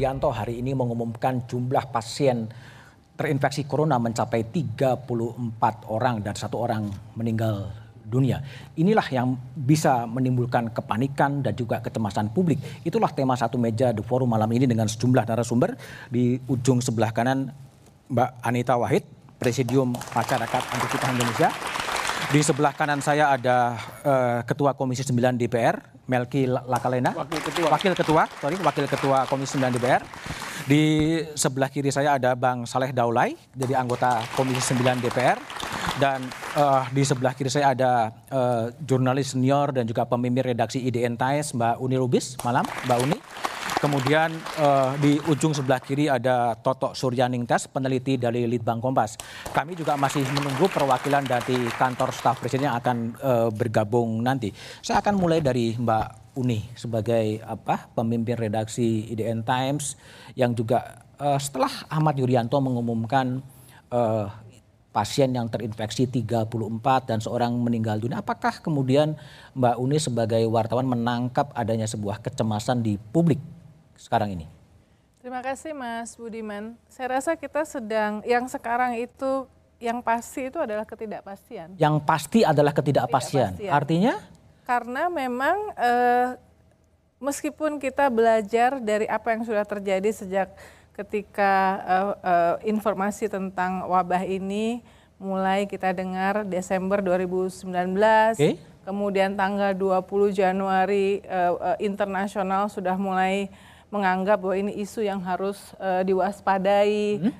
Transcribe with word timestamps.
Yuryanto 0.00 0.32
hari 0.32 0.64
ini 0.64 0.72
mengumumkan 0.72 1.44
jumlah 1.44 1.92
pasien 1.92 2.48
terinfeksi 3.20 3.68
corona 3.68 4.00
mencapai 4.00 4.48
34 4.48 5.04
orang 5.92 6.24
dan 6.24 6.32
satu 6.32 6.56
orang 6.56 6.88
meninggal 7.20 7.68
dunia. 8.08 8.40
Inilah 8.80 9.04
yang 9.12 9.36
bisa 9.52 10.08
menimbulkan 10.08 10.72
kepanikan 10.72 11.44
dan 11.44 11.52
juga 11.52 11.84
kecemasan 11.84 12.32
publik. 12.32 12.80
Itulah 12.80 13.12
tema 13.12 13.36
satu 13.36 13.60
meja 13.60 13.92
The 13.92 14.00
Forum 14.00 14.32
malam 14.32 14.48
ini 14.56 14.64
dengan 14.64 14.88
sejumlah 14.88 15.28
narasumber. 15.28 15.76
Di 16.08 16.40
ujung 16.48 16.80
sebelah 16.80 17.12
kanan 17.12 17.52
Mbak 18.08 18.40
Anita 18.40 18.80
Wahid, 18.80 19.04
Presidium 19.36 19.92
Masyarakat 20.16 20.62
Anti 20.80 20.86
Fitnah 20.88 21.12
Indonesia. 21.12 21.52
Di 22.30 22.46
sebelah 22.46 22.70
kanan 22.70 23.02
saya 23.02 23.34
ada 23.34 23.74
uh, 24.06 24.38
Ketua 24.46 24.78
Komisi 24.78 25.02
9 25.02 25.34
DPR, 25.34 25.82
Melki 26.06 26.46
Lakalena. 26.46 27.10
Wakil 27.10 27.42
Ketua. 27.42 27.68
Wakil 27.74 27.92
Ketua, 27.98 28.22
sorry, 28.38 28.54
Wakil 28.62 28.86
Ketua 28.86 29.26
Komisi 29.26 29.58
9 29.58 29.74
DPR. 29.74 29.98
Di 30.62 31.18
sebelah 31.34 31.66
kiri 31.66 31.90
saya 31.90 32.14
ada 32.22 32.38
Bang 32.38 32.70
Saleh 32.70 32.94
Daulay, 32.94 33.34
jadi 33.50 33.74
anggota 33.74 34.22
Komisi 34.38 34.62
9 34.62 35.02
DPR. 35.02 35.42
Dan 35.98 36.22
uh, 36.54 36.86
di 36.94 37.02
sebelah 37.02 37.34
kiri 37.34 37.50
saya 37.50 37.74
ada 37.74 38.14
uh, 38.30 38.70
jurnalis 38.78 39.34
senior 39.34 39.74
dan 39.74 39.82
juga 39.90 40.06
pemimpin 40.06 40.54
redaksi 40.54 40.78
IDN 40.86 41.18
Times, 41.18 41.50
Mbak 41.50 41.82
Uni 41.82 41.98
Rubis. 41.98 42.38
Malam, 42.46 42.62
Mbak 42.86 42.98
Uni. 43.10 43.18
Kemudian 43.80 44.28
uh, 44.60 44.92
di 45.00 45.16
ujung 45.24 45.56
sebelah 45.56 45.80
kiri 45.80 46.04
ada 46.04 46.52
Toto 46.52 46.92
Suryaningtas, 46.92 47.64
peneliti 47.64 48.20
dari 48.20 48.44
Litbang 48.44 48.76
Kompas. 48.76 49.16
Kami 49.56 49.72
juga 49.72 49.96
masih 49.96 50.20
menunggu 50.36 50.68
perwakilan 50.68 51.24
dari 51.24 51.56
kantor 51.80 52.12
staf 52.12 52.44
presiden 52.44 52.68
yang 52.68 52.76
akan 52.76 53.16
uh, 53.24 53.48
bergabung 53.48 54.20
nanti. 54.20 54.52
Saya 54.84 55.00
akan 55.00 55.16
mulai 55.16 55.40
dari 55.40 55.80
Mbak 55.80 56.36
Uni 56.36 56.60
sebagai 56.76 57.40
apa 57.40 57.88
pemimpin 57.96 58.36
redaksi 58.36 59.08
IDN 59.16 59.48
Times 59.48 59.96
yang 60.36 60.52
juga 60.52 61.08
uh, 61.16 61.40
setelah 61.40 61.72
Ahmad 61.88 62.20
Yuryanto 62.20 62.60
mengumumkan 62.60 63.40
uh, 63.88 64.28
pasien 64.92 65.32
yang 65.32 65.48
terinfeksi 65.48 66.04
34 66.04 66.52
dan 67.08 67.24
seorang 67.24 67.56
meninggal 67.56 67.96
dunia. 67.96 68.20
Apakah 68.20 68.60
kemudian 68.60 69.16
Mbak 69.56 69.76
Uni 69.80 69.96
sebagai 69.96 70.44
wartawan 70.52 70.84
menangkap 70.84 71.48
adanya 71.56 71.88
sebuah 71.88 72.20
kecemasan 72.20 72.84
di 72.84 73.00
publik 73.00 73.40
sekarang 74.00 74.32
ini? 74.32 74.48
Terima 75.20 75.44
kasih 75.44 75.76
Mas 75.76 76.16
Budiman. 76.16 76.72
Saya 76.88 77.20
rasa 77.20 77.36
kita 77.36 77.60
sedang 77.68 78.24
yang 78.24 78.48
sekarang 78.48 78.96
itu 78.96 79.44
yang 79.76 80.00
pasti 80.00 80.48
itu 80.48 80.56
adalah 80.56 80.88
ketidakpastian. 80.88 81.76
Yang 81.76 81.96
pasti 82.08 82.40
adalah 82.40 82.72
ketidakpastian. 82.72 83.60
ketidakpastian. 83.60 83.76
Artinya? 83.76 84.14
Karena 84.64 85.12
memang 85.12 85.56
eh, 85.76 86.28
meskipun 87.20 87.76
kita 87.76 88.08
belajar 88.08 88.80
dari 88.80 89.04
apa 89.04 89.36
yang 89.36 89.44
sudah 89.44 89.68
terjadi 89.68 90.08
sejak 90.08 90.48
ketika 90.96 91.52
eh, 91.84 92.12
eh, 92.24 92.56
informasi 92.72 93.28
tentang 93.28 93.84
wabah 93.84 94.24
ini 94.24 94.80
mulai 95.20 95.68
kita 95.68 95.92
dengar 95.92 96.48
Desember 96.48 97.04
2019. 97.04 97.68
Okay. 98.40 98.56
Kemudian 98.80 99.36
tanggal 99.36 99.76
20 99.76 100.32
Januari 100.32 101.20
eh, 101.20 101.52
eh, 101.52 101.78
internasional 101.84 102.72
sudah 102.72 102.96
mulai 102.96 103.52
menganggap 103.90 104.38
bahwa 104.40 104.56
ini 104.56 104.72
isu 104.78 105.04
yang 105.04 105.20
harus 105.22 105.58
uh, 105.76 106.02
diwaspadai. 106.06 107.28
Hmm? 107.28 107.34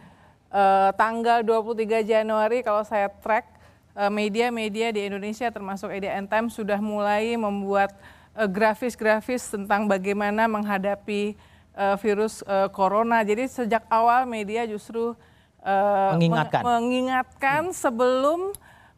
Uh, 0.50 0.90
tanggal 0.98 1.46
23 1.46 2.02
Januari 2.02 2.66
kalau 2.66 2.82
saya 2.82 3.06
track 3.06 3.47
eh, 3.94 4.10
media-media 4.10 4.91
uh, 4.91 4.94
di 4.98 5.06
Indonesia 5.06 5.47
termasuk 5.47 5.94
EDN 5.94 6.26
Times 6.26 6.58
sudah 6.58 6.82
mulai 6.82 7.38
membuat 7.38 7.94
grafis-grafis 8.34 9.47
uh, 9.47 9.50
tentang 9.54 9.86
bagaimana 9.86 10.50
menghadapi 10.50 11.38
uh, 11.78 11.94
virus 12.02 12.42
uh, 12.50 12.66
corona. 12.75 13.22
Jadi 13.22 13.46
sejak 13.46 13.86
awal 13.86 14.26
media 14.26 14.66
justru 14.66 15.14
uh, 15.62 16.10
mengingatkan, 16.19 16.62
mengingatkan 16.66 17.62
hmm. 17.70 17.76
sebelum 17.76 18.41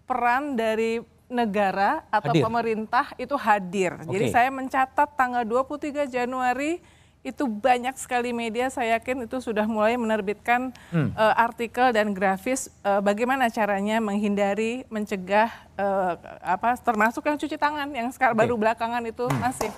peran 0.09 0.56
dari 0.56 1.04
negara 1.32 2.04
atau 2.12 2.37
hadir. 2.37 2.44
pemerintah 2.44 3.06
itu 3.16 3.37
hadir. 3.41 3.97
Okay. 4.04 4.09
Jadi 4.12 4.25
saya 4.28 4.48
mencatat 4.53 5.09
tanggal 5.16 5.43
23 5.48 6.04
Januari 6.12 6.84
itu 7.22 7.47
banyak 7.47 7.94
sekali 7.94 8.34
media 8.34 8.66
saya 8.66 8.99
yakin 8.99 9.31
itu 9.31 9.38
sudah 9.38 9.62
mulai 9.62 9.94
menerbitkan 9.94 10.75
hmm. 10.91 11.15
uh, 11.15 11.34
artikel 11.38 11.94
dan 11.94 12.10
grafis 12.10 12.66
uh, 12.83 12.99
bagaimana 12.99 13.47
caranya 13.47 14.03
menghindari 14.03 14.83
mencegah 14.91 15.47
uh, 15.78 16.19
apa 16.43 16.75
termasuk 16.83 17.22
yang 17.31 17.38
cuci 17.38 17.55
tangan 17.55 17.87
yang 17.94 18.10
sekarang 18.10 18.34
okay. 18.34 18.43
baru 18.43 18.55
belakangan 18.59 19.06
itu 19.06 19.31
hmm. 19.31 19.38
masif. 19.38 19.71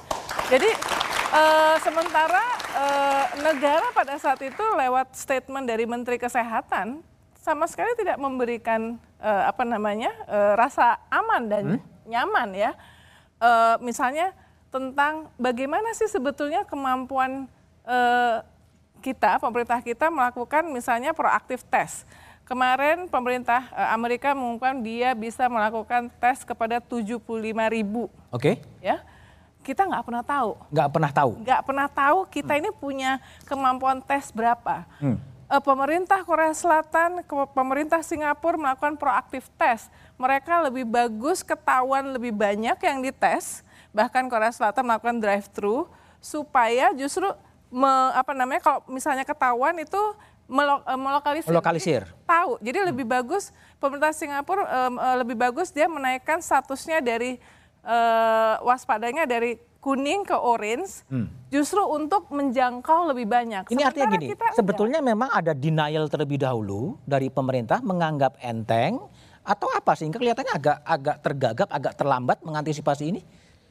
Jadi 0.49 0.72
uh, 1.37 1.77
sementara 1.84 2.44
uh, 2.72 3.25
negara 3.44 3.93
pada 3.93 4.16
saat 4.16 4.41
itu 4.41 4.65
lewat 4.81 5.12
statement 5.12 5.69
dari 5.69 5.84
Menteri 5.84 6.16
Kesehatan 6.16 7.05
sama 7.44 7.69
sekali 7.69 7.93
tidak 8.00 8.16
memberikan 8.16 8.97
uh, 9.21 9.53
apa 9.53 9.69
namanya 9.69 10.16
uh, 10.25 10.56
rasa 10.56 10.97
aman 11.12 11.43
dan 11.44 11.65
hmm? 11.76 12.09
nyaman 12.09 12.49
ya. 12.56 12.72
Uh, 13.37 13.76
misalnya 13.84 14.32
tentang 14.75 15.31
bagaimana 15.39 15.95
sih 15.95 16.11
sebetulnya 16.11 16.67
kemampuan 16.67 17.47
eh, 17.87 18.43
kita, 18.99 19.39
pemerintah 19.39 19.79
kita 19.79 20.11
melakukan 20.11 20.67
misalnya 20.67 21.15
proaktif 21.15 21.62
tes. 21.71 22.03
Kemarin 22.43 23.07
pemerintah 23.07 23.71
eh, 23.71 23.95
Amerika 23.95 24.35
mengumumkan 24.35 24.83
dia 24.83 25.15
bisa 25.15 25.47
melakukan 25.47 26.11
tes 26.19 26.43
kepada 26.43 26.83
75 26.83 27.23
ribu. 27.71 28.11
Oke. 28.35 28.59
Okay. 28.59 28.83
Ya, 28.83 29.07
kita 29.62 29.87
nggak 29.87 30.03
pernah 30.03 30.27
tahu. 30.27 30.59
Nggak 30.75 30.89
pernah 30.91 31.11
tahu. 31.15 31.31
Nggak 31.47 31.62
pernah 31.62 31.89
tahu 31.89 32.19
kita 32.27 32.53
hmm. 32.59 32.61
ini 32.67 32.71
punya 32.75 33.11
kemampuan 33.47 34.03
tes 34.03 34.35
berapa. 34.35 34.91
Hmm. 34.99 35.23
Eh, 35.55 35.62
pemerintah 35.62 36.19
Korea 36.27 36.51
Selatan, 36.51 37.23
pemerintah 37.55 38.03
Singapura 38.03 38.59
melakukan 38.59 38.99
proaktif 38.99 39.47
tes. 39.55 39.87
Mereka 40.19 40.67
lebih 40.67 40.83
bagus 40.83 41.47
ketahuan 41.47 42.11
lebih 42.11 42.35
banyak 42.35 42.75
yang 42.75 42.99
dites 42.99 43.63
bahkan 43.94 44.27
Korea 44.27 44.50
Selatan 44.50 44.91
melakukan 44.91 45.22
drive 45.22 45.47
thru 45.55 45.87
supaya 46.19 46.91
justru 46.99 47.31
me, 47.71 47.91
apa 48.12 48.34
namanya 48.34 48.60
kalau 48.60 48.81
misalnya 48.91 49.22
ketahuan 49.22 49.78
itu 49.78 50.03
melo, 50.50 50.82
eh, 50.84 50.99
melokalisir. 50.99 51.50
Melokalisir. 51.50 52.03
Tahu. 52.27 52.59
Jadi 52.60 52.78
hmm. 52.82 52.88
lebih 52.91 53.06
bagus 53.06 53.55
pemerintah 53.78 54.12
Singapura 54.12 54.91
um, 54.91 54.94
lebih 55.22 55.38
bagus 55.38 55.71
dia 55.71 55.87
menaikkan 55.87 56.43
statusnya 56.43 57.00
dari 57.00 57.38
uh, 57.87 58.60
waspadanya 58.66 59.25
dari 59.25 59.56
kuning 59.84 60.25
ke 60.25 60.32
orange 60.32 61.05
hmm. 61.12 61.53
justru 61.53 61.84
untuk 61.84 62.32
menjangkau 62.32 63.12
lebih 63.12 63.28
banyak. 63.28 63.69
Ini 63.69 63.84
Sementara 63.84 63.88
artinya 63.93 64.09
gini, 64.16 64.26
sebetulnya 64.56 65.00
enggak. 65.05 65.12
memang 65.12 65.28
ada 65.28 65.53
denial 65.53 66.09
terlebih 66.09 66.41
dahulu 66.41 66.97
dari 67.05 67.28
pemerintah 67.28 67.84
menganggap 67.84 68.41
enteng 68.41 68.97
atau 69.44 69.69
apa 69.76 69.93
sehingga 69.93 70.16
kelihatannya 70.16 70.56
agak 70.56 70.78
agak 70.88 71.16
tergagap, 71.21 71.69
agak 71.69 71.93
terlambat 72.00 72.41
mengantisipasi 72.41 73.12
ini? 73.12 73.21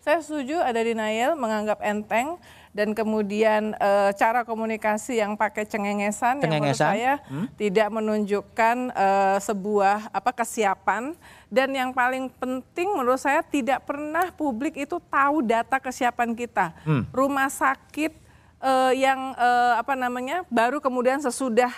Saya 0.03 0.19
setuju 0.19 0.59
ada 0.59 0.83
denial 0.83 1.31
menganggap 1.39 1.79
enteng 1.79 2.35
dan 2.75 2.91
kemudian 2.91 3.71
e, 3.71 4.11
cara 4.19 4.43
komunikasi 4.43 5.23
yang 5.23 5.39
pakai 5.39 5.63
cengengesan, 5.63 6.43
cengengesan. 6.43 6.51
yang 6.51 6.59
menurut 6.59 6.75
saya 6.75 7.13
hmm? 7.31 7.47
tidak 7.55 7.87
menunjukkan 7.87 8.77
e, 8.91 9.07
sebuah 9.39 10.11
apa 10.11 10.31
kesiapan 10.35 11.15
dan 11.47 11.71
yang 11.71 11.95
paling 11.95 12.27
penting 12.35 12.91
menurut 12.91 13.15
saya 13.15 13.39
tidak 13.47 13.87
pernah 13.87 14.27
publik 14.35 14.75
itu 14.75 14.99
tahu 15.07 15.39
data 15.39 15.79
kesiapan 15.79 16.35
kita. 16.35 16.75
Hmm. 16.83 17.07
Rumah 17.15 17.47
sakit 17.47 18.11
e, 18.59 18.73
yang 18.99 19.31
e, 19.39 19.49
apa 19.79 19.95
namanya 19.95 20.43
baru 20.51 20.83
kemudian 20.83 21.23
sesudah 21.23 21.71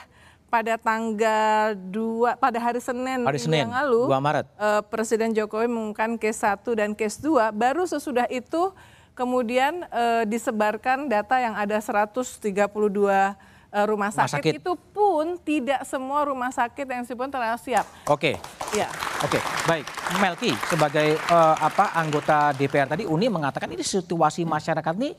pada 0.56 0.80
tanggal 0.80 1.76
2 1.76 2.40
pada 2.40 2.60
hari 2.64 2.80
Senin, 2.80 3.28
hari 3.28 3.44
Senin 3.44 3.68
yang 3.68 3.76
lalu 3.76 4.08
2 4.08 4.24
Maret 4.24 4.46
uh, 4.56 4.80
Presiden 4.88 5.36
Jokowi 5.36 5.68
mengumumkan 5.68 6.16
case 6.16 6.48
1 6.48 6.64
dan 6.80 6.96
case 6.96 7.20
2 7.20 7.52
baru 7.52 7.84
sesudah 7.84 8.24
itu 8.32 8.72
kemudian 9.20 9.84
uh, 9.92 10.24
disebarkan 10.24 11.12
data 11.12 11.44
yang 11.44 11.60
ada 11.60 11.76
132 11.76 12.40
uh, 12.56 12.72
rumah, 12.72 13.36
rumah 13.84 14.12
sakit. 14.16 14.32
sakit 14.40 14.54
itu 14.64 14.74
pun 14.96 15.36
tidak 15.44 15.84
semua 15.84 16.24
rumah 16.24 16.52
sakit 16.56 16.88
yang 16.88 17.04
disebut 17.04 17.28
telah 17.28 17.60
siap. 17.60 17.84
Oke. 18.08 18.40
Okay. 18.40 18.80
Ya. 18.80 18.88
Oke, 19.24 19.40
okay. 19.40 19.42
baik. 19.68 19.86
Melki 20.20 20.52
sebagai 20.68 21.20
uh, 21.32 21.56
apa 21.60 21.96
anggota 21.96 22.52
DPR 22.56 22.88
tadi 22.88 23.04
Uni 23.08 23.28
mengatakan 23.28 23.72
ini 23.72 23.84
situasi 23.84 24.48
masyarakat 24.48 24.94
ini 25.00 25.16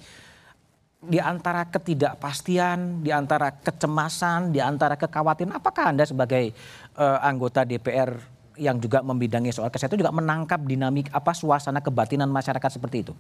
di 1.06 1.23
antara 1.23 1.64
ketidakpastian, 1.70 3.00
di 3.00 3.14
antara 3.14 3.55
kecemasan, 3.55 4.50
di 4.50 4.58
antara 4.58 4.99
kekhawatiran, 4.99 5.56
apakah 5.56 5.94
Anda 5.94 6.05
sebagai 6.05 6.50
uh, 6.99 7.19
anggota 7.23 7.62
DPR 7.62 8.19
yang 8.58 8.81
juga 8.82 9.05
membidangi 9.05 9.53
soal 9.53 9.70
kesehatan 9.70 10.00
juga 10.00 10.12
menangkap 10.12 10.58
dinamik 10.64 11.12
apa 11.12 11.32
suasana 11.37 11.79
kebatinan 11.79 12.26
masyarakat 12.29 12.70
seperti 12.73 13.06
itu? 13.06 13.12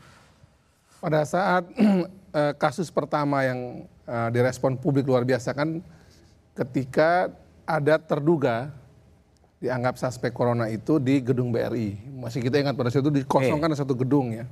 Pada 0.98 1.22
saat 1.22 1.62
uh, 2.34 2.52
kasus 2.62 2.90
pertama 2.90 3.46
yang 3.46 3.86
uh, 4.08 4.28
direspon 4.34 4.74
publik 4.74 5.06
luar 5.06 5.22
biasa 5.22 5.54
kan 5.54 5.78
ketika 6.56 7.30
ada 7.68 8.00
terduga 8.00 8.72
dianggap 9.56 9.96
suspek 9.96 10.34
corona 10.36 10.68
itu 10.68 11.00
di 11.00 11.20
gedung 11.20 11.48
BRI. 11.48 11.96
Masih 12.20 12.44
kita 12.44 12.60
ingat 12.60 12.76
pada 12.76 12.92
saat 12.92 13.04
itu 13.04 13.24
dikosongkan 13.24 13.72
okay. 13.72 13.80
satu 13.80 13.96
gedung 13.96 14.32
ya 14.32 14.44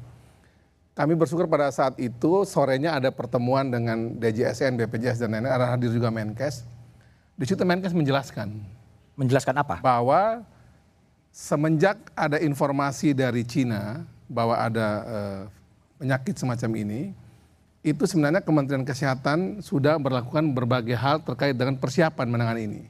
kami 0.94 1.18
bersyukur 1.18 1.50
pada 1.50 1.66
saat 1.74 1.98
itu 1.98 2.46
sorenya 2.46 2.94
ada 3.02 3.10
pertemuan 3.10 3.66
dengan 3.66 4.14
DJSN, 4.14 4.78
BPJS 4.78 5.26
dan 5.26 5.34
lain-lain, 5.34 5.50
ada 5.50 5.74
hadir 5.74 5.90
juga 5.90 6.06
Menkes. 6.14 6.62
Di 7.34 7.50
situ 7.50 7.66
Menkes 7.66 7.90
menjelaskan. 7.90 8.62
Menjelaskan 9.18 9.58
apa? 9.58 9.82
Bahwa 9.82 10.46
semenjak 11.34 11.98
ada 12.14 12.38
informasi 12.38 13.10
dari 13.10 13.42
Cina 13.42 14.06
bahwa 14.30 14.54
ada 14.54 14.88
uh, 15.02 15.42
penyakit 15.98 16.38
semacam 16.38 16.70
ini, 16.78 17.10
itu 17.82 18.06
sebenarnya 18.06 18.38
Kementerian 18.46 18.86
Kesehatan 18.86 19.66
sudah 19.66 19.98
melakukan 19.98 20.46
berbagai 20.54 20.94
hal 20.94 21.26
terkait 21.26 21.58
dengan 21.58 21.74
persiapan 21.74 22.26
menangani 22.30 22.62
ini. 22.70 22.82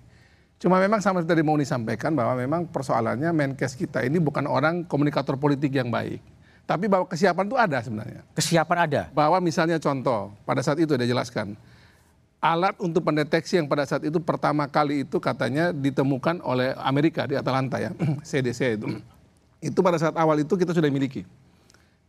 Cuma 0.60 0.76
memang 0.76 1.00
sama 1.00 1.24
seperti 1.24 1.40
tadi 1.40 1.44
mau 1.48 1.56
disampaikan 1.56 2.12
bahwa 2.12 2.36
memang 2.36 2.68
persoalannya 2.68 3.32
Menkes 3.32 3.72
kita 3.72 4.04
ini 4.04 4.20
bukan 4.20 4.44
orang 4.44 4.84
komunikator 4.84 5.40
politik 5.40 5.72
yang 5.72 5.88
baik 5.88 6.33
tapi 6.64 6.88
bahwa 6.88 7.04
kesiapan 7.04 7.44
itu 7.44 7.56
ada 7.60 7.78
sebenarnya. 7.84 8.20
Kesiapan 8.32 8.78
ada. 8.88 9.02
Bahwa 9.12 9.36
misalnya 9.44 9.76
contoh, 9.76 10.32
pada 10.48 10.64
saat 10.64 10.80
itu 10.80 10.96
dia 10.96 11.04
jelaskan, 11.04 11.52
alat 12.40 12.72
untuk 12.80 13.04
pendeteksi 13.04 13.60
yang 13.60 13.68
pada 13.68 13.84
saat 13.84 14.00
itu 14.08 14.16
pertama 14.16 14.64
kali 14.64 15.04
itu 15.04 15.20
katanya 15.20 15.76
ditemukan 15.76 16.40
oleh 16.40 16.72
Amerika 16.80 17.28
di 17.28 17.36
Atalanta 17.36 17.76
ya, 17.76 17.92
CDC 18.28 18.80
itu. 18.80 18.88
Itu 19.64 19.80
pada 19.80 19.96
saat 19.96 20.12
awal 20.20 20.44
itu 20.44 20.60
kita 20.60 20.76
sudah 20.76 20.92
miliki. 20.92 21.24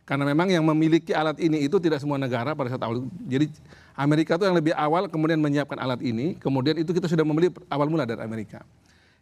Karena 0.04 0.28
memang 0.28 0.44
yang 0.52 0.60
memiliki 0.60 1.16
alat 1.16 1.40
ini 1.40 1.64
itu 1.64 1.80
tidak 1.80 2.04
semua 2.04 2.20
negara 2.20 2.52
pada 2.52 2.68
saat 2.68 2.84
awal 2.84 3.00
itu. 3.00 3.08
Jadi 3.24 3.46
Amerika 3.96 4.36
itu 4.36 4.44
yang 4.44 4.52
lebih 4.60 4.76
awal 4.76 5.08
kemudian 5.08 5.40
menyiapkan 5.40 5.80
alat 5.80 6.04
ini, 6.04 6.36
kemudian 6.36 6.76
itu 6.76 6.92
kita 6.92 7.08
sudah 7.08 7.24
membeli 7.24 7.48
awal 7.72 7.88
mula 7.88 8.04
dari 8.04 8.20
Amerika. 8.20 8.60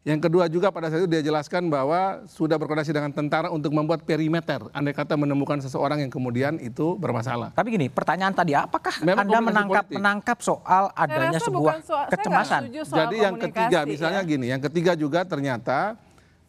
Yang 0.04 0.28
kedua 0.28 0.44
juga 0.52 0.68
pada 0.68 0.92
saat 0.92 1.00
itu 1.00 1.08
dia 1.08 1.24
jelaskan 1.24 1.72
bahwa 1.72 2.28
sudah 2.28 2.60
berkoordinasi 2.60 2.92
dengan 2.92 3.08
tentara 3.08 3.48
untuk 3.48 3.72
membuat 3.72 4.04
perimeter. 4.04 4.60
Andai 4.76 4.92
kata 4.92 5.16
menemukan 5.16 5.56
seseorang 5.64 6.04
yang 6.04 6.12
kemudian 6.12 6.60
itu 6.60 6.92
bermasalah. 7.00 7.56
Tapi 7.56 7.72
gini, 7.72 7.88
pertanyaan 7.88 8.36
tadi 8.36 8.52
apakah 8.52 9.00
Memang 9.00 9.24
Anda 9.24 9.40
menangkap 9.40 9.84
politik. 9.88 9.96
menangkap 9.96 10.38
soal 10.44 10.92
adanya 10.92 11.40
sebuah 11.40 11.80
soal, 11.80 12.06
kecemasan? 12.12 12.68
Soal 12.84 12.98
Jadi 13.00 13.16
yang 13.16 13.34
ketiga 13.40 13.78
misalnya 13.88 14.20
ya. 14.20 14.28
gini, 14.28 14.46
yang 14.52 14.60
ketiga 14.60 14.92
juga 14.92 15.24
ternyata 15.24 15.96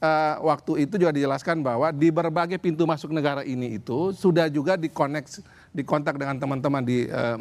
uh, 0.03 0.35
waktu 0.43 0.83
itu 0.83 0.99
juga 0.99 1.15
dijelaskan 1.15 1.63
bahwa 1.63 1.95
di 1.95 2.11
berbagai 2.11 2.59
pintu 2.59 2.83
masuk 2.83 3.15
negara 3.15 3.47
ini 3.47 3.79
itu 3.79 4.11
sudah 4.11 4.51
juga 4.51 4.75
dikonek 4.75 5.31
dikontak 5.71 6.19
dengan 6.19 6.35
teman-teman 6.35 6.83
di 6.83 7.07
uh, 7.07 7.39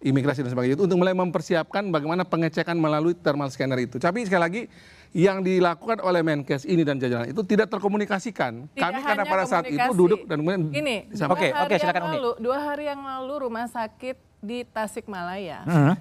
imigrasi 0.00 0.40
dan 0.40 0.54
sebagainya 0.54 0.78
itu 0.80 0.84
untuk 0.86 0.96
mulai 0.96 1.12
mempersiapkan 1.12 1.84
bagaimana 1.92 2.24
pengecekan 2.24 2.78
melalui 2.78 3.12
thermal 3.18 3.52
scanner 3.52 3.82
itu. 3.82 4.00
Tapi 4.00 4.24
sekali 4.24 4.42
lagi 4.42 4.62
yang 5.10 5.42
dilakukan 5.42 5.98
oleh 6.06 6.22
Menkes 6.22 6.62
ini 6.62 6.86
dan 6.86 6.94
jajaran 6.94 7.26
itu 7.26 7.42
tidak 7.42 7.66
terkomunikasikan. 7.66 8.70
Tidak 8.70 8.78
Kami 8.78 9.00
karena 9.02 9.24
pada 9.26 9.44
saat 9.46 9.66
itu 9.66 9.90
duduk 9.90 10.22
dan 10.30 10.38
kemudian 10.38 10.70
ini 10.70 11.10
oke 11.10 11.48
oke 11.50 11.74
silakan 11.82 12.02
Uni. 12.10 12.18
Dua 12.38 12.58
hari 12.62 12.86
yang 12.86 13.02
lalu 13.02 13.50
rumah 13.50 13.66
sakit 13.66 14.14
di 14.38 14.62
Tasikmalaya 14.70 15.66
hmm. 15.66 15.94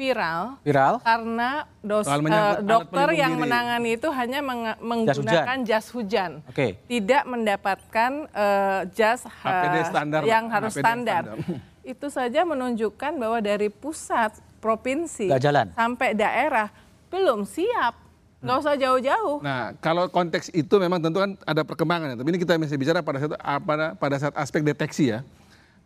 viral 0.00 0.56
viral 0.64 0.94
karena 1.04 1.68
dos, 1.84 2.08
uh, 2.08 2.58
dokter 2.64 3.08
yang 3.12 3.36
diri. 3.36 3.42
menangani 3.44 3.90
itu 4.00 4.08
hanya 4.08 4.40
meng 4.40 4.72
menggunakan 4.80 5.56
jas 5.68 5.92
hujan, 5.92 6.38
jas 6.40 6.40
hujan. 6.40 6.44
Okay. 6.48 6.80
tidak 6.88 7.22
mendapatkan 7.28 8.12
uh, 8.32 8.80
jas 8.96 9.20
uh, 9.44 9.84
standar, 9.84 10.24
yang 10.24 10.48
harus 10.48 10.72
HPD 10.72 10.80
standar. 10.80 11.22
standar. 11.28 11.60
itu 11.92 12.06
saja 12.08 12.40
menunjukkan 12.42 13.12
bahwa 13.20 13.38
dari 13.38 13.68
pusat 13.68 14.32
provinsi 14.58 15.28
sampai 15.76 16.16
daerah 16.16 16.72
belum 17.12 17.46
siap 17.46 18.05
Nggak 18.44 18.56
usah 18.60 18.74
jauh-jauh. 18.76 19.36
Nah, 19.40 19.72
kalau 19.80 20.12
konteks 20.12 20.52
itu 20.52 20.74
memang 20.76 21.00
tentu 21.00 21.18
kan 21.24 21.34
ada 21.48 21.64
perkembangan. 21.64 22.12
Ya. 22.12 22.16
Tapi 22.20 22.28
ini 22.36 22.38
kita 22.40 22.60
masih 22.60 22.76
bicara 22.76 23.00
pada 23.00 23.18
saat 23.24 23.32
pada 23.64 23.86
pada 23.96 24.16
saat 24.20 24.34
aspek 24.36 24.60
deteksi 24.60 25.16
ya. 25.16 25.24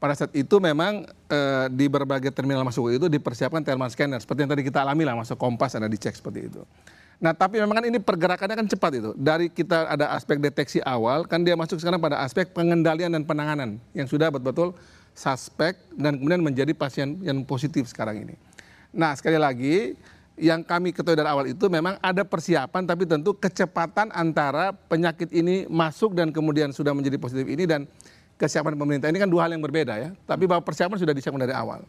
Pada 0.01 0.17
saat 0.17 0.33
itu 0.33 0.57
memang 0.57 1.05
e, 1.29 1.41
di 1.77 1.85
berbagai 1.85 2.33
terminal 2.33 2.65
masuk 2.65 2.89
itu 2.89 3.07
dipersiapkan 3.07 3.61
thermal 3.61 3.93
scanner 3.93 4.17
seperti 4.17 4.49
yang 4.49 4.51
tadi 4.51 4.65
kita 4.65 4.81
alami 4.81 5.05
lah 5.05 5.13
masuk 5.13 5.37
kompas 5.37 5.77
ada 5.77 5.85
dicek 5.93 6.17
seperti 6.17 6.49
itu. 6.49 6.65
Nah, 7.21 7.37
tapi 7.37 7.61
memang 7.61 7.85
kan 7.85 7.85
ini 7.85 8.01
pergerakannya 8.01 8.57
kan 8.57 8.65
cepat 8.65 8.97
itu. 8.97 9.11
Dari 9.13 9.53
kita 9.53 9.93
ada 9.93 10.17
aspek 10.17 10.41
deteksi 10.41 10.81
awal, 10.89 11.29
kan 11.29 11.45
dia 11.45 11.53
masuk 11.53 11.77
sekarang 11.77 12.01
pada 12.01 12.17
aspek 12.25 12.49
pengendalian 12.49 13.13
dan 13.13 13.29
penanganan 13.29 13.77
yang 13.93 14.09
sudah 14.09 14.33
betul-betul 14.33 14.73
suspek 15.13 15.77
dan 16.01 16.17
kemudian 16.17 16.41
menjadi 16.41 16.73
pasien 16.73 17.21
yang 17.21 17.45
positif 17.45 17.85
sekarang 17.93 18.25
ini. 18.25 18.41
Nah, 18.97 19.13
sekali 19.13 19.37
lagi 19.37 20.01
yang 20.41 20.65
kami 20.65 20.97
ketahui 20.97 21.21
dari 21.21 21.29
awal 21.29 21.45
itu 21.53 21.69
memang 21.69 22.01
ada 22.01 22.25
persiapan 22.25 22.89
tapi 22.89 23.05
tentu 23.05 23.37
kecepatan 23.37 24.09
antara 24.11 24.73
penyakit 24.73 25.29
ini 25.37 25.69
masuk 25.69 26.17
dan 26.17 26.33
kemudian 26.33 26.73
sudah 26.73 26.97
menjadi 26.97 27.21
positif 27.21 27.45
ini 27.45 27.69
dan 27.69 27.85
kesiapan 28.41 28.73
pemerintah 28.73 29.13
ini 29.13 29.21
kan 29.21 29.29
dua 29.29 29.45
hal 29.47 29.53
yang 29.53 29.61
berbeda 29.61 30.01
ya. 30.01 30.11
Tapi 30.25 30.49
bahwa 30.49 30.65
persiapan 30.65 30.97
sudah 30.97 31.13
disiapkan 31.13 31.45
dari 31.45 31.53
awal. 31.53 31.85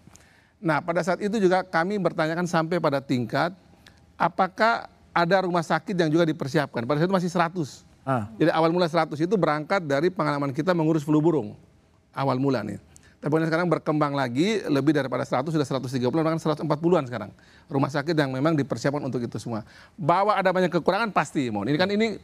Nah 0.60 0.84
pada 0.84 1.00
saat 1.00 1.24
itu 1.24 1.40
juga 1.40 1.64
kami 1.64 1.96
bertanyakan 1.96 2.44
sampai 2.44 2.78
pada 2.84 3.00
tingkat 3.00 3.56
apakah 4.20 4.92
ada 5.16 5.48
rumah 5.48 5.64
sakit 5.64 5.96
yang 5.96 6.12
juga 6.12 6.28
dipersiapkan. 6.28 6.84
Pada 6.84 7.00
saat 7.00 7.08
itu 7.08 7.16
masih 7.16 7.32
100. 7.32 7.88
Ah. 8.04 8.28
Jadi 8.36 8.52
awal 8.52 8.76
mula 8.76 8.92
100 8.92 9.16
itu 9.16 9.36
berangkat 9.40 9.80
dari 9.88 10.12
pengalaman 10.12 10.52
kita 10.52 10.76
mengurus 10.76 11.08
flu 11.08 11.24
burung. 11.24 11.56
Awal 12.12 12.36
mula 12.36 12.60
nih. 12.68 12.91
Tapi 13.22 13.38
sekarang 13.46 13.70
berkembang 13.70 14.18
lagi 14.18 14.66
lebih 14.66 14.98
daripada 14.98 15.22
100 15.22 15.46
sudah 15.54 15.62
130 15.62 16.10
bahkan 16.10 16.42
140-an 16.42 17.06
sekarang. 17.06 17.30
Rumah 17.70 17.90
sakit 17.94 18.18
yang 18.18 18.34
memang 18.34 18.58
dipersiapkan 18.58 18.98
untuk 18.98 19.22
itu 19.22 19.38
semua. 19.38 19.62
Bahwa 19.94 20.34
ada 20.34 20.50
banyak 20.50 20.74
kekurangan 20.74 21.14
pasti, 21.14 21.46
mohon. 21.54 21.70
Ini 21.70 21.78
kan 21.78 21.94
ini 21.94 22.18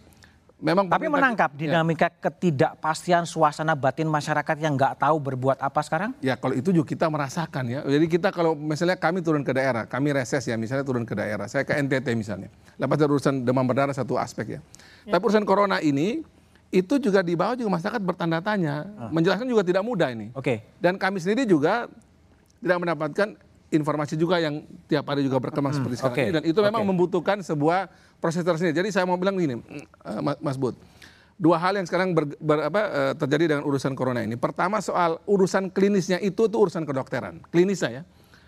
memang 0.58 0.90
Tapi 0.90 1.06
menangkap 1.06 1.54
ya. 1.54 1.70
dinamika 1.70 2.10
ya. 2.10 2.18
ketidakpastian 2.18 3.30
suasana 3.30 3.78
batin 3.78 4.10
masyarakat 4.10 4.58
yang 4.58 4.74
nggak 4.74 4.98
tahu 4.98 5.22
berbuat 5.22 5.62
apa 5.62 5.86
sekarang? 5.86 6.18
Ya 6.18 6.34
kalau 6.34 6.58
itu 6.58 6.74
juga 6.74 6.90
kita 6.90 7.06
merasakan 7.14 7.64
ya. 7.70 7.80
Jadi 7.86 8.06
kita 8.10 8.34
kalau 8.34 8.58
misalnya 8.58 8.98
kami 8.98 9.22
turun 9.22 9.46
ke 9.46 9.54
daerah, 9.54 9.86
kami 9.86 10.18
reses 10.18 10.42
ya 10.50 10.58
misalnya 10.58 10.82
turun 10.82 11.06
ke 11.06 11.14
daerah. 11.14 11.46
Saya 11.46 11.62
ke 11.62 11.78
NTT 11.78 12.18
misalnya. 12.18 12.50
Lepas 12.82 12.98
dari 12.98 13.14
urusan 13.14 13.46
demam 13.46 13.70
berdarah 13.70 13.94
satu 13.94 14.18
aspek 14.18 14.58
ya. 14.58 14.60
ya. 15.06 15.14
Tapi 15.14 15.22
urusan 15.30 15.46
corona 15.46 15.78
ini 15.78 16.26
itu 16.68 17.00
juga 17.00 17.24
di 17.24 17.34
bawah 17.34 17.56
juga 17.56 17.72
masyarakat 17.80 18.02
bertanda 18.04 18.44
tanya, 18.44 18.88
ah. 19.00 19.08
menjelaskan 19.08 19.48
juga 19.48 19.64
tidak 19.64 19.84
mudah 19.88 20.12
ini. 20.12 20.36
Oke. 20.36 20.44
Okay. 20.44 20.58
Dan 20.84 21.00
kami 21.00 21.24
sendiri 21.24 21.48
juga 21.48 21.88
tidak 22.60 22.78
mendapatkan 22.84 23.28
informasi 23.68 24.16
juga 24.16 24.40
yang 24.40 24.64
tiap 24.88 25.04
hari 25.12 25.28
juga 25.28 25.44
berkembang 25.44 25.76
hmm. 25.76 25.80
seperti 25.84 25.96
sekarang 26.00 26.16
okay. 26.16 26.26
ini 26.32 26.36
dan 26.40 26.44
itu 26.48 26.60
memang 26.64 26.84
okay. 26.84 26.92
membutuhkan 26.92 27.38
sebuah 27.44 27.92
proses 28.24 28.44
tersendiri. 28.44 28.76
Jadi 28.76 28.90
saya 28.96 29.04
mau 29.04 29.20
bilang 29.20 29.36
begini, 29.36 29.60
eh, 29.60 30.22
Mas 30.40 30.56
Bud. 30.56 30.76
Dua 31.38 31.62
hal 31.62 31.78
yang 31.78 31.86
sekarang 31.86 32.18
ber, 32.18 32.34
ber, 32.42 32.66
apa, 32.66 32.82
eh, 32.82 33.14
terjadi 33.14 33.56
dengan 33.56 33.64
urusan 33.68 33.94
corona 33.94 34.26
ini. 34.26 34.40
Pertama 34.40 34.82
soal 34.82 35.22
urusan 35.30 35.70
klinisnya 35.70 36.18
itu 36.18 36.50
itu 36.50 36.58
urusan 36.58 36.84
kedokteran. 36.88 37.44
Klinis 37.54 37.84
saya. 37.84 38.08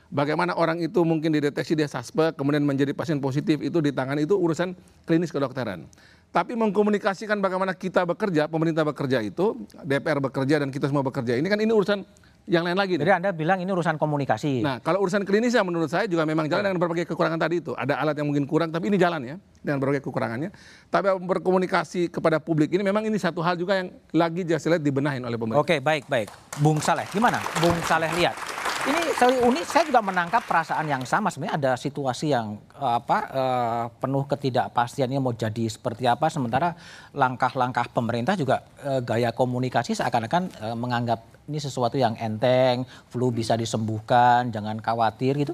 Bagaimana 0.10 0.58
orang 0.58 0.82
itu 0.82 1.06
mungkin 1.06 1.30
dideteksi 1.30 1.78
dia 1.78 1.86
suspek, 1.86 2.34
kemudian 2.34 2.66
menjadi 2.66 2.98
pasien 2.98 3.22
positif 3.22 3.62
itu 3.62 3.78
di 3.78 3.94
tangan 3.94 4.18
itu 4.18 4.34
urusan 4.34 4.74
klinis 5.06 5.30
kedokteran. 5.30 5.86
Tapi 6.30 6.54
mengkomunikasikan 6.54 7.42
bagaimana 7.42 7.74
kita 7.74 8.06
bekerja, 8.06 8.46
pemerintah 8.46 8.86
bekerja 8.86 9.18
itu, 9.26 9.66
DPR 9.82 10.22
bekerja 10.22 10.62
dan 10.62 10.70
kita 10.70 10.86
semua 10.86 11.02
bekerja. 11.02 11.34
Ini 11.34 11.48
kan 11.50 11.58
ini 11.58 11.74
urusan 11.74 12.06
yang 12.50 12.66
lain 12.66 12.78
lagi. 12.78 12.98
Jadi 12.98 13.06
nih. 13.06 13.18
Anda 13.18 13.32
bilang 13.34 13.62
ini 13.62 13.70
urusan 13.70 13.98
komunikasi. 13.98 14.62
Nah, 14.62 14.78
kalau 14.82 15.02
urusan 15.02 15.26
klinis 15.26 15.58
ya 15.58 15.66
menurut 15.66 15.90
saya 15.90 16.06
juga 16.06 16.30
memang 16.30 16.46
jalan 16.46 16.70
dengan 16.70 16.82
berbagai 16.82 17.10
kekurangan 17.10 17.42
tadi 17.42 17.66
itu. 17.66 17.74
Ada 17.74 17.98
alat 17.98 18.18
yang 18.18 18.30
mungkin 18.30 18.46
kurang, 18.46 18.70
tapi 18.70 18.94
ini 18.94 18.98
jalan 19.02 19.22
ya 19.26 19.36
dengan 19.62 19.82
berbagai 19.82 20.06
kekurangannya. 20.06 20.50
Tapi 20.90 21.08
berkomunikasi 21.18 22.14
kepada 22.14 22.38
publik 22.38 22.74
ini 22.74 22.86
memang 22.86 23.06
ini 23.06 23.18
satu 23.18 23.42
hal 23.42 23.58
juga 23.58 23.82
yang 23.82 23.90
lagi 24.14 24.46
jelas 24.46 24.66
dibenahin 24.82 25.26
oleh 25.26 25.38
pemerintah. 25.38 25.66
Oke, 25.66 25.82
baik, 25.82 26.10
baik. 26.10 26.30
Bung 26.62 26.78
Saleh, 26.78 27.10
gimana? 27.10 27.42
Bung 27.58 27.78
Saleh 27.86 28.10
lihat. 28.18 28.59
Ini 28.80 29.12
saya 29.12 29.44
unik, 29.44 29.66
saya 29.68 29.84
juga 29.84 30.00
menangkap 30.00 30.48
perasaan 30.48 30.88
yang 30.88 31.04
sama. 31.04 31.28
Sebenarnya 31.28 31.60
ada 31.60 31.72
situasi 31.76 32.32
yang 32.32 32.56
uh, 32.80 32.96
apa 32.96 33.18
uh, 33.28 33.84
penuh 34.00 34.24
ketidakpastiannya 34.24 35.20
mau 35.20 35.36
jadi 35.36 35.68
seperti 35.68 36.08
apa. 36.08 36.32
Sementara 36.32 36.80
langkah-langkah 37.12 37.92
pemerintah 37.92 38.40
juga 38.40 38.64
uh, 38.88 39.04
gaya 39.04 39.36
komunikasi 39.36 40.00
seakan-akan 40.00 40.76
menganggap 40.80 41.20
ini 41.52 41.60
sesuatu 41.60 42.00
yang 42.00 42.16
enteng, 42.16 42.88
flu 43.12 43.36
bisa 43.36 43.60
disembuhkan, 43.60 44.48
jangan 44.48 44.80
khawatir 44.80 45.36
gitu. 45.36 45.54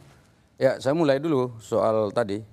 Ya, 0.62 0.78
saya 0.78 0.94
mulai 0.94 1.18
dulu 1.18 1.50
soal 1.58 2.14
tadi 2.14 2.46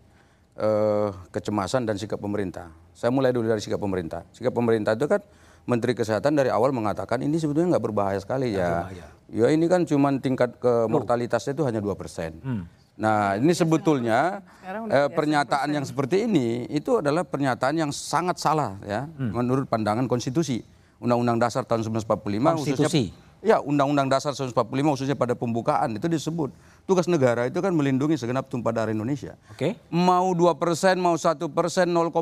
kecemasan 1.32 1.88
dan 1.88 1.96
sikap 1.96 2.20
pemerintah. 2.20 2.68
Saya 2.92 3.08
mulai 3.08 3.32
dulu 3.32 3.48
dari 3.48 3.58
sikap 3.58 3.80
pemerintah. 3.80 4.22
Sikap 4.36 4.52
pemerintah 4.52 4.92
itu 4.92 5.08
kan 5.08 5.24
Menteri 5.64 5.94
Kesehatan 5.94 6.34
dari 6.34 6.50
awal 6.50 6.74
mengatakan 6.74 7.22
ini 7.22 7.38
sebetulnya 7.38 7.78
nggak 7.78 7.84
berbahaya 7.84 8.18
sekali 8.18 8.54
ya. 8.54 8.86
Berbahaya. 8.86 9.06
Ya 9.32 9.46
ini 9.48 9.64
kan 9.70 9.88
cuma 9.88 10.12
tingkat 10.20 10.60
ke 10.60 10.86
mortalitasnya 10.90 11.56
itu 11.56 11.64
hanya 11.64 11.80
dua 11.80 11.96
persen. 11.96 12.36
Hmm. 12.42 12.64
Nah 12.98 13.40
ini 13.40 13.56
sebetulnya 13.56 14.44
eh, 14.92 15.08
pernyataan 15.08 15.72
yang 15.72 15.86
seperti 15.88 16.28
ini 16.28 16.68
itu 16.68 17.00
adalah 17.00 17.24
pernyataan 17.24 17.74
yang 17.78 17.90
sangat 17.90 18.36
salah 18.36 18.76
ya 18.84 19.08
hmm. 19.08 19.32
menurut 19.32 19.64
pandangan 19.64 20.04
konstitusi 20.04 20.60
Undang-Undang 21.02 21.38
Dasar 21.42 21.64
tahun 21.64 21.82
1945 21.88 22.62
konstitusi. 22.62 23.10
khususnya 23.10 23.30
Ya, 23.42 23.58
Undang-Undang 23.58 24.06
Dasar 24.06 24.38
1945 24.38 24.94
khususnya 24.94 25.16
pada 25.18 25.34
pembukaan 25.34 25.98
itu 25.98 26.06
disebut 26.06 26.54
tugas 26.84 27.06
negara 27.06 27.46
itu 27.46 27.58
kan 27.62 27.70
melindungi 27.72 28.18
segenap 28.18 28.50
tumpah 28.50 28.74
darah 28.74 28.92
Indonesia. 28.92 29.38
Oke. 29.50 29.78
Okay. 29.78 29.92
Mau 29.92 30.34
dua 30.34 30.58
persen, 30.58 30.98
mau 30.98 31.14
satu 31.14 31.48
persen, 31.48 31.88
0,01 31.90 32.12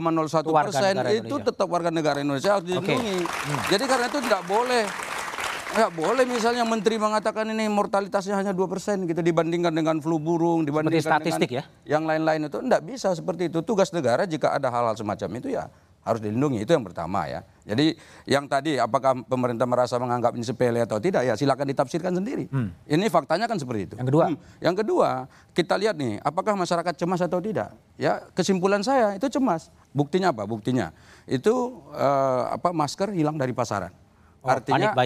persen 0.47 0.95
itu 1.25 1.35
tetap 1.41 1.67
warga 1.67 1.89
negara 1.89 2.21
Indonesia 2.21 2.59
harus 2.59 2.69
dilindungi. 2.69 3.25
Okay. 3.25 3.25
Hmm. 3.25 3.61
Jadi 3.73 3.85
karena 3.89 4.07
itu 4.09 4.19
tidak 4.25 4.43
boleh 4.47 4.85
Ya 5.71 5.87
boleh 5.87 6.27
misalnya 6.27 6.67
menteri 6.67 6.99
mengatakan 6.99 7.47
ini 7.47 7.71
mortalitasnya 7.71 8.35
hanya 8.35 8.51
dua 8.51 8.67
persen 8.67 9.07
gitu 9.07 9.23
dibandingkan 9.23 9.71
dengan 9.71 10.03
flu 10.03 10.19
burung, 10.19 10.67
dibandingkan 10.67 11.23
statistik 11.23 11.47
dengan 11.47 11.63
ya? 11.63 11.95
yang 11.95 12.03
lain-lain 12.11 12.51
itu 12.51 12.59
enggak 12.59 12.83
bisa 12.83 13.15
seperti 13.15 13.47
itu. 13.47 13.63
Tugas 13.63 13.95
negara 13.95 14.27
jika 14.27 14.51
ada 14.51 14.67
hal-hal 14.67 14.99
semacam 14.99 15.31
itu 15.39 15.55
ya 15.55 15.71
harus 16.01 16.21
dilindungi 16.25 16.65
itu 16.65 16.73
yang 16.73 16.85
pertama 16.85 17.29
ya. 17.29 17.45
Jadi 17.65 17.95
yang 18.25 18.49
tadi 18.49 18.81
apakah 18.81 19.21
pemerintah 19.29 19.69
merasa 19.69 20.01
menganggap 20.01 20.33
ini 20.35 20.43
sepele 20.43 20.81
atau 20.83 20.97
tidak 20.97 21.23
ya 21.29 21.37
silakan 21.37 21.69
ditafsirkan 21.71 22.13
sendiri. 22.17 22.49
Hmm. 22.49 22.73
Ini 22.89 23.07
faktanya 23.13 23.47
kan 23.47 23.61
seperti 23.61 23.93
itu. 23.93 23.95
Yang 24.01 24.09
kedua, 24.11 24.25
hmm. 24.27 24.39
yang 24.65 24.77
kedua 24.77 25.09
kita 25.53 25.75
lihat 25.77 25.95
nih 26.01 26.19
apakah 26.25 26.57
masyarakat 26.57 26.95
cemas 26.97 27.21
atau 27.21 27.39
tidak. 27.39 27.71
Ya 28.01 28.25
kesimpulan 28.33 28.81
saya 28.81 29.15
itu 29.15 29.29
cemas. 29.29 29.69
Buktinya 29.95 30.35
apa? 30.35 30.49
Buktinya 30.49 30.91
itu 31.29 31.79
uh, 31.95 32.51
apa 32.51 32.75
masker 32.75 33.15
hilang 33.15 33.39
dari 33.39 33.55
pasaran. 33.55 33.95
Oh, 34.41 34.49
artinya 34.49 34.97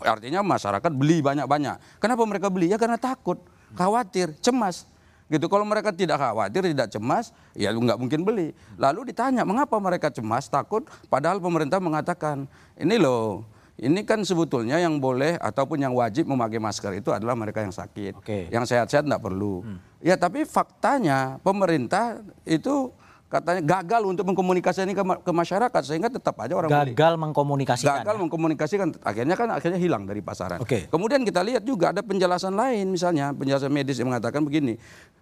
artinya 0.00 0.40
masyarakat 0.40 0.92
beli 0.96 1.20
banyak-banyak. 1.20 2.00
Kenapa 2.00 2.24
mereka 2.24 2.48
beli? 2.48 2.72
Ya 2.72 2.80
karena 2.80 2.96
takut, 2.96 3.36
khawatir, 3.76 4.32
cemas. 4.40 4.88
Gitu. 5.30 5.46
Kalau 5.46 5.62
mereka 5.62 5.94
tidak 5.94 6.18
khawatir, 6.18 6.66
tidak 6.66 6.90
cemas, 6.90 7.30
ya 7.54 7.70
nggak 7.70 7.96
mungkin 7.96 8.26
beli. 8.26 8.50
Lalu 8.74 9.14
ditanya, 9.14 9.46
mengapa 9.46 9.78
mereka 9.78 10.10
cemas, 10.10 10.50
takut? 10.50 10.84
Padahal 11.06 11.38
pemerintah 11.38 11.78
mengatakan, 11.78 12.50
ini 12.74 12.98
loh, 12.98 13.46
ini 13.80 14.04
kan 14.04 14.20
sebetulnya 14.20 14.76
yang 14.76 15.00
boleh 15.00 15.40
ataupun 15.40 15.80
yang 15.80 15.96
wajib 15.96 16.28
memakai 16.28 16.60
masker 16.60 17.00
itu 17.00 17.14
adalah 17.16 17.32
mereka 17.32 17.64
yang 17.64 17.72
sakit. 17.72 18.20
Okay. 18.20 18.52
Yang 18.52 18.76
sehat-sehat 18.76 19.08
tidak 19.08 19.24
perlu. 19.24 19.64
Hmm. 19.64 19.80
Ya 20.04 20.20
tapi 20.20 20.44
faktanya 20.44 21.40
pemerintah 21.40 22.20
itu 22.44 22.92
katanya 23.30 23.62
gagal 23.62 24.02
untuk 24.10 24.26
mengkomunikasikan 24.26 24.90
ini 24.90 24.98
ke, 24.98 25.04
ke 25.22 25.32
masyarakat 25.32 25.82
sehingga 25.86 26.10
tetap 26.10 26.34
aja 26.42 26.58
orang 26.58 26.66
gagal 26.66 27.14
beli. 27.14 27.22
mengkomunikasikan 27.30 28.02
gagal 28.02 28.16
ya? 28.18 28.20
mengkomunikasikan 28.26 28.88
akhirnya 29.06 29.36
kan 29.38 29.48
akhirnya 29.54 29.78
hilang 29.78 30.02
dari 30.02 30.18
pasaran. 30.18 30.58
Okay. 30.66 30.90
Kemudian 30.90 31.22
kita 31.22 31.38
lihat 31.46 31.62
juga 31.62 31.94
ada 31.94 32.02
penjelasan 32.02 32.58
lain 32.58 32.90
misalnya 32.90 33.30
penjelasan 33.30 33.70
medis 33.70 34.02
yang 34.02 34.10
mengatakan 34.10 34.42
begini, 34.42 34.74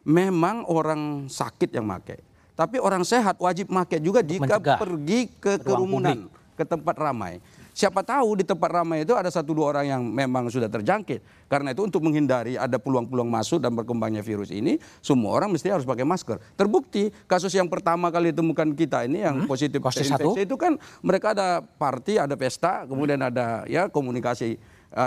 memang 0.08 0.64
orang 0.72 1.28
sakit 1.28 1.68
yang 1.76 1.84
pakai, 1.84 2.24
tapi 2.56 2.80
orang 2.80 3.04
sehat 3.04 3.36
wajib 3.44 3.68
pakai 3.68 4.00
juga 4.00 4.24
jika 4.24 4.56
Mencegah. 4.56 4.80
pergi 4.80 5.20
ke 5.36 5.60
kerumunan, 5.60 6.32
ke 6.56 6.64
tempat 6.64 6.96
ramai. 6.96 7.44
Siapa 7.78 8.02
tahu 8.02 8.42
di 8.42 8.42
tempat 8.42 8.74
ramai 8.74 9.06
itu 9.06 9.14
ada 9.14 9.30
satu 9.30 9.54
dua 9.54 9.70
orang 9.70 9.86
yang 9.86 10.02
memang 10.02 10.50
sudah 10.50 10.66
terjangkit. 10.66 11.46
Karena 11.46 11.70
itu 11.70 11.86
untuk 11.86 12.02
menghindari 12.02 12.58
ada 12.58 12.74
peluang-peluang 12.74 13.30
masuk 13.30 13.62
dan 13.62 13.70
berkembangnya 13.70 14.18
virus 14.18 14.50
ini, 14.50 14.82
semua 14.98 15.38
orang 15.38 15.54
mesti 15.54 15.70
harus 15.70 15.86
pakai 15.86 16.02
masker. 16.02 16.42
Terbukti 16.58 17.14
kasus 17.30 17.54
yang 17.54 17.70
pertama 17.70 18.10
kali 18.10 18.34
ditemukan 18.34 18.74
kita 18.74 19.06
ini 19.06 19.22
yang 19.22 19.46
hmm? 19.46 19.46
positif 19.46 19.78
infeksi 19.78 20.42
itu 20.42 20.58
kan 20.58 20.74
mereka 21.06 21.30
ada 21.38 21.62
party, 21.62 22.18
ada 22.18 22.34
pesta, 22.34 22.82
kemudian 22.82 23.22
ada 23.22 23.62
ya 23.70 23.86
komunikasi 23.86 24.58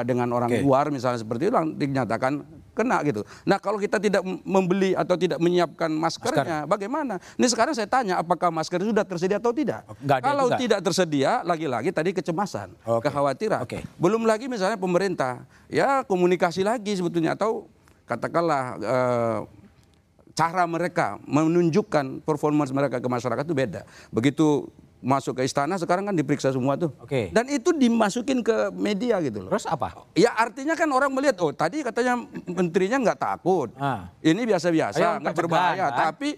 dengan 0.06 0.30
orang 0.32 0.52
okay. 0.54 0.62
luar 0.62 0.94
misalnya 0.94 1.20
seperti 1.20 1.50
itu 1.50 1.58
dinyatakan 1.78 2.62
kena 2.72 3.04
gitu. 3.04 3.22
Nah 3.44 3.60
kalau 3.60 3.78
kita 3.78 4.00
tidak 4.00 4.24
membeli 4.24 4.96
atau 4.96 5.20
tidak 5.20 5.38
menyiapkan 5.38 5.92
maskernya, 5.92 6.64
Masker. 6.64 6.72
bagaimana? 6.72 7.20
Ini 7.36 7.48
sekarang 7.52 7.74
saya 7.76 7.88
tanya, 7.88 8.18
apakah 8.18 8.50
masker 8.50 8.80
sudah 8.80 9.04
tersedia 9.04 9.38
atau 9.38 9.52
tidak? 9.52 9.84
kalau 10.24 10.48
juga. 10.48 10.58
tidak 10.58 10.80
tersedia, 10.80 11.44
lagi-lagi 11.44 11.92
tadi 11.92 12.16
kecemasan, 12.16 12.72
okay. 12.82 13.12
kekhawatiran. 13.12 13.62
Okay. 13.68 13.82
Belum 14.00 14.24
lagi 14.24 14.48
misalnya 14.48 14.80
pemerintah, 14.80 15.44
ya 15.68 16.08
komunikasi 16.08 16.64
lagi 16.64 16.96
sebetulnya 16.96 17.36
atau 17.36 17.68
katakanlah 18.08 18.64
eh, 18.80 19.40
cara 20.32 20.64
mereka 20.64 21.20
menunjukkan 21.28 22.24
performance 22.24 22.72
mereka 22.72 23.04
ke 23.04 23.08
masyarakat 23.08 23.44
itu 23.44 23.56
beda. 23.56 23.82
Begitu 24.10 24.72
masuk 25.02 25.42
ke 25.42 25.50
istana 25.50 25.76
sekarang 25.82 26.06
kan 26.06 26.16
diperiksa 26.16 26.54
semua 26.54 26.78
tuh. 26.78 26.94
Oke. 27.02 27.34
Dan 27.34 27.50
itu 27.50 27.74
dimasukin 27.74 28.46
ke 28.46 28.70
media 28.72 29.18
gitu 29.26 29.44
loh. 29.44 29.50
Terus 29.50 29.66
apa? 29.66 30.06
Ya 30.14 30.32
artinya 30.38 30.78
kan 30.78 30.88
orang 30.94 31.10
melihat 31.10 31.42
oh 31.42 31.52
tadi 31.52 31.82
katanya 31.82 32.22
menterinya 32.46 33.02
nggak 33.02 33.20
takut. 33.20 33.74
Ah. 33.76 34.14
Ini 34.22 34.46
biasa-biasa, 34.46 35.20
nggak 35.20 35.36
berbahaya, 35.36 35.90
kan? 35.90 36.14
tapi 36.14 36.38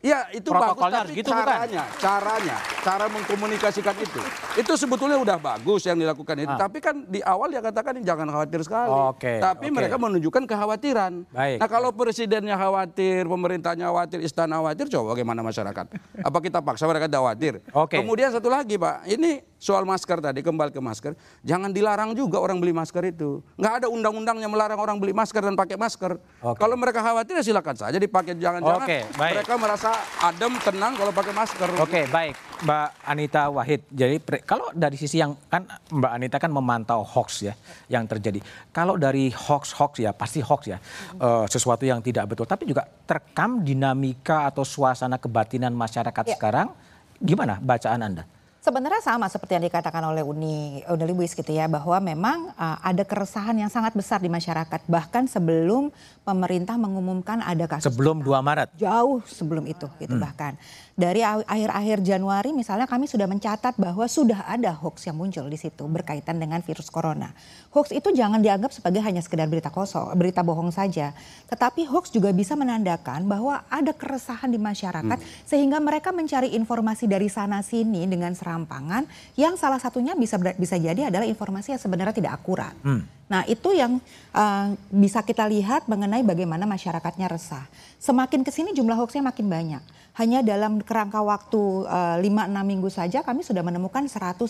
Ya 0.00 0.24
itu 0.32 0.48
bagus 0.48 0.80
tapi 0.80 1.12
gitu 1.12 1.28
caranya, 1.28 1.84
bukan? 1.84 2.00
caranya, 2.00 2.56
cara 2.80 3.04
mengkomunikasikan 3.12 3.92
itu, 4.00 4.20
itu 4.56 4.72
sebetulnya 4.72 5.20
udah 5.20 5.36
bagus 5.36 5.84
yang 5.84 6.00
dilakukan 6.00 6.40
itu. 6.40 6.48
Ah. 6.56 6.64
Tapi 6.64 6.80
kan 6.80 7.04
di 7.04 7.20
awal 7.20 7.52
ya 7.52 7.60
katakan 7.60 8.00
jangan 8.00 8.32
khawatir 8.32 8.64
sekali. 8.64 8.96
Okay, 9.12 9.44
tapi 9.44 9.68
okay. 9.68 9.76
mereka 9.76 10.00
menunjukkan 10.00 10.48
kekhawatiran. 10.48 11.28
Baik. 11.28 11.60
Nah 11.60 11.68
kalau 11.68 11.92
presidennya 11.92 12.56
khawatir, 12.56 13.28
pemerintahnya 13.28 13.92
khawatir, 13.92 14.24
istana 14.24 14.64
khawatir, 14.64 14.88
coba 14.88 15.12
bagaimana 15.12 15.44
masyarakat? 15.44 15.86
Apa 16.24 16.38
kita 16.40 16.64
paksa 16.64 16.88
mereka 16.88 17.04
khawatir? 17.04 17.60
Okay. 17.68 18.00
Kemudian 18.00 18.32
satu 18.32 18.48
lagi 18.48 18.80
pak, 18.80 19.04
ini 19.04 19.49
soal 19.60 19.84
masker 19.84 20.24
tadi 20.24 20.40
kembali 20.40 20.72
ke 20.72 20.80
masker, 20.80 21.12
jangan 21.44 21.68
dilarang 21.68 22.16
juga 22.16 22.40
orang 22.40 22.56
beli 22.56 22.72
masker 22.72 23.12
itu. 23.12 23.44
Nggak 23.60 23.84
ada 23.84 23.86
undang-undangnya 23.92 24.48
melarang 24.48 24.80
orang 24.80 24.96
beli 24.96 25.12
masker 25.12 25.44
dan 25.44 25.52
pakai 25.52 25.76
masker. 25.76 26.16
Okay. 26.16 26.56
Kalau 26.56 26.74
mereka 26.80 27.04
khawatir 27.04 27.36
ya 27.36 27.44
silakan 27.44 27.76
saja 27.76 28.00
dipakai. 28.00 28.40
Jangan-jangan 28.40 28.88
okay, 28.88 29.04
mereka 29.20 29.60
merasa 29.60 29.92
adem, 30.24 30.56
tenang 30.64 30.96
kalau 30.96 31.12
pakai 31.12 31.36
masker. 31.36 31.68
Oke, 31.76 31.84
okay, 31.84 32.04
baik. 32.08 32.34
Mbak 32.64 32.88
Anita 33.04 33.42
Wahid. 33.52 33.80
Jadi 33.92 34.16
kalau 34.48 34.72
dari 34.72 34.96
sisi 34.96 35.20
yang 35.20 35.36
kan 35.52 35.68
Mbak 35.92 36.12
Anita 36.16 36.36
kan 36.40 36.48
memantau 36.48 37.04
hoax 37.04 37.44
ya 37.44 37.52
yang 37.92 38.08
terjadi. 38.08 38.40
Kalau 38.72 38.96
dari 38.96 39.28
hoax-hoax 39.28 40.00
ya 40.00 40.16
pasti 40.16 40.40
hoax 40.40 40.62
ya. 40.72 40.80
Uh, 41.20 41.44
sesuatu 41.44 41.84
yang 41.84 42.00
tidak 42.00 42.32
betul. 42.32 42.48
Tapi 42.48 42.64
juga 42.64 42.88
terekam 43.04 43.60
dinamika 43.60 44.48
atau 44.48 44.64
suasana 44.64 45.20
kebatinan 45.20 45.76
masyarakat 45.76 46.24
ya. 46.24 46.36
sekarang. 46.36 46.72
Gimana 47.20 47.60
bacaan 47.60 48.00
Anda? 48.00 48.24
Sebenarnya 48.60 49.00
sama 49.00 49.24
seperti 49.32 49.56
yang 49.56 49.64
dikatakan 49.64 50.04
oleh 50.04 50.20
Uni 50.20 50.84
Uni 50.84 51.04
Lubis 51.08 51.32
gitu 51.32 51.48
ya 51.48 51.64
bahwa 51.64 51.96
memang 51.96 52.52
uh, 52.60 52.76
ada 52.84 53.08
keresahan 53.08 53.56
yang 53.56 53.72
sangat 53.72 53.96
besar 53.96 54.20
di 54.20 54.28
masyarakat. 54.28 54.84
Bahkan 54.84 55.32
sebelum 55.32 55.88
pemerintah 56.28 56.76
mengumumkan 56.76 57.40
ada 57.40 57.64
kasus 57.64 57.88
sebelum 57.88 58.20
2 58.20 58.28
Maret? 58.44 58.68
Jauh 58.76 59.24
sebelum 59.24 59.64
itu 59.64 59.88
gitu 59.96 60.12
hmm. 60.12 60.20
bahkan 60.20 60.60
dari 61.00 61.24
akhir-akhir 61.24 62.04
Januari 62.04 62.52
misalnya 62.52 62.84
kami 62.84 63.08
sudah 63.08 63.24
mencatat 63.24 63.80
bahwa 63.80 64.04
sudah 64.04 64.44
ada 64.44 64.76
hoax 64.76 65.08
yang 65.08 65.16
muncul 65.16 65.48
di 65.48 65.56
situ 65.56 65.88
berkaitan 65.88 66.36
dengan 66.36 66.60
virus 66.60 66.92
corona. 66.92 67.32
Hoax 67.72 67.96
itu 67.96 68.12
jangan 68.12 68.44
dianggap 68.44 68.68
sebagai 68.68 69.00
hanya 69.00 69.24
sekedar 69.24 69.48
berita 69.48 69.72
kosong, 69.72 70.12
berita 70.20 70.44
bohong 70.44 70.68
saja. 70.68 71.16
Tetapi 71.48 71.88
hoax 71.88 72.12
juga 72.12 72.28
bisa 72.36 72.52
menandakan 72.52 73.24
bahwa 73.24 73.64
ada 73.72 73.96
keresahan 73.96 74.52
di 74.52 74.60
masyarakat 74.60 75.16
hmm. 75.16 75.48
sehingga 75.48 75.80
mereka 75.80 76.12
mencari 76.12 76.52
informasi 76.52 77.08
dari 77.08 77.32
sana 77.32 77.64
sini 77.64 78.04
dengan 78.04 78.36
serampangan 78.36 79.08
yang 79.40 79.56
salah 79.56 79.80
satunya 79.80 80.12
bisa 80.12 80.36
bisa 80.36 80.76
jadi 80.76 81.08
adalah 81.08 81.24
informasi 81.24 81.72
yang 81.72 81.80
sebenarnya 81.80 82.12
tidak 82.12 82.36
akurat. 82.36 82.76
Hmm. 82.84 83.08
Nah 83.30 83.46
itu 83.46 83.70
yang 83.70 84.02
uh, 84.34 84.74
bisa 84.90 85.22
kita 85.22 85.46
lihat 85.46 85.86
mengenai 85.86 86.26
bagaimana 86.26 86.66
masyarakatnya 86.66 87.30
resah. 87.30 87.62
Semakin 88.02 88.42
ke 88.42 88.50
sini 88.50 88.74
jumlah 88.74 88.98
hoaxnya 88.98 89.22
makin 89.22 89.46
banyak. 89.46 89.82
Hanya 90.18 90.42
dalam 90.42 90.82
kerangka 90.82 91.22
waktu 91.22 91.86
uh, 91.86 92.18
eh, 92.18 92.26
5-6 92.26 92.50
minggu 92.66 92.88
saja 92.90 93.22
kami 93.22 93.46
sudah 93.46 93.62
menemukan 93.62 94.04
105 94.06 94.46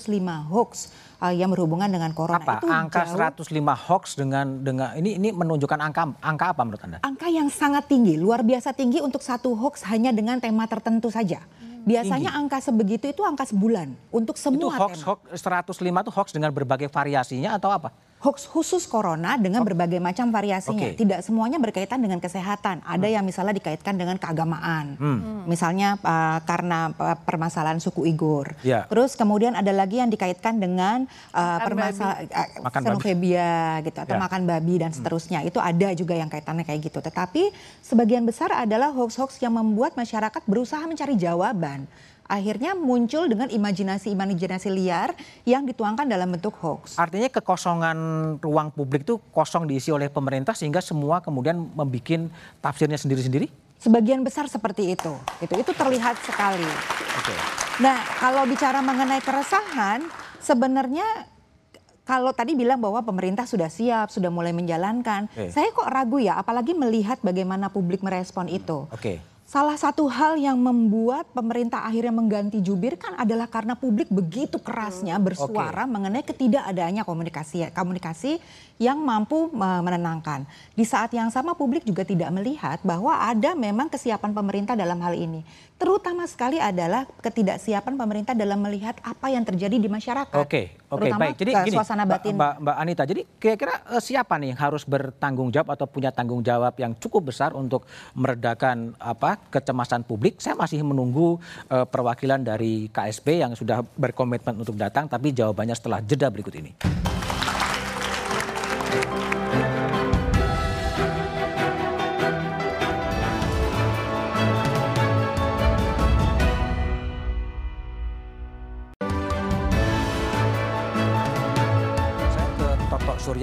hoax 0.49 0.89
uh, 1.21 1.35
yang 1.35 1.53
berhubungan 1.53 1.89
dengan 1.93 2.11
corona. 2.17 2.41
Apa? 2.41 2.65
Itu 2.65 2.69
angka 2.69 3.05
jauh, 3.05 3.45
105 3.45 3.87
hoax 3.89 4.05
dengan 4.17 4.47
dengan 4.65 4.97
ini 4.97 5.21
ini 5.21 5.29
menunjukkan 5.31 5.79
angka 5.81 6.03
angka 6.21 6.47
apa 6.57 6.63
menurut 6.65 6.83
Anda? 6.85 6.99
Angka 7.05 7.29
yang 7.29 7.53
sangat 7.53 7.87
tinggi, 7.93 8.17
luar 8.17 8.41
biasa 8.41 8.73
tinggi 8.73 9.05
untuk 9.05 9.21
satu 9.21 9.53
hoax 9.53 9.85
hanya 9.89 10.11
dengan 10.11 10.41
tema 10.41 10.65
tertentu 10.65 11.13
saja. 11.13 11.45
Biasanya 11.81 12.33
tinggi. 12.33 12.41
angka 12.45 12.59
sebegitu 12.61 13.07
itu 13.09 13.23
angka 13.25 13.49
sebulan 13.49 13.93
untuk 14.13 14.37
semua 14.37 14.61
itu 14.61 14.69
hoax, 14.69 14.93
tema. 15.01 15.07
Hoax 15.17 15.77
105 15.77 16.05
itu 16.05 16.13
hoax 16.13 16.29
dengan 16.37 16.51
berbagai 16.53 16.89
variasinya 16.93 17.57
atau 17.57 17.73
apa? 17.73 17.93
Hoax 18.21 18.45
khusus 18.45 18.85
corona 18.85 19.41
dengan 19.41 19.65
oh. 19.65 19.67
berbagai 19.67 19.97
macam 19.97 20.29
variasinya. 20.29 20.93
Okay. 20.93 21.01
Tidak 21.01 21.25
semuanya 21.25 21.57
berkaitan 21.57 22.05
dengan 22.05 22.21
kesehatan. 22.21 22.85
Ada 22.85 23.09
hmm. 23.09 23.15
yang 23.17 23.25
misalnya 23.25 23.57
dikaitkan 23.57 23.97
dengan 23.97 24.21
keagamaan. 24.21 25.01
Hmm. 25.01 25.49
Misalnya 25.49 25.97
uh, 26.05 26.39
karena 26.45 26.93
uh, 26.93 27.17
permasalahan 27.25 27.81
suku 27.81 28.05
Uighur. 28.05 28.53
Yeah. 28.61 28.85
Terus 28.93 29.17
kemudian 29.17 29.57
ada 29.57 29.73
lagi 29.73 30.05
yang 30.05 30.13
dikaitkan 30.13 30.61
dengan 30.61 31.09
uh, 31.33 31.59
permasalahan 31.65 32.29
uh, 32.61 32.69
xenofobia 32.69 33.81
gitu 33.89 33.99
atau 34.05 34.17
yeah. 34.17 34.25
makan 34.29 34.45
babi 34.45 34.75
dan 34.85 34.93
hmm. 34.93 34.99
seterusnya. 35.01 35.41
Hmm. 35.41 35.49
Itu 35.49 35.59
ada 35.59 35.89
juga 35.97 36.13
yang 36.13 36.29
kaitannya 36.29 36.69
kayak 36.69 36.93
gitu. 36.93 37.01
Tetapi 37.01 37.49
sebagian 37.81 38.29
besar 38.29 38.53
adalah 38.53 38.93
hoax-hoax 38.93 39.41
yang 39.41 39.57
membuat 39.57 39.97
masyarakat 39.97 40.45
berusaha 40.45 40.85
mencari 40.85 41.17
jawaban 41.17 41.89
akhirnya 42.31 42.79
muncul 42.79 43.27
dengan 43.27 43.51
imajinasi-imajinasi 43.51 44.71
liar 44.71 45.19
yang 45.43 45.67
dituangkan 45.67 46.07
dalam 46.07 46.31
bentuk 46.31 46.55
hoax. 46.63 46.95
Artinya 46.95 47.27
kekosongan 47.27 47.99
ruang 48.39 48.71
publik 48.71 49.03
itu 49.03 49.19
kosong 49.35 49.67
diisi 49.67 49.91
oleh 49.91 50.07
pemerintah 50.07 50.55
sehingga 50.55 50.79
semua 50.79 51.19
kemudian 51.19 51.59
membuat 51.59 52.31
tafsirnya 52.63 52.95
sendiri-sendiri? 52.95 53.51
Sebagian 53.83 54.23
besar 54.23 54.47
seperti 54.47 54.95
itu. 54.95 55.11
Itu 55.43 55.59
itu 55.59 55.73
terlihat 55.75 56.23
sekali. 56.23 56.69
Oke. 57.19 57.35
Nah, 57.83 57.99
kalau 58.21 58.47
bicara 58.47 58.79
mengenai 58.85 59.25
keresahan, 59.25 60.05
sebenarnya 60.39 61.27
kalau 62.05 62.31
tadi 62.37 62.55
bilang 62.55 62.79
bahwa 62.79 63.01
pemerintah 63.03 63.49
sudah 63.49 63.73
siap, 63.73 64.13
sudah 64.13 64.29
mulai 64.29 64.53
menjalankan, 64.53 65.33
okay. 65.33 65.49
saya 65.49 65.73
kok 65.73 65.89
ragu 65.89 66.21
ya, 66.21 66.37
apalagi 66.37 66.77
melihat 66.77 67.19
bagaimana 67.25 67.73
publik 67.73 68.05
merespon 68.05 68.53
itu. 68.53 68.87
Oke. 68.93 69.19
Okay 69.19 69.31
Salah 69.51 69.75
satu 69.75 70.07
hal 70.07 70.39
yang 70.39 70.55
membuat 70.63 71.27
pemerintah 71.35 71.83
akhirnya 71.83 72.15
mengganti 72.15 72.63
jubir 72.63 72.95
kan 72.95 73.19
adalah 73.19 73.51
karena 73.51 73.75
publik 73.75 74.07
begitu 74.07 74.63
kerasnya 74.63 75.19
bersuara 75.19 75.83
okay. 75.83 75.91
mengenai 75.91 76.23
ketidakadanya 76.23 77.03
komunikasi 77.03 77.67
komunikasi 77.75 78.39
yang 78.81 78.97
mampu 78.97 79.53
menenangkan. 79.53 80.49
Di 80.73 80.89
saat 80.89 81.13
yang 81.13 81.29
sama 81.29 81.53
publik 81.53 81.85
juga 81.85 82.01
tidak 82.01 82.33
melihat 82.33 82.81
bahwa 82.81 83.13
ada 83.13 83.53
memang 83.53 83.93
kesiapan 83.93 84.33
pemerintah 84.33 84.73
dalam 84.73 84.97
hal 85.05 85.13
ini. 85.13 85.45
Terutama 85.77 86.25
sekali 86.25 86.57
adalah 86.57 87.05
ketidaksiapan 87.21 87.97
pemerintah 87.97 88.33
dalam 88.33 88.61
melihat 88.61 88.97
apa 89.05 89.29
yang 89.29 89.45
terjadi 89.45 89.77
di 89.77 89.89
masyarakat. 89.89 90.33
Oke, 90.33 90.77
oke, 90.89 91.09
baik. 91.13 91.37
Jadi 91.37 91.53
gini, 91.57 91.77
suasana 91.77 92.09
batin. 92.09 92.37
Mbak, 92.37 92.53
Mbak 92.65 92.77
Anita, 92.81 93.03
jadi 93.05 93.23
kira-kira 93.37 93.85
uh, 93.89 94.01
siapa 94.01 94.41
nih 94.41 94.57
yang 94.57 94.61
harus 94.61 94.85
bertanggung 94.89 95.53
jawab 95.53 95.77
atau 95.77 95.85
punya 95.89 96.09
tanggung 96.13 96.41
jawab 96.41 96.73
yang 96.81 96.97
cukup 96.97 97.33
besar 97.33 97.53
untuk 97.53 97.85
meredakan 98.17 98.97
apa 98.97 99.41
kecemasan 99.53 100.05
publik? 100.09 100.41
Saya 100.41 100.57
masih 100.57 100.81
menunggu 100.85 101.37
uh, 101.69 101.85
perwakilan 101.85 102.41
dari 102.45 102.89
KSP 102.93 103.45
yang 103.45 103.53
sudah 103.53 103.85
berkomitmen 103.97 104.57
untuk 104.57 104.77
datang, 104.77 105.05
tapi 105.09 105.33
jawabannya 105.37 105.77
setelah 105.77 106.01
jeda 106.05 106.29
berikut 106.29 106.53
ini. 106.57 106.73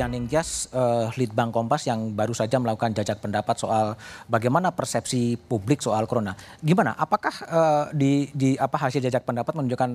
Ningtyas, 0.06 0.70
uh, 0.77 1.10
Litbang 1.18 1.50
Kompas 1.50 1.89
yang 1.89 2.13
baru 2.13 2.38
saja 2.38 2.62
melakukan 2.62 2.94
jajak 2.94 3.18
pendapat 3.18 3.58
soal 3.58 3.98
bagaimana 4.30 4.70
persepsi 4.70 5.34
publik 5.34 5.82
soal 5.82 6.06
corona. 6.06 6.38
Gimana? 6.62 6.94
Apakah 6.94 7.36
uh, 7.50 7.86
di, 7.89 8.30
di 8.38 8.54
apa 8.62 8.77
hasil 8.77 9.01
jajak 9.01 9.25
pendapat 9.25 9.58
menunjukkan 9.58 9.89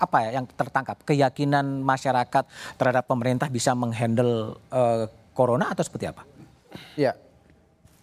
apa 0.00 0.16
ya 0.24 0.40
yang 0.40 0.46
tertangkap 0.46 1.02
keyakinan 1.02 1.82
masyarakat 1.82 2.46
terhadap 2.78 3.04
pemerintah 3.10 3.50
bisa 3.50 3.74
menghandle 3.74 4.62
uh, 4.70 5.10
corona 5.34 5.74
atau 5.74 5.82
seperti 5.82 6.06
apa? 6.06 6.22
Ya, 6.94 7.18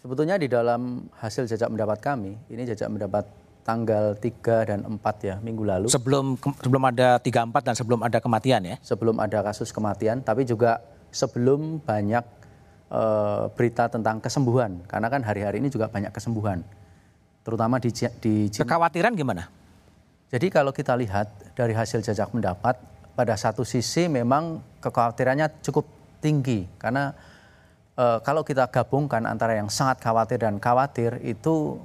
sebetulnya 0.04 0.36
di 0.36 0.51
dalam 0.51 1.08
hasil 1.24 1.48
jajak 1.48 1.72
pendapat 1.72 2.04
kami, 2.04 2.36
ini 2.51 2.68
jajak 2.68 2.92
pendapat 2.92 3.25
tanggal 3.68 4.16
3 4.16 4.70
dan 4.70 4.80
4 4.88 5.27
ya 5.27 5.36
minggu 5.44 5.63
lalu. 5.68 5.88
Sebelum 5.92 6.39
sebelum 6.63 6.84
ada 6.88 7.20
3 7.20 7.51
4 7.51 7.68
dan 7.68 7.75
sebelum 7.75 8.00
ada 8.00 8.24
kematian 8.24 8.63
ya. 8.63 8.75
Sebelum 8.80 9.20
ada 9.20 9.44
kasus 9.44 9.75
kematian, 9.75 10.24
tapi 10.24 10.48
juga 10.48 10.80
sebelum 11.17 11.81
banyak 11.81 12.21
uh, 12.93 13.50
berita 13.57 13.89
tentang 13.89 14.21
kesembuhan. 14.21 14.86
Karena 14.86 15.07
kan 15.09 15.25
hari-hari 15.25 15.57
ini 15.57 15.74
juga 15.74 15.89
banyak 15.89 16.13
kesembuhan. 16.13 16.62
Terutama 17.41 17.81
di 17.81 17.89
di 18.21 18.36
kekhawatiran 18.53 19.17
gimana? 19.17 19.50
Jadi 20.27 20.51
kalau 20.51 20.75
kita 20.75 20.93
lihat 21.00 21.55
dari 21.55 21.71
hasil 21.71 22.03
jajak 22.03 22.29
pendapat 22.36 22.75
pada 23.15 23.33
satu 23.39 23.63
sisi 23.63 24.12
memang 24.12 24.59
kekhawatirannya 24.83 25.63
cukup 25.63 25.88
tinggi. 26.19 26.67
Karena 26.75 27.15
uh, 27.95 28.19
kalau 28.21 28.43
kita 28.43 28.67
gabungkan 28.67 29.24
antara 29.24 29.55
yang 29.55 29.71
sangat 29.71 30.03
khawatir 30.03 30.43
dan 30.43 30.59
khawatir 30.59 31.24
itu 31.24 31.79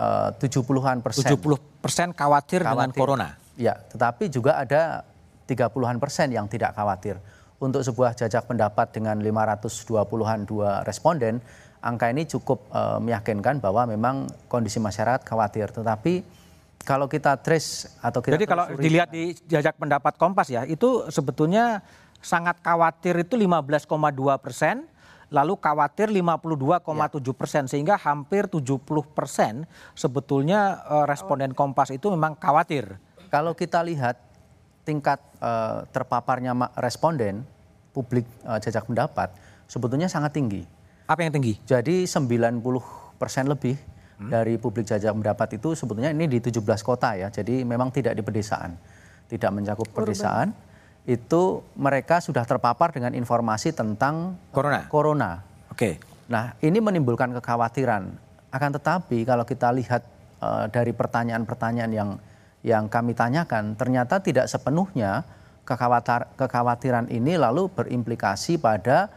uh, 0.00 0.32
70-an 0.40 1.04
persen. 1.04 1.28
70 1.28 1.84
persen 1.84 2.08
khawatir, 2.16 2.64
khawatir. 2.64 2.66
dengan 2.66 2.90
corona? 2.96 3.28
Ya 3.60 3.76
tetapi 3.76 4.32
juga 4.32 4.56
ada 4.56 5.04
30-an 5.44 6.00
persen 6.00 6.32
yang 6.32 6.48
tidak 6.48 6.72
khawatir 6.72 7.20
untuk 7.62 7.86
sebuah 7.86 8.18
jajak 8.18 8.50
pendapat 8.50 8.90
dengan 8.90 9.22
520-an 9.22 10.42
dua 10.42 10.82
responden, 10.82 11.38
angka 11.78 12.10
ini 12.10 12.26
cukup 12.26 12.66
uh, 12.74 12.98
meyakinkan 12.98 13.62
bahwa 13.62 13.86
memang 13.86 14.26
kondisi 14.50 14.82
masyarakat 14.82 15.22
khawatir. 15.22 15.70
Tetapi 15.70 16.42
kalau 16.82 17.06
kita 17.06 17.38
trace 17.38 17.86
atau 18.02 18.18
kita 18.18 18.34
Jadi 18.34 18.46
kalau 18.50 18.66
dilihat 18.74 19.14
di 19.14 19.38
jajak 19.46 19.78
pendapat 19.78 20.18
Kompas 20.18 20.50
ya, 20.50 20.66
itu 20.66 21.06
sebetulnya 21.06 21.86
sangat 22.18 22.58
khawatir 22.62 23.22
itu 23.22 23.38
15,2 23.38 23.86
persen, 24.42 24.90
lalu 25.30 25.54
khawatir 25.62 26.10
52,7 26.10 26.82
persen, 27.38 27.62
sehingga 27.70 27.94
hampir 27.94 28.50
70 28.50 28.82
persen 29.14 29.70
sebetulnya 29.94 30.82
uh, 30.90 31.06
responden 31.06 31.54
Kompas 31.54 31.94
itu 31.94 32.10
memang 32.10 32.34
khawatir. 32.34 32.98
Kalau 33.30 33.54
kita 33.54 33.80
lihat 33.86 34.31
tingkat 34.82 35.18
uh, 35.38 35.86
terpaparnya 35.94 36.54
responden 36.78 37.46
publik 37.94 38.26
uh, 38.42 38.58
jajak 38.58 38.88
pendapat 38.88 39.30
sebetulnya 39.72 40.10
sangat 40.10 40.36
tinggi. 40.36 40.62
Apa 41.06 41.24
yang 41.24 41.32
tinggi? 41.32 41.56
Jadi 41.64 42.04
90 42.04 42.60
persen 43.16 43.44
lebih 43.46 43.76
hmm. 44.20 44.30
dari 44.30 44.60
publik 44.60 44.84
jajak 44.84 45.12
pendapat 45.12 45.56
itu 45.56 45.72
sebetulnya 45.72 46.10
ini 46.10 46.28
di 46.28 46.38
17 46.42 46.60
kota 46.82 47.14
ya. 47.16 47.28
Jadi 47.32 47.62
memang 47.62 47.88
tidak 47.88 48.12
di 48.12 48.22
pedesaan, 48.24 48.74
tidak 49.30 49.50
mencakup 49.54 49.88
pedesaan. 49.94 50.52
Itu 51.02 51.66
mereka 51.74 52.22
sudah 52.22 52.46
terpapar 52.46 52.94
dengan 52.94 53.10
informasi 53.16 53.74
tentang 53.74 54.38
corona. 54.54 54.86
Corona. 54.86 55.30
Oke. 55.70 55.78
Okay. 55.78 55.94
Nah 56.30 56.54
ini 56.62 56.78
menimbulkan 56.78 57.34
kekhawatiran. 57.34 58.12
Akan 58.52 58.70
tetapi 58.70 59.26
kalau 59.26 59.42
kita 59.42 59.72
lihat 59.74 60.04
uh, 60.38 60.68
dari 60.70 60.92
pertanyaan-pertanyaan 60.94 61.92
yang 61.92 62.10
yang 62.62 62.86
kami 62.86 63.14
tanyakan 63.14 63.74
ternyata 63.74 64.22
tidak 64.22 64.46
sepenuhnya 64.46 65.26
kekhawatir, 65.66 66.30
kekhawatiran 66.38 67.10
ini 67.10 67.38
lalu 67.38 67.70
berimplikasi 67.70 68.58
pada 68.58 69.10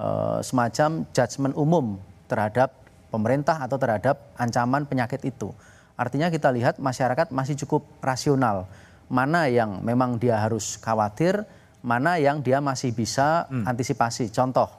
uh, 0.00 0.40
semacam 0.40 1.04
judgement 1.12 1.54
umum 1.56 2.00
terhadap 2.28 2.72
pemerintah 3.12 3.60
atau 3.60 3.76
terhadap 3.76 4.16
ancaman 4.40 4.88
penyakit 4.88 5.20
itu. 5.24 5.52
Artinya 5.96 6.32
kita 6.32 6.48
lihat 6.48 6.80
masyarakat 6.80 7.28
masih 7.28 7.54
cukup 7.64 7.84
rasional. 8.00 8.64
Mana 9.12 9.44
yang 9.52 9.84
memang 9.84 10.16
dia 10.16 10.40
harus 10.40 10.80
khawatir, 10.80 11.44
mana 11.84 12.16
yang 12.16 12.40
dia 12.40 12.64
masih 12.64 12.96
bisa 12.96 13.44
hmm. 13.52 13.68
antisipasi. 13.68 14.32
Contoh, 14.32 14.72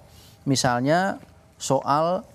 misalnya 0.49 1.21
soal 1.61 2.25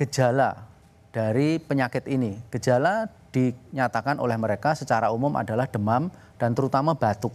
gejala 0.00 0.64
dari 1.12 1.60
penyakit 1.60 2.08
ini. 2.08 2.40
Gejala 2.48 3.12
dinyatakan 3.32 4.18
oleh 4.18 4.36
mereka 4.40 4.72
secara 4.72 5.12
umum 5.12 5.36
adalah 5.36 5.68
demam 5.68 6.08
dan 6.40 6.56
terutama 6.56 6.96
batuk. 6.96 7.32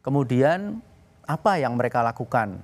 Kemudian 0.00 0.80
apa 1.28 1.60
yang 1.60 1.76
mereka 1.78 2.02
lakukan? 2.02 2.58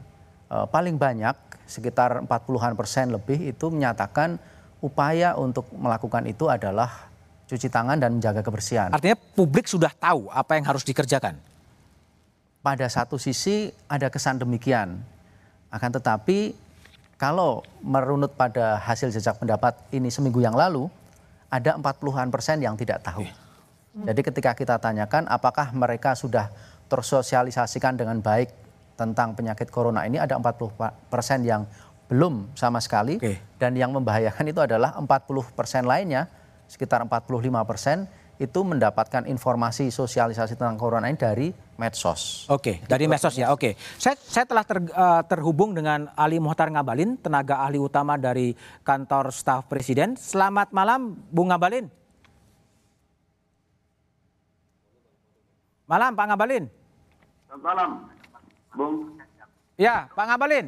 E, 0.50 0.56
paling 0.72 0.98
banyak 0.98 1.36
sekitar 1.66 2.24
40-an 2.24 2.74
persen 2.74 3.14
lebih 3.14 3.50
itu 3.50 3.70
menyatakan 3.70 4.38
upaya 4.82 5.34
untuk 5.38 5.68
melakukan 5.74 6.26
itu 6.26 6.50
adalah 6.50 7.10
cuci 7.46 7.70
tangan 7.70 7.98
dan 7.98 8.18
menjaga 8.18 8.42
kebersihan. 8.42 8.90
Artinya 8.90 9.14
publik 9.14 9.70
sudah 9.70 9.90
tahu 9.94 10.26
apa 10.30 10.58
yang 10.58 10.66
harus 10.66 10.82
dikerjakan. 10.82 11.38
Pada 12.62 12.86
satu 12.90 13.14
sisi 13.14 13.70
ada 13.86 14.10
kesan 14.10 14.42
demikian. 14.42 14.98
Akan 15.70 15.94
tetapi 15.94 16.66
kalau 17.14 17.62
merunut 17.80 18.34
pada 18.34 18.76
hasil 18.82 19.14
jejak 19.14 19.38
pendapat 19.38 19.78
ini 19.94 20.10
seminggu 20.10 20.42
yang 20.42 20.58
lalu, 20.58 20.90
ada 21.50 21.78
40-an 21.78 22.28
persen 22.30 22.58
yang 22.58 22.74
tidak 22.74 23.02
tahu. 23.06 23.26
Jadi 23.96 24.20
ketika 24.20 24.52
kita 24.52 24.76
tanyakan 24.76 25.24
apakah 25.24 25.72
mereka 25.72 26.12
sudah 26.12 26.52
tersosialisasikan 26.92 27.96
dengan 27.96 28.20
baik 28.20 28.52
tentang 28.96 29.32
penyakit 29.32 29.72
corona 29.72 30.04
ini 30.04 30.20
ada 30.20 30.36
40 30.36 31.08
persen 31.08 31.40
yang 31.44 31.64
belum 32.06 32.54
sama 32.54 32.78
sekali 32.78 33.18
okay. 33.18 33.40
dan 33.58 33.74
yang 33.74 33.90
membahayakan 33.90 34.46
itu 34.46 34.60
adalah 34.62 34.94
40 34.94 35.56
persen 35.56 35.84
lainnya 35.88 36.30
sekitar 36.70 37.02
45 37.02 37.50
persen 37.66 38.06
itu 38.36 38.60
mendapatkan 38.60 39.24
informasi 39.24 39.88
sosialisasi 39.88 40.60
tentang 40.60 40.76
corona 40.76 41.08
ini 41.08 41.16
dari 41.16 41.48
medsos. 41.80 42.44
Oke, 42.52 42.60
okay, 42.60 42.76
dari 42.84 43.08
medsos 43.08 43.32
ya. 43.32 43.48
Oke, 43.48 43.72
okay. 43.76 43.96
saya 43.96 44.16
saya 44.20 44.44
telah 44.44 44.64
ter, 44.64 44.84
uh, 44.92 45.24
terhubung 45.24 45.72
dengan 45.72 46.12
Ali 46.12 46.36
Muhtar 46.36 46.68
Ngabalin, 46.68 47.16
tenaga 47.16 47.64
ahli 47.64 47.80
utama 47.80 48.20
dari 48.20 48.52
kantor 48.84 49.32
staf 49.32 49.64
presiden. 49.72 50.20
Selamat 50.20 50.68
malam, 50.76 51.16
Bung 51.32 51.48
Ngabalin. 51.48 51.88
Malam, 55.86 56.12
Pak 56.18 56.26
Ngabalin. 56.34 56.64
Selamat 57.46 57.62
malam, 57.62 57.90
Bung. 58.74 58.94
Ya, 59.80 60.10
Pak 60.12 60.24
Ngabalin. 60.28 60.66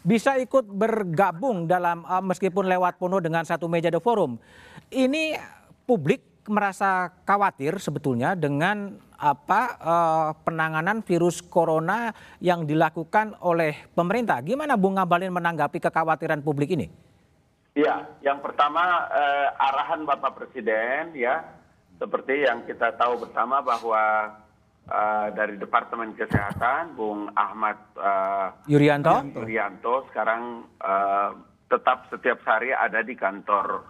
Bisa 0.00 0.40
ikut 0.40 0.64
bergabung 0.64 1.68
dalam 1.68 2.08
uh, 2.08 2.24
meskipun 2.24 2.64
lewat 2.64 2.96
penuh 2.96 3.20
dengan 3.20 3.44
satu 3.44 3.68
meja 3.68 3.92
the 3.92 4.00
forum. 4.00 4.40
Ini 4.88 5.36
publik 5.84 6.29
merasa 6.50 7.14
khawatir 7.22 7.78
sebetulnya 7.78 8.34
dengan 8.34 8.98
apa 9.14 9.62
uh, 9.78 10.28
penanganan 10.42 11.06
virus 11.06 11.38
corona 11.44 12.10
yang 12.42 12.66
dilakukan 12.66 13.38
oleh 13.46 13.86
pemerintah. 13.94 14.42
Gimana 14.42 14.74
Bung 14.74 14.98
Ngabalin 14.98 15.30
menanggapi 15.30 15.78
kekhawatiran 15.78 16.42
publik 16.42 16.74
ini? 16.74 16.90
Ya, 17.78 18.02
yang 18.26 18.42
pertama 18.42 19.06
uh, 19.06 19.48
arahan 19.54 20.02
Bapak 20.02 20.34
Presiden 20.34 21.14
ya 21.14 21.46
seperti 22.00 22.48
yang 22.48 22.66
kita 22.66 22.96
tahu 22.98 23.28
bersama 23.28 23.62
bahwa 23.62 24.34
uh, 24.88 25.28
dari 25.36 25.54
Departemen 25.60 26.16
Kesehatan 26.16 26.96
Bung 26.96 27.30
Ahmad 27.36 27.78
uh, 27.94 28.56
Yuryanto 28.66 29.22
Yuryanto 29.36 30.08
sekarang 30.10 30.66
uh, 30.80 31.30
tetap 31.70 32.10
setiap 32.10 32.42
hari 32.42 32.74
ada 32.74 33.04
di 33.04 33.14
kantor 33.14 33.84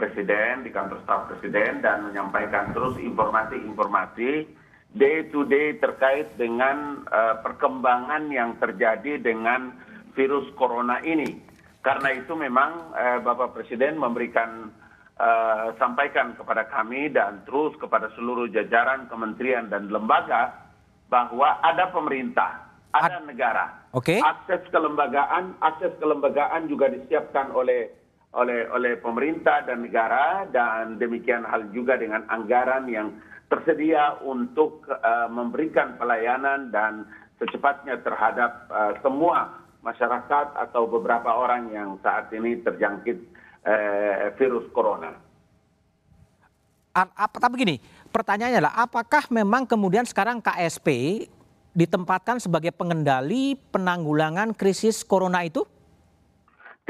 Presiden, 0.00 0.64
di 0.64 0.72
kantor 0.72 1.04
staf 1.04 1.28
Presiden 1.28 1.84
dan 1.84 2.08
menyampaikan 2.08 2.72
terus 2.72 2.96
informasi-informasi 2.96 4.48
day 4.96 5.28
to 5.28 5.44
day 5.44 5.76
terkait 5.76 6.32
dengan 6.40 7.04
uh, 7.12 7.36
perkembangan 7.44 8.32
yang 8.32 8.56
terjadi 8.56 9.20
dengan 9.20 9.76
virus 10.16 10.48
corona 10.56 11.04
ini. 11.04 11.36
Karena 11.84 12.16
itu 12.16 12.32
memang 12.32 12.96
uh, 12.96 13.20
Bapak 13.20 13.52
Presiden 13.52 14.00
memberikan 14.00 14.72
uh, 15.20 15.76
sampaikan 15.76 16.32
kepada 16.32 16.64
kami 16.72 17.12
dan 17.12 17.44
terus 17.44 17.76
kepada 17.76 18.08
seluruh 18.16 18.48
jajaran 18.48 19.04
kementerian 19.12 19.68
dan 19.68 19.92
lembaga 19.92 20.72
bahwa 21.12 21.60
ada 21.60 21.92
pemerintah, 21.92 22.72
ada 22.96 23.20
negara. 23.20 23.84
Okay. 23.92 24.24
Akses 24.24 24.64
kelembagaan, 24.72 25.60
akses 25.60 25.92
kelembagaan 26.00 26.72
juga 26.72 26.88
disiapkan 26.88 27.52
oleh 27.52 27.99
oleh 28.30 28.70
oleh 28.70 28.94
pemerintah 29.02 29.66
dan 29.66 29.82
negara 29.82 30.46
dan 30.54 31.02
demikian 31.02 31.42
hal 31.42 31.66
juga 31.74 31.98
dengan 31.98 32.22
anggaran 32.30 32.86
yang 32.86 33.10
tersedia 33.50 34.22
untuk 34.22 34.86
uh, 34.86 35.26
memberikan 35.26 35.98
pelayanan 35.98 36.70
dan 36.70 37.10
secepatnya 37.42 37.98
terhadap 38.06 38.70
uh, 38.70 38.94
semua 39.02 39.66
masyarakat 39.82 40.46
atau 40.54 40.86
beberapa 40.86 41.34
orang 41.34 41.74
yang 41.74 41.98
saat 42.06 42.30
ini 42.30 42.62
terjangkit 42.62 43.18
uh, 43.66 44.30
virus 44.38 44.70
corona. 44.70 45.10
Apa, 46.94 47.38
tapi 47.38 47.54
begini, 47.54 47.76
pertanyaannya 48.10 48.58
adalah 48.58 48.74
apakah 48.82 49.26
memang 49.30 49.62
kemudian 49.66 50.02
sekarang 50.02 50.42
KSP 50.42 51.22
ditempatkan 51.70 52.42
sebagai 52.42 52.74
pengendali 52.74 53.54
penanggulangan 53.70 54.54
krisis 54.58 55.06
corona 55.06 55.46
itu? 55.46 55.62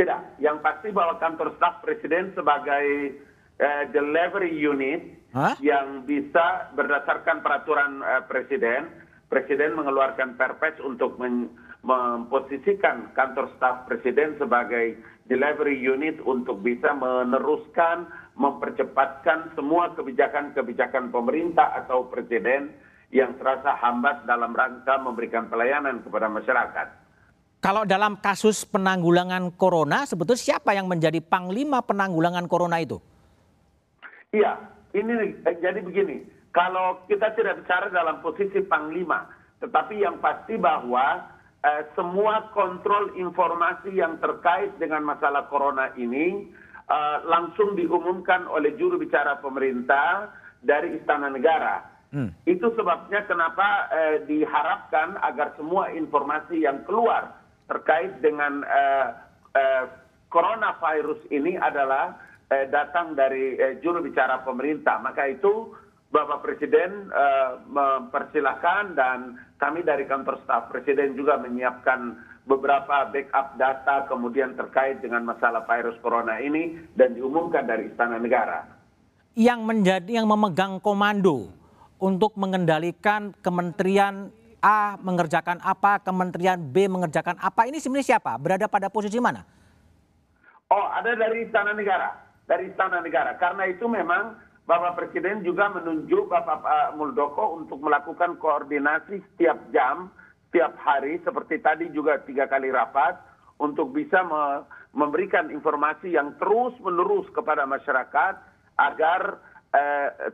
Tidak, 0.01 0.41
yang 0.41 0.65
pasti 0.65 0.89
bahwa 0.89 1.21
kantor 1.21 1.53
staf 1.61 1.85
presiden 1.85 2.33
sebagai 2.33 3.21
uh, 3.61 3.85
delivery 3.93 4.49
unit 4.49 5.13
Hah? 5.37 5.61
yang 5.61 6.09
bisa 6.09 6.73
berdasarkan 6.73 7.45
peraturan 7.45 8.01
uh, 8.01 8.25
presiden, 8.25 8.89
presiden 9.29 9.77
mengeluarkan 9.77 10.41
perpres 10.41 10.81
untuk 10.81 11.21
men 11.21 11.53
memposisikan 11.85 13.13
kantor 13.13 13.53
staf 13.57 13.85
presiden 13.89 14.41
sebagai 14.41 14.97
delivery 15.29 15.77
unit 15.77 16.17
untuk 16.25 16.65
bisa 16.65 16.97
meneruskan, 16.97 18.09
mempercepatkan 18.41 19.53
semua 19.53 19.93
kebijakan-kebijakan 19.97 21.13
pemerintah 21.13 21.77
atau 21.85 22.09
presiden 22.09 22.73
yang 23.13 23.37
terasa 23.37 23.77
hambat 23.81 24.25
dalam 24.25 24.57
rangka 24.57 24.97
memberikan 24.97 25.49
pelayanan 25.53 26.01
kepada 26.05 26.29
masyarakat. 26.29 27.10
Kalau 27.61 27.85
dalam 27.85 28.17
kasus 28.17 28.65
penanggulangan 28.65 29.53
corona, 29.53 30.09
sebetulnya 30.09 30.57
siapa 30.57 30.73
yang 30.73 30.89
menjadi 30.89 31.21
panglima 31.21 31.85
penanggulangan 31.85 32.49
corona 32.49 32.81
itu? 32.81 32.97
Iya, 34.33 34.57
ini 34.97 35.37
jadi 35.45 35.85
begini. 35.85 36.25
Kalau 36.57 37.05
kita 37.05 37.37
tidak 37.37 37.61
bicara 37.61 37.93
dalam 37.93 38.25
posisi 38.25 38.65
panglima, 38.65 39.29
tetapi 39.61 40.01
yang 40.01 40.17
pasti 40.25 40.57
bahwa 40.57 41.21
eh, 41.61 41.85
semua 41.93 42.49
kontrol 42.57 43.13
informasi 43.21 43.93
yang 43.93 44.17
terkait 44.25 44.73
dengan 44.81 45.05
masalah 45.05 45.45
corona 45.53 45.93
ini 46.01 46.49
eh, 46.89 47.19
langsung 47.29 47.77
diumumkan 47.77 48.49
oleh 48.49 48.73
juru 48.81 48.97
bicara 48.97 49.37
pemerintah 49.37 50.33
dari 50.65 50.97
Istana 50.97 51.29
Negara. 51.29 51.85
Hmm. 52.09 52.33
Itu 52.49 52.73
sebabnya 52.73 53.29
kenapa 53.29 53.93
eh, 53.93 54.17
diharapkan 54.25 55.21
agar 55.21 55.53
semua 55.61 55.93
informasi 55.93 56.65
yang 56.65 56.89
keluar 56.89 57.40
terkait 57.71 58.19
dengan 58.19 58.67
uh, 58.67 59.07
uh, 59.55 59.85
coronavirus 60.27 61.23
ini 61.31 61.55
adalah 61.55 62.19
uh, 62.51 62.67
datang 62.75 63.15
dari 63.15 63.55
uh, 63.55 63.79
juru 63.79 64.03
bicara 64.03 64.43
pemerintah. 64.43 64.99
Maka 64.99 65.31
itu 65.31 65.71
Bapak 66.11 66.43
Presiden 66.43 67.07
mempersilahkan 67.71 68.99
dan 68.99 69.39
kami 69.63 69.87
dari 69.87 70.11
kantor 70.11 70.43
staf 70.43 70.67
Presiden 70.67 71.15
juga 71.15 71.39
menyiapkan 71.39 72.19
beberapa 72.51 73.07
backup 73.15 73.55
data 73.55 74.11
kemudian 74.11 74.59
terkait 74.59 74.99
dengan 74.99 75.23
masalah 75.23 75.63
virus 75.71 75.95
corona 76.03 76.43
ini 76.43 76.83
dan 76.99 77.15
diumumkan 77.15 77.63
dari 77.63 77.95
Istana 77.95 78.19
Negara. 78.19 78.67
Yang 79.39 79.61
menjadi 79.63 80.11
yang 80.19 80.27
memegang 80.27 80.83
komando 80.83 81.55
untuk 82.03 82.35
mengendalikan 82.35 83.31
Kementerian 83.39 84.35
A 84.61 85.01
mengerjakan 85.01 85.59
apa, 85.65 86.01
Kementerian 86.05 86.61
B 86.61 86.85
mengerjakan 86.87 87.41
apa. 87.41 87.65
Ini 87.65 87.81
sebenarnya 87.81 88.17
siapa? 88.17 88.37
Berada 88.37 88.69
pada 88.69 88.93
posisi 88.93 89.17
mana? 89.17 89.45
Oh, 90.71 90.87
ada 90.93 91.17
dari 91.17 91.49
Istana 91.49 91.73
Negara. 91.73 92.13
Dari 92.45 92.69
Istana 92.69 93.01
Negara. 93.01 93.35
Karena 93.41 93.67
itu 93.67 93.89
memang 93.89 94.37
Bapak 94.69 95.01
Presiden 95.01 95.43
juga 95.43 95.73
menunjuk 95.73 96.31
Bapak 96.31 96.95
Muldoko 96.95 97.59
untuk 97.59 97.83
melakukan 97.83 98.39
koordinasi 98.39 99.19
setiap 99.35 99.59
jam, 99.75 100.13
setiap 100.49 100.79
hari. 100.79 101.19
Seperti 101.27 101.59
tadi 101.59 101.91
juga 101.91 102.23
tiga 102.23 102.47
kali 102.47 102.71
rapat 102.71 103.19
untuk 103.59 103.91
bisa 103.91 104.23
me 104.23 104.63
memberikan 104.91 105.55
informasi 105.55 106.19
yang 106.19 106.35
terus 106.43 106.75
menerus 106.83 107.23
kepada 107.31 107.63
masyarakat 107.63 108.35
agar 108.75 109.39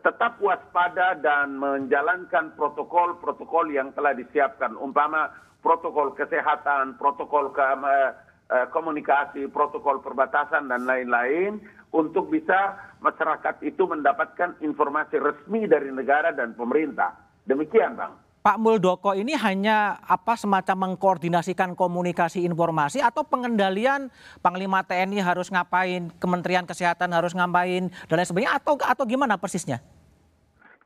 tetap 0.00 0.40
waspada 0.40 1.12
dan 1.20 1.60
menjalankan 1.60 2.56
protokol-protokol 2.56 3.68
yang 3.68 3.92
telah 3.92 4.16
disiapkan, 4.16 4.72
umpama 4.80 5.28
protokol 5.66 6.14
kesehatan, 6.14 6.94
protokol 6.94 7.50
eh, 7.50 8.14
eh, 8.54 8.66
komunikasi, 8.70 9.50
protokol 9.50 9.98
perbatasan 9.98 10.70
dan 10.70 10.86
lain-lain 10.86 11.58
untuk 11.90 12.30
bisa 12.30 12.78
masyarakat 13.02 13.66
itu 13.66 13.82
mendapatkan 13.82 14.54
informasi 14.62 15.18
resmi 15.18 15.66
dari 15.66 15.90
negara 15.90 16.30
dan 16.30 16.54
pemerintah. 16.54 17.18
Demikian, 17.50 17.98
Bang. 17.98 18.14
Pak 18.46 18.62
Muldoko 18.62 19.10
ini 19.10 19.34
hanya 19.34 19.98
apa 20.06 20.38
semacam 20.38 20.86
mengkoordinasikan 20.94 21.74
komunikasi 21.74 22.46
informasi 22.46 23.02
atau 23.02 23.26
pengendalian 23.26 24.06
Panglima 24.38 24.86
TNI 24.86 25.18
harus 25.18 25.50
ngapain, 25.50 26.14
Kementerian 26.22 26.62
Kesehatan 26.62 27.10
harus 27.10 27.34
ngapain 27.34 27.90
dan 28.06 28.14
lain 28.14 28.28
sebagainya 28.30 28.54
atau 28.54 28.78
atau 28.78 29.02
gimana 29.02 29.34
persisnya? 29.34 29.82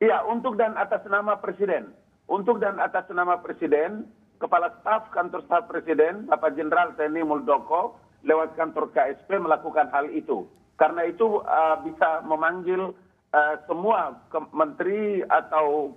Iya, 0.01 0.25
untuk 0.25 0.57
dan 0.57 0.73
atas 0.73 1.05
nama 1.05 1.37
Presiden. 1.37 1.93
Untuk 2.25 2.57
dan 2.57 2.81
atas 2.81 3.05
nama 3.13 3.37
Presiden, 3.37 4.09
Kepala 4.41 4.73
Staf 4.81 5.13
Kantor 5.13 5.45
Staf 5.45 5.69
Presiden 5.69 6.25
Bapak 6.25 6.57
Jenderal 6.57 6.97
TNI 6.97 7.21
Muldoko 7.21 8.01
lewat 8.25 8.57
kantor 8.57 8.89
KSP 8.89 9.37
melakukan 9.37 9.85
hal 9.93 10.09
itu. 10.09 10.49
Karena 10.81 11.05
itu 11.05 11.45
uh, 11.45 11.77
bisa 11.85 12.25
memanggil 12.25 12.89
uh, 13.37 13.55
semua 13.69 14.17
menteri 14.49 15.21
atau 15.29 15.93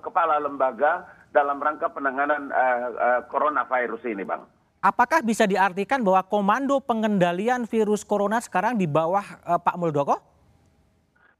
kepala 0.00 0.38
lembaga 0.38 1.08
dalam 1.34 1.58
rangka 1.58 1.90
penanganan 1.90 2.52
uh, 2.52 2.88
uh, 2.94 3.20
coronavirus 3.26 4.06
ini, 4.06 4.22
Bang. 4.22 4.46
Apakah 4.84 5.24
bisa 5.24 5.48
diartikan 5.48 6.04
bahwa 6.04 6.20
komando 6.28 6.76
pengendalian 6.78 7.64
virus 7.64 8.04
corona 8.04 8.38
sekarang 8.38 8.76
di 8.76 8.84
bawah 8.84 9.24
uh, 9.48 9.56
Pak 9.58 9.80
Muldoko? 9.80 10.20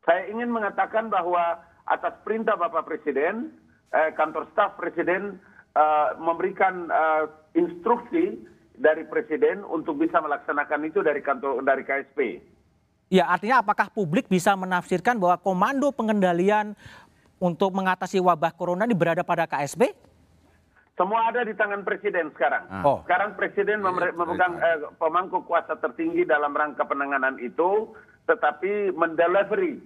Saya 0.08 0.32
ingin 0.32 0.48
mengatakan 0.48 1.12
bahwa 1.12 1.60
atas 1.84 2.16
perintah 2.24 2.56
Bapak 2.56 2.88
Presiden, 2.88 3.52
uh, 3.92 4.10
kantor 4.16 4.48
staf 4.56 4.80
Presiden 4.80 5.36
uh, 5.76 6.16
memberikan 6.16 6.88
uh, 6.88 7.28
instruksi 7.52 8.40
dari 8.74 9.06
Presiden 9.06 9.62
untuk 9.62 10.00
bisa 10.00 10.18
melaksanakan 10.18 10.80
itu 10.88 11.04
dari 11.04 11.20
kantor 11.22 11.62
dari 11.62 11.86
KSP. 11.86 12.42
Ya, 13.12 13.28
artinya 13.28 13.60
apakah 13.60 13.92
publik 13.92 14.26
bisa 14.26 14.56
menafsirkan 14.56 15.20
bahwa 15.20 15.36
komando 15.38 15.92
pengendalian 15.92 16.72
untuk 17.42 17.70
mengatasi 17.74 18.22
wabah 18.22 18.52
corona 18.54 18.86
ini 18.86 18.94
berada 18.94 19.22
pada 19.26 19.46
KSB? 19.48 19.90
Semua 20.94 21.26
ada 21.26 21.42
di 21.42 21.50
tangan 21.58 21.82
presiden 21.82 22.30
sekarang. 22.38 22.70
Ah. 22.70 22.86
Oh. 22.86 22.98
Sekarang 23.02 23.34
presiden 23.34 23.82
memegang 23.82 24.54
eh, 24.62 24.78
pemangku 24.94 25.42
kuasa 25.42 25.74
tertinggi 25.82 26.22
dalam 26.22 26.54
rangka 26.54 26.86
penanganan 26.86 27.34
itu, 27.42 27.90
tetapi 28.30 28.94
mendelivery 28.94 29.82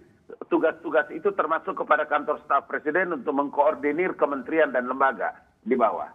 tugas-tugas 0.53 1.09
itu 1.09 1.33
termasuk 1.33 1.73
kepada 1.81 2.05
kantor 2.05 2.37
staf 2.45 2.69
presiden 2.69 3.17
untuk 3.17 3.33
mengkoordinir 3.33 4.13
kementerian 4.21 4.69
dan 4.69 4.85
lembaga 4.85 5.33
di 5.65 5.73
bawah. 5.73 6.13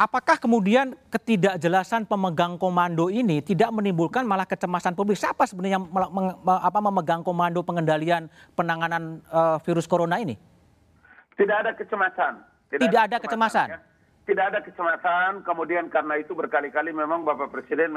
Apakah 0.00 0.40
kemudian 0.40 0.98
ketidakjelasan 1.12 2.08
pemegang 2.08 2.58
komando 2.58 3.06
ini 3.12 3.38
tidak 3.44 3.70
menimbulkan 3.70 4.26
malah 4.26 4.48
kecemasan 4.48 4.98
publik? 4.98 5.20
Siapa 5.20 5.46
sebenarnya 5.46 5.78
yang 5.78 5.86
apa, 6.42 6.78
memegang 6.82 7.22
komando 7.22 7.62
pengendalian 7.62 8.26
penanganan 8.58 9.22
uh, 9.30 9.62
virus 9.62 9.86
corona 9.86 10.18
ini? 10.18 10.34
Tidak 11.38 11.54
ada 11.54 11.70
kecemasan. 11.76 12.40
Tidak, 12.72 12.82
tidak 12.88 13.02
ada 13.06 13.16
kecemasan. 13.20 13.68
Ya. 13.68 13.78
Tidak 14.22 14.44
ada 14.54 14.58
kecemasan. 14.64 15.30
Kemudian 15.44 15.86
karena 15.92 16.14
itu 16.18 16.32
berkali-kali 16.32 16.90
memang 16.90 17.22
Bapak 17.22 17.52
Presiden 17.52 17.94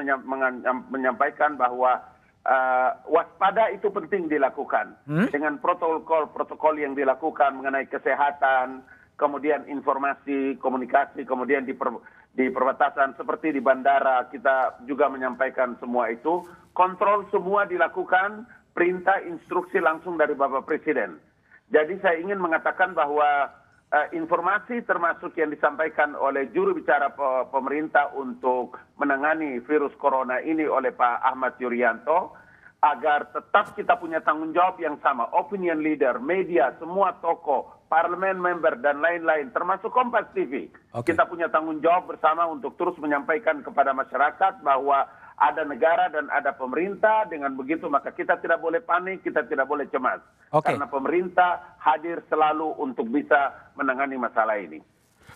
menyampaikan 0.92 1.58
bahwa 1.58 2.02
uh, 2.46 2.90
waspada 3.10 3.74
itu 3.74 3.90
penting 3.90 4.30
dilakukan 4.30 4.94
hmm? 5.10 5.34
dengan 5.34 5.58
protokol-protokol 5.58 6.78
yang 6.78 6.94
dilakukan 6.94 7.58
mengenai 7.58 7.90
kesehatan 7.90 8.86
kemudian 9.16 9.64
informasi, 9.68 10.60
komunikasi, 10.60 11.24
kemudian 11.24 11.64
di 11.66 12.48
perbatasan 12.52 13.16
seperti 13.16 13.56
di 13.56 13.62
bandara 13.64 14.28
kita 14.28 14.84
juga 14.84 15.08
menyampaikan 15.08 15.80
semua 15.80 16.12
itu 16.12 16.44
kontrol 16.76 17.24
semua 17.32 17.64
dilakukan 17.64 18.44
perintah 18.76 19.24
instruksi 19.24 19.80
langsung 19.80 20.20
dari 20.20 20.36
Bapak 20.36 20.68
Presiden. 20.68 21.16
Jadi 21.72 21.98
saya 22.04 22.20
ingin 22.20 22.38
mengatakan 22.38 22.92
bahwa 22.92 23.50
uh, 23.96 24.08
informasi 24.12 24.84
termasuk 24.84 25.34
yang 25.40 25.50
disampaikan 25.50 26.14
oleh 26.14 26.52
juru 26.52 26.76
bicara 26.76 27.10
pe 27.10 27.50
pemerintah 27.50 28.12
untuk 28.14 28.78
menangani 29.00 29.64
virus 29.64 29.96
corona 29.98 30.44
ini 30.44 30.68
oleh 30.68 30.92
Pak 30.92 31.24
Ahmad 31.24 31.58
Yuryanto 31.58 32.36
agar 32.86 33.34
tetap 33.34 33.74
kita 33.74 33.98
punya 33.98 34.22
tanggung 34.22 34.54
jawab 34.54 34.78
yang 34.78 35.02
sama, 35.02 35.26
opinion 35.34 35.82
leader, 35.82 36.22
media, 36.22 36.70
semua 36.78 37.18
tokoh, 37.18 37.66
parlemen 37.90 38.38
member 38.38 38.78
dan 38.78 39.02
lain-lain, 39.02 39.50
termasuk 39.50 39.90
Kompas 39.90 40.30
TV. 40.38 40.70
Okay. 40.94 41.18
Kita 41.18 41.26
punya 41.26 41.50
tanggung 41.50 41.82
jawab 41.82 42.14
bersama 42.14 42.46
untuk 42.46 42.78
terus 42.78 42.94
menyampaikan 43.02 43.66
kepada 43.66 43.90
masyarakat 43.90 44.62
bahwa 44.62 45.10
ada 45.36 45.66
negara 45.66 46.14
dan 46.14 46.30
ada 46.30 46.54
pemerintah. 46.54 47.26
Dengan 47.26 47.58
begitu 47.58 47.90
maka 47.90 48.14
kita 48.14 48.38
tidak 48.38 48.62
boleh 48.62 48.86
panik, 48.86 49.26
kita 49.26 49.42
tidak 49.50 49.66
boleh 49.66 49.90
cemas. 49.90 50.22
Okay. 50.54 50.78
Karena 50.78 50.86
pemerintah 50.86 51.82
hadir 51.82 52.22
selalu 52.30 52.70
untuk 52.78 53.10
bisa 53.10 53.74
menangani 53.74 54.22
masalah 54.22 54.62
ini. 54.62 54.78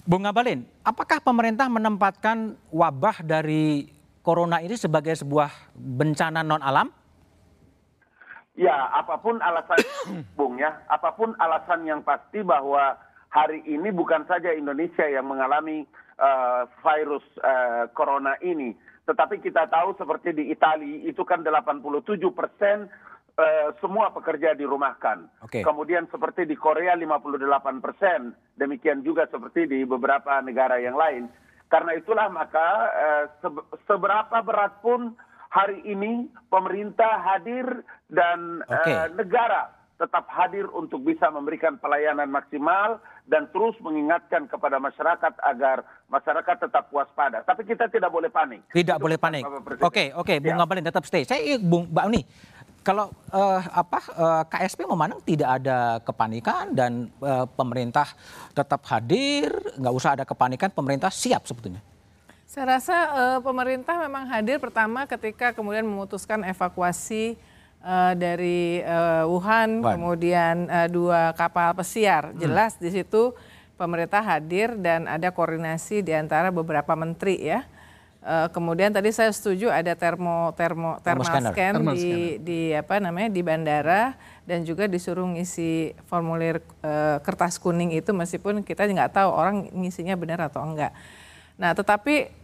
Bung 0.06 0.22
Ngabalin, 0.22 0.70
apakah 0.86 1.18
pemerintah 1.18 1.66
menempatkan 1.66 2.56
wabah 2.70 3.26
dari 3.26 3.90
corona 4.22 4.62
ini 4.62 4.78
sebagai 4.78 5.18
sebuah 5.18 5.74
bencana 5.74 6.46
non 6.46 6.62
alam? 6.62 6.94
Ya, 8.60 8.92
apa 8.92 9.16
pun 9.24 9.40
alasan, 9.40 9.80
Bung 10.38 10.60
ya, 10.60 10.84
apa 10.92 11.16
pun 11.16 11.32
alasan 11.40 11.88
yang 11.88 12.04
pasti 12.04 12.44
bahwa 12.44 13.00
hari 13.32 13.64
ini 13.64 13.88
bukan 13.96 14.28
saja 14.28 14.52
Indonesia 14.52 15.08
yang 15.08 15.32
mengalami 15.32 15.88
uh, 16.20 16.68
virus 16.84 17.24
uh, 17.40 17.88
corona 17.96 18.36
ini, 18.44 18.76
tetapi 19.08 19.40
kita 19.40 19.72
tahu 19.72 19.96
seperti 19.96 20.36
di 20.36 20.52
Italia 20.52 21.08
itu 21.08 21.24
kan 21.24 21.40
87 21.40 22.20
persen 22.36 22.92
uh, 23.40 23.72
semua 23.80 24.12
pekerja 24.12 24.52
dirumahkan. 24.60 25.32
Okay. 25.48 25.64
Kemudian 25.64 26.12
seperti 26.12 26.44
di 26.44 26.60
Korea 26.60 27.00
58 27.00 27.40
persen, 27.80 28.36
demikian 28.60 29.08
juga 29.08 29.24
seperti 29.32 29.72
di 29.72 29.88
beberapa 29.88 30.44
negara 30.44 30.84
yang 30.84 31.00
lain. 31.00 31.32
Karena 31.72 31.96
itulah 31.96 32.28
maka 32.28 32.68
uh, 32.92 33.26
seberapa 33.88 34.44
berat 34.44 34.84
pun 34.84 35.16
hari 35.50 35.82
ini 35.86 36.30
pemerintah 36.48 37.22
hadir 37.26 37.66
dan 38.10 38.62
okay. 38.70 38.94
uh, 38.94 39.10
negara 39.18 39.74
tetap 40.00 40.32
hadir 40.32 40.64
untuk 40.72 41.04
bisa 41.04 41.28
memberikan 41.28 41.76
pelayanan 41.76 42.32
maksimal 42.32 43.04
dan 43.28 43.52
terus 43.52 43.76
mengingatkan 43.84 44.48
kepada 44.48 44.80
masyarakat 44.80 45.34
agar 45.44 45.84
masyarakat 46.08 46.56
tetap 46.56 46.88
waspada. 46.96 47.44
Tapi 47.44 47.68
kita 47.68 47.92
tidak 47.92 48.08
boleh 48.08 48.32
panik. 48.32 48.64
Tidak 48.72 48.96
Itu 48.96 49.04
boleh 49.04 49.20
panik. 49.20 49.44
Oke, 49.44 50.16
oke, 50.16 50.16
okay, 50.16 50.38
Bung 50.40 50.56
ya. 50.56 50.64
Ngabalin 50.64 50.88
tetap 50.88 51.04
stay. 51.04 51.28
Saya 51.28 51.60
Bung 51.60 51.92
Mbak 51.92 52.06
Uni, 52.08 52.22
kalau 52.80 53.12
uh, 53.36 53.60
apa 53.76 54.00
uh, 54.16 54.42
eh, 54.42 54.44
KSP 54.48 54.88
memandang 54.88 55.20
tidak 55.28 55.60
ada 55.60 56.00
kepanikan 56.00 56.72
dan 56.72 57.12
uh, 57.20 57.44
pemerintah 57.44 58.08
tetap 58.56 58.88
hadir, 58.88 59.52
nggak 59.76 59.94
usah 59.94 60.16
ada 60.16 60.24
kepanikan, 60.24 60.72
pemerintah 60.72 61.12
siap 61.12 61.44
sebetulnya. 61.44 61.84
Saya 62.50 62.82
rasa 62.82 62.98
uh, 63.14 63.40
pemerintah 63.46 63.94
memang 64.02 64.26
hadir 64.26 64.58
pertama 64.58 65.06
ketika 65.06 65.54
kemudian 65.54 65.86
memutuskan 65.86 66.42
evakuasi 66.42 67.38
uh, 67.86 68.18
dari 68.18 68.82
uh, 68.82 69.30
Wuhan, 69.30 69.86
Wuhan, 69.86 69.94
kemudian 69.94 70.56
uh, 70.66 70.90
dua 70.90 71.30
kapal 71.38 71.78
pesiar. 71.78 72.34
Hmm. 72.34 72.42
Jelas 72.42 72.74
di 72.82 72.90
situ 72.90 73.38
pemerintah 73.78 74.26
hadir 74.26 74.74
dan 74.82 75.06
ada 75.06 75.30
koordinasi 75.30 76.02
di 76.02 76.10
antara 76.10 76.50
beberapa 76.50 76.90
menteri 76.98 77.38
ya. 77.38 77.70
Uh, 78.26 78.50
kemudian 78.50 78.90
tadi 78.90 79.14
saya 79.14 79.30
setuju 79.30 79.70
ada 79.70 79.94
termo 79.94 80.50
termo 80.58 80.98
thermal 81.06 81.54
scan 81.54 81.86
di 81.94 82.42
di 82.42 82.74
apa 82.74 82.98
namanya 82.98 83.30
di 83.30 83.46
bandara 83.46 84.18
dan 84.50 84.66
juga 84.66 84.90
disuruh 84.90 85.38
ngisi 85.38 85.94
formulir 86.10 86.66
uh, 86.82 87.22
kertas 87.22 87.62
kuning 87.62 87.94
itu 87.94 88.10
meskipun 88.10 88.66
kita 88.66 88.90
nggak 88.90 89.22
tahu 89.22 89.30
orang 89.30 89.70
ngisinya 89.70 90.18
benar 90.18 90.50
atau 90.50 90.66
enggak. 90.66 90.98
Nah, 91.60 91.76
tetapi 91.76 92.39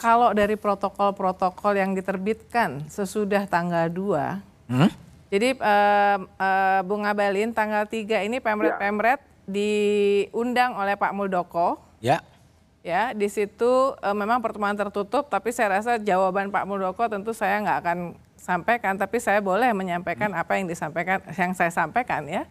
kalau 0.00 0.32
dari 0.32 0.56
protokol-protokol 0.56 1.76
yang 1.76 1.92
diterbitkan 1.92 2.88
sesudah 2.88 3.44
tanggal 3.44 3.84
2 3.92 4.50
Hmm? 4.70 4.90
Jadi 5.34 5.58
uh, 5.58 6.18
uh, 6.38 6.80
Bung 6.86 7.02
Abalin 7.02 7.50
tanggal 7.50 7.82
3 7.86 8.26
ini 8.30 8.38
Pemret-Pemret 8.38 9.18
ya. 9.18 9.26
diundang 9.50 10.78
oleh 10.78 10.94
Pak 10.94 11.10
Muldoko. 11.10 11.82
Ya. 11.98 12.22
Ya, 12.80 13.12
di 13.12 13.28
situ 13.28 13.92
uh, 13.98 14.16
memang 14.16 14.40
pertemuan 14.40 14.72
tertutup, 14.72 15.28
tapi 15.28 15.52
saya 15.52 15.82
rasa 15.82 16.00
jawaban 16.00 16.48
Pak 16.48 16.64
Muldoko 16.64 17.04
tentu 17.12 17.36
saya 17.36 17.60
nggak 17.60 17.78
akan 17.84 17.98
sampaikan, 18.40 18.96
tapi 18.96 19.20
saya 19.20 19.42
boleh 19.44 19.68
menyampaikan 19.76 20.32
hmm. 20.32 20.40
apa 20.40 20.52
yang 20.56 20.64
disampaikan, 20.70 21.20
yang 21.36 21.52
saya 21.52 21.68
sampaikan 21.68 22.24
ya. 22.24 22.48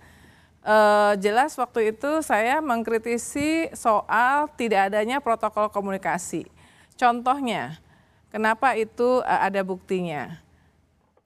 Uh, 0.59 1.15
jelas 1.23 1.55
waktu 1.55 1.95
itu 1.95 2.19
saya 2.19 2.59
mengkritisi 2.59 3.71
soal 3.73 4.51
tidak 4.59 4.91
adanya 4.91 5.23
protokol 5.23 5.71
komunikasi. 5.71 6.45
Contohnya, 6.99 7.79
kenapa 8.27 8.75
itu 8.75 9.23
uh, 9.23 9.39
ada 9.47 9.63
buktinya? 9.63 10.43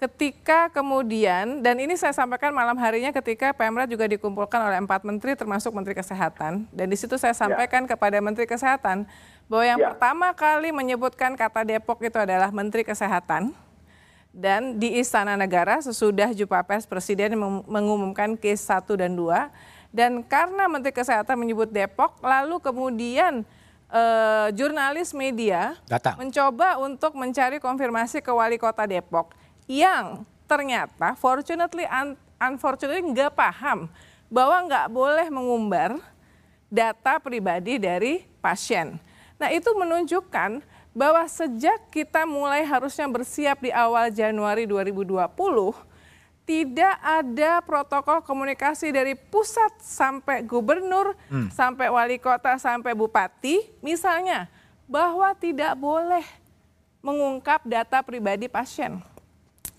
ketika 0.04 0.68
kemudian 0.68 1.64
dan 1.64 1.80
ini 1.80 1.96
saya 1.96 2.12
sampaikan 2.12 2.52
malam 2.52 2.76
harinya 2.76 3.16
ketika 3.16 3.56
Pemda 3.56 3.88
juga 3.88 4.04
dikumpulkan 4.04 4.60
oleh 4.60 4.84
empat 4.84 5.00
menteri 5.08 5.32
termasuk 5.32 5.72
Menteri 5.72 5.96
Kesehatan 5.96 6.68
dan 6.76 6.88
di 6.92 6.98
situ 7.00 7.16
saya 7.16 7.32
ya. 7.32 7.40
sampaikan 7.48 7.88
ya. 7.88 7.96
kepada 7.96 8.20
Menteri 8.20 8.44
Kesehatan 8.44 9.08
bahwa 9.48 9.64
yang 9.64 9.80
ya. 9.80 9.96
pertama 9.96 10.36
kali 10.36 10.76
menyebutkan 10.76 11.40
kata 11.40 11.64
Depok 11.64 12.04
itu 12.04 12.20
adalah 12.20 12.52
Menteri 12.52 12.84
Kesehatan 12.84 13.56
dan 14.36 14.76
di 14.76 15.00
Istana 15.00 15.40
Negara 15.40 15.80
sesudah 15.80 16.36
jumpa 16.36 16.60
pers 16.68 16.84
Presiden 16.84 17.40
mengumumkan 17.64 18.36
case 18.36 18.60
1 18.68 18.84
dan 19.00 19.16
2 19.16 19.96
dan 19.96 20.20
karena 20.20 20.68
Menteri 20.68 20.92
Kesehatan 20.92 21.40
menyebut 21.40 21.72
Depok 21.72 22.20
lalu 22.20 22.60
kemudian 22.60 23.48
eh, 23.94 24.48
jurnalis 24.58 25.14
media 25.14 25.78
Datang. 25.86 26.18
mencoba 26.18 26.82
untuk 26.82 27.14
mencari 27.14 27.62
konfirmasi 27.62 28.20
ke 28.20 28.32
wali 28.34 28.58
kota 28.58 28.90
Depok 28.90 29.38
yang 29.70 30.26
ternyata 30.50 31.14
fortunately 31.16 31.86
un 31.88 32.18
unfortunately 32.42 33.00
nggak 33.14 33.32
paham 33.32 33.88
bahwa 34.28 34.66
nggak 34.66 34.88
boleh 34.90 35.28
mengumbar 35.30 36.02
data 36.74 37.22
pribadi 37.22 37.78
dari 37.78 38.26
pasien. 38.42 38.98
Nah 39.38 39.54
itu 39.54 39.70
menunjukkan 39.78 40.66
bahwa 40.94 41.22
sejak 41.30 41.90
kita 41.94 42.26
mulai 42.26 42.66
harusnya 42.66 43.06
bersiap 43.06 43.62
di 43.62 43.70
awal 43.70 44.10
Januari 44.10 44.66
2020, 44.66 45.30
tidak 46.44 46.96
ada 47.00 47.64
protokol 47.64 48.20
komunikasi 48.20 48.92
dari 48.92 49.16
pusat 49.16 49.72
sampai 49.80 50.44
gubernur, 50.44 51.16
hmm. 51.32 51.48
sampai 51.56 51.88
wali 51.88 52.20
kota, 52.20 52.60
sampai 52.60 52.92
bupati, 52.92 53.64
misalnya 53.80 54.52
bahwa 54.84 55.32
tidak 55.40 55.72
boleh 55.80 56.24
mengungkap 57.00 57.64
data 57.64 58.04
pribadi 58.04 58.52
pasien. 58.52 59.00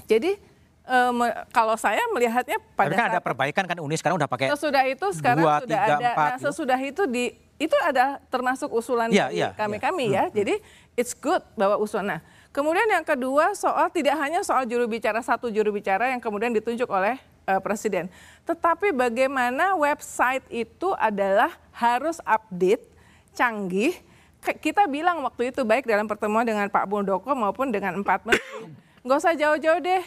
Jadi 0.09 0.41
um, 0.89 1.25
kalau 1.53 1.77
saya 1.77 2.01
melihatnya 2.13 2.57
pada 2.73 2.93
Tapi 2.93 2.97
kan 2.97 3.07
ada 3.13 3.21
perbaikan 3.21 3.65
kan 3.69 3.77
Uni 3.81 3.97
sekarang 3.97 4.17
udah 4.21 4.29
pakai 4.29 4.53
sesudah 4.53 4.85
itu 4.89 5.07
sekarang 5.17 5.45
dua, 5.45 5.65
sudah 5.65 5.81
tiga, 5.81 5.97
ada 5.97 6.09
empat, 6.13 6.29
nah 6.29 6.37
sesudah 6.41 6.79
itu 6.81 7.03
di 7.09 7.25
itu 7.55 7.77
ada 7.81 8.19
termasuk 8.29 8.67
usulan 8.73 9.09
ya, 9.15 9.31
dari 9.31 9.55
kami-kami 9.55 10.11
ya, 10.11 10.13
ya. 10.13 10.25
Hmm. 10.27 10.35
Jadi 10.37 10.55
it's 10.99 11.15
good 11.15 11.41
bahwa 11.55 11.79
usulan. 11.79 12.19
Nah, 12.19 12.21
kemudian 12.55 12.87
yang 12.87 13.03
kedua 13.03 13.59
soal 13.59 13.91
tidak 13.91 14.15
hanya 14.23 14.47
soal 14.47 14.63
juru 14.63 14.87
bicara 14.87 15.19
satu 15.19 15.51
juru 15.51 15.75
bicara 15.75 16.15
yang 16.15 16.23
kemudian 16.23 16.55
ditunjuk 16.55 16.87
oleh 16.87 17.19
uh, 17.51 17.59
presiden, 17.59 18.07
tetapi 18.47 18.95
bagaimana 18.95 19.75
website 19.75 20.47
itu 20.55 20.95
adalah 20.95 21.51
harus 21.75 22.23
update, 22.23 22.87
canggih. 23.35 23.99
Kita 24.45 24.85
bilang 24.87 25.25
waktu 25.25 25.51
itu 25.51 25.65
baik 25.65 25.89
dalam 25.89 26.05
pertemuan 26.05 26.45
dengan 26.45 26.69
Pak 26.69 26.85
Muldoko 26.85 27.33
maupun 27.33 27.73
dengan 27.73 27.97
empat 27.97 28.29
menteri 28.29 28.85
nggak 29.05 29.19
usah 29.21 29.37
jauh-jauh 29.37 29.81
deh, 29.85 30.05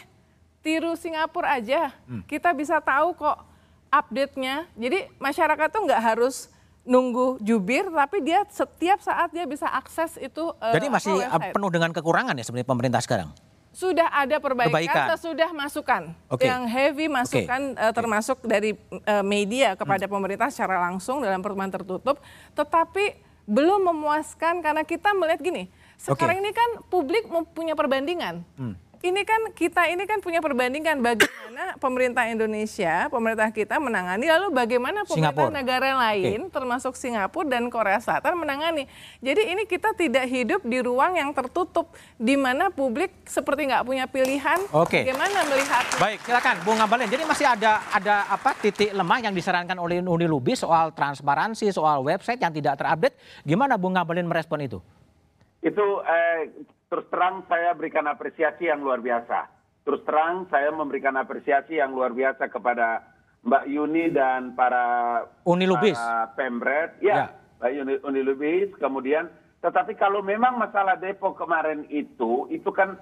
tiru 0.58 0.98
Singapura 0.98 1.54
aja. 1.54 1.94
Hmm. 2.10 2.26
Kita 2.26 2.50
bisa 2.50 2.82
tahu 2.82 3.14
kok 3.14 3.38
update-nya. 3.94 4.66
Jadi 4.74 5.06
masyarakat 5.22 5.68
tuh 5.70 5.86
nggak 5.86 6.02
harus 6.02 6.50
nunggu 6.88 7.36
jubir, 7.44 7.86
tapi 7.92 8.24
dia 8.24 8.42
setiap 8.48 8.98
saat 9.04 9.28
dia 9.28 9.44
bisa 9.44 9.68
akses 9.68 10.16
itu. 10.16 10.50
Uh, 10.56 10.72
Jadi 10.72 10.88
masih 10.88 11.20
website. 11.20 11.52
penuh 11.52 11.70
dengan 11.70 11.90
kekurangan 11.92 12.34
ya 12.34 12.44
sebenarnya 12.48 12.68
pemerintah 12.72 13.00
sekarang? 13.04 13.28
Sudah 13.76 14.08
ada 14.10 14.40
perbaikan, 14.40 14.72
perbaikan. 14.74 15.06
sesudah 15.14 15.52
masukan. 15.52 16.02
Okay. 16.32 16.48
Yang 16.48 16.62
heavy 16.72 17.06
masukan 17.06 17.76
okay. 17.76 17.84
uh, 17.84 17.92
termasuk 17.92 18.40
okay. 18.40 18.48
dari 18.48 18.70
uh, 19.04 19.22
media 19.22 19.76
kepada 19.76 20.08
hmm. 20.08 20.12
pemerintah 20.16 20.48
secara 20.48 20.80
langsung 20.88 21.20
dalam 21.20 21.44
pertemuan 21.44 21.70
tertutup. 21.70 22.18
Tetapi 22.56 23.20
belum 23.44 23.92
memuaskan 23.92 24.64
karena 24.64 24.82
kita 24.82 25.12
melihat 25.14 25.44
gini, 25.44 25.68
sekarang 26.00 26.40
okay. 26.40 26.44
ini 26.48 26.50
kan 26.56 26.70
publik 26.88 27.28
punya 27.54 27.76
perbandingan. 27.76 28.42
Hmm 28.56 28.87
ini 28.98 29.22
kan 29.22 29.40
kita 29.54 29.86
ini 29.94 30.02
kan 30.10 30.18
punya 30.18 30.42
perbandingan 30.42 30.98
bagaimana 30.98 31.74
pemerintah 31.84 32.26
Indonesia, 32.26 33.06
pemerintah 33.06 33.48
kita 33.54 33.78
menangani, 33.78 34.26
lalu 34.26 34.50
bagaimana 34.50 35.06
pemerintah 35.06 35.46
Singapura. 35.46 35.54
negara 35.54 35.90
lain, 35.94 36.40
okay. 36.46 36.54
termasuk 36.54 36.92
Singapura 36.98 37.46
dan 37.46 37.70
Korea 37.70 38.02
Selatan 38.02 38.34
menangani. 38.34 38.90
Jadi 39.22 39.54
ini 39.54 39.62
kita 39.70 39.94
tidak 39.94 40.26
hidup 40.26 40.60
di 40.66 40.82
ruang 40.82 41.14
yang 41.14 41.30
tertutup, 41.30 41.94
di 42.18 42.34
mana 42.34 42.74
publik 42.74 43.14
seperti 43.22 43.70
nggak 43.70 43.86
punya 43.86 44.04
pilihan. 44.10 44.58
Oke. 44.74 45.02
Okay. 45.02 45.02
Bagaimana 45.06 45.46
melihat? 45.46 45.84
Baik, 46.02 46.18
silakan, 46.26 46.56
Bung 46.66 46.78
Ngabalin. 46.82 47.08
Jadi 47.08 47.22
masih 47.22 47.46
ada 47.46 47.72
ada 47.94 48.26
apa 48.26 48.50
titik 48.58 48.90
lemah 48.90 49.18
yang 49.22 49.34
disarankan 49.34 49.78
oleh 49.78 50.02
Uni 50.02 50.26
Lubis 50.26 50.66
soal 50.66 50.90
transparansi, 50.90 51.70
soal 51.70 52.02
website 52.02 52.42
yang 52.42 52.50
tidak 52.50 52.74
terupdate. 52.74 53.14
Gimana 53.46 53.78
Bung 53.78 53.94
Ngabalin 53.94 54.26
merespon 54.26 54.58
itu? 54.66 54.82
Itu 55.62 56.02
eh, 56.02 56.50
terus 56.88 57.06
terang 57.12 57.44
saya 57.46 57.76
berikan 57.76 58.08
apresiasi 58.08 58.68
yang 58.68 58.80
luar 58.80 59.04
biasa. 59.04 59.48
Terus 59.84 60.04
terang 60.04 60.48
saya 60.52 60.68
memberikan 60.72 61.16
apresiasi 61.16 61.80
yang 61.80 61.96
luar 61.96 62.12
biasa 62.12 62.48
kepada 62.52 63.04
Mbak 63.44 63.64
Yuni 63.70 64.12
dan 64.12 64.52
para 64.52 65.24
Uni 65.48 65.64
Lubis. 65.64 65.96
Para 65.96 66.32
Pemret, 66.36 67.00
ya, 67.00 67.14
ya. 67.14 67.26
Mbak 67.60 67.70
Yuni 67.72 67.94
Uni 68.04 68.20
Lubis. 68.24 68.68
Kemudian, 68.76 69.32
tetapi 69.64 69.96
kalau 69.96 70.20
memang 70.20 70.60
masalah 70.60 71.00
Depok 71.00 71.40
kemarin 71.40 71.88
itu, 71.88 72.44
itu 72.52 72.68
kan 72.68 73.00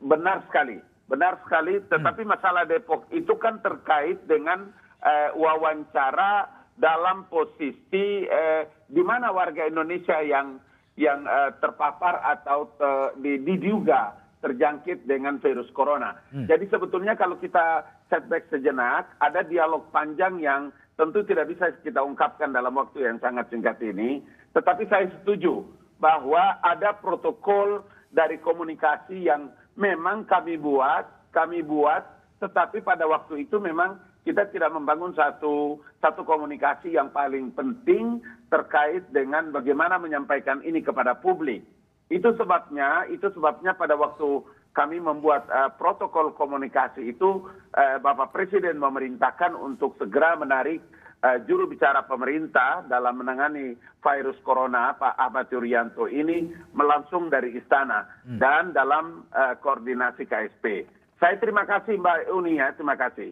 benar 0.00 0.44
sekali, 0.48 0.80
benar 1.04 1.36
sekali. 1.44 1.84
Tetapi 1.84 2.22
hmm. 2.24 2.32
masalah 2.32 2.64
Depok 2.64 3.04
itu 3.12 3.36
kan 3.36 3.60
terkait 3.60 4.22
dengan 4.24 4.72
eh, 5.04 5.30
wawancara 5.36 6.48
dalam 6.80 7.28
posisi 7.28 8.24
eh, 8.24 8.64
di 8.88 9.02
mana 9.04 9.28
warga 9.28 9.68
Indonesia 9.68 10.16
yang 10.24 10.56
yang 10.96 11.24
uh, 11.24 11.56
terpapar 11.58 12.20
atau 12.20 12.68
te, 12.76 12.90
diduga 13.22 14.16
terjangkit 14.42 15.06
dengan 15.06 15.38
virus 15.38 15.70
corona. 15.70 16.18
Hmm. 16.34 16.50
Jadi 16.50 16.66
sebetulnya 16.66 17.14
kalau 17.14 17.38
kita 17.38 17.86
setback 18.10 18.50
sejenak, 18.50 19.06
ada 19.22 19.46
dialog 19.46 19.86
panjang 19.94 20.42
yang 20.42 20.74
tentu 20.98 21.22
tidak 21.24 21.48
bisa 21.48 21.72
kita 21.80 22.02
ungkapkan 22.02 22.50
dalam 22.50 22.74
waktu 22.74 23.06
yang 23.06 23.22
sangat 23.22 23.48
singkat 23.48 23.78
ini. 23.80 24.20
Tetapi 24.52 24.84
saya 24.90 25.08
setuju 25.22 25.64
bahwa 26.02 26.58
ada 26.60 26.92
protokol 26.98 27.86
dari 28.12 28.36
komunikasi 28.42 29.30
yang 29.30 29.54
memang 29.78 30.28
kami 30.28 30.60
buat, 30.60 31.32
kami 31.32 31.64
buat, 31.64 32.04
tetapi 32.42 32.84
pada 32.84 33.06
waktu 33.08 33.48
itu 33.48 33.56
memang 33.62 33.96
kita 34.22 34.46
tidak 34.54 34.70
membangun 34.70 35.10
satu 35.18 35.82
satu 35.98 36.22
komunikasi 36.22 36.94
yang 36.94 37.10
paling 37.10 37.50
penting 37.54 38.22
terkait 38.50 39.02
dengan 39.10 39.50
bagaimana 39.50 39.98
menyampaikan 39.98 40.62
ini 40.62 40.78
kepada 40.82 41.18
publik. 41.18 41.66
Itu 42.12 42.36
sebabnya, 42.36 43.08
itu 43.08 43.32
sebabnya 43.32 43.72
pada 43.72 43.96
waktu 43.96 44.44
kami 44.72 45.00
membuat 45.00 45.48
uh, 45.48 45.72
protokol 45.76 46.32
komunikasi 46.32 47.12
itu 47.12 47.44
uh, 47.76 47.96
Bapak 48.00 48.32
Presiden 48.32 48.80
memerintahkan 48.80 49.52
untuk 49.56 49.96
segera 50.00 50.36
menarik 50.36 50.80
uh, 51.24 51.40
juru 51.44 51.68
bicara 51.68 52.04
pemerintah 52.04 52.84
dalam 52.88 53.20
menangani 53.20 53.76
virus 54.00 54.36
corona 54.44 54.96
Pak 54.96 55.16
Ahmad 55.16 55.48
Yuryanto 55.52 56.08
ini 56.08 56.52
melangsung 56.72 57.28
dari 57.28 57.56
istana 57.56 58.08
hmm. 58.24 58.38
dan 58.40 58.72
dalam 58.72 59.28
uh, 59.32 59.56
koordinasi 59.60 60.24
KSP. 60.24 60.88
Saya 61.20 61.38
terima 61.38 61.68
kasih 61.68 62.00
Mbak 62.00 62.34
Uni 62.34 62.58
ya, 62.58 62.74
terima 62.74 62.98
kasih. 62.98 63.30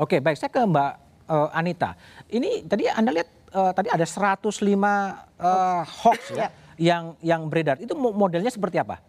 Oke, 0.00 0.24
baik. 0.24 0.40
Saya 0.40 0.48
ke 0.48 0.62
Mbak 0.64 0.92
uh, 1.28 1.48
Anita. 1.52 1.92
Ini 2.32 2.64
tadi 2.64 2.88
Anda 2.88 3.12
lihat 3.12 3.28
uh, 3.52 3.72
tadi 3.76 3.92
ada 3.92 4.06
105 4.08 4.48
uh, 4.48 4.64
eh, 4.72 5.82
hoax 5.84 6.20
ya, 6.32 6.36
ya 6.36 6.48
yang 6.80 7.04
yang 7.20 7.40
beredar. 7.52 7.76
Itu 7.76 7.92
modelnya 7.96 8.48
seperti 8.48 8.80
apa? 8.80 9.04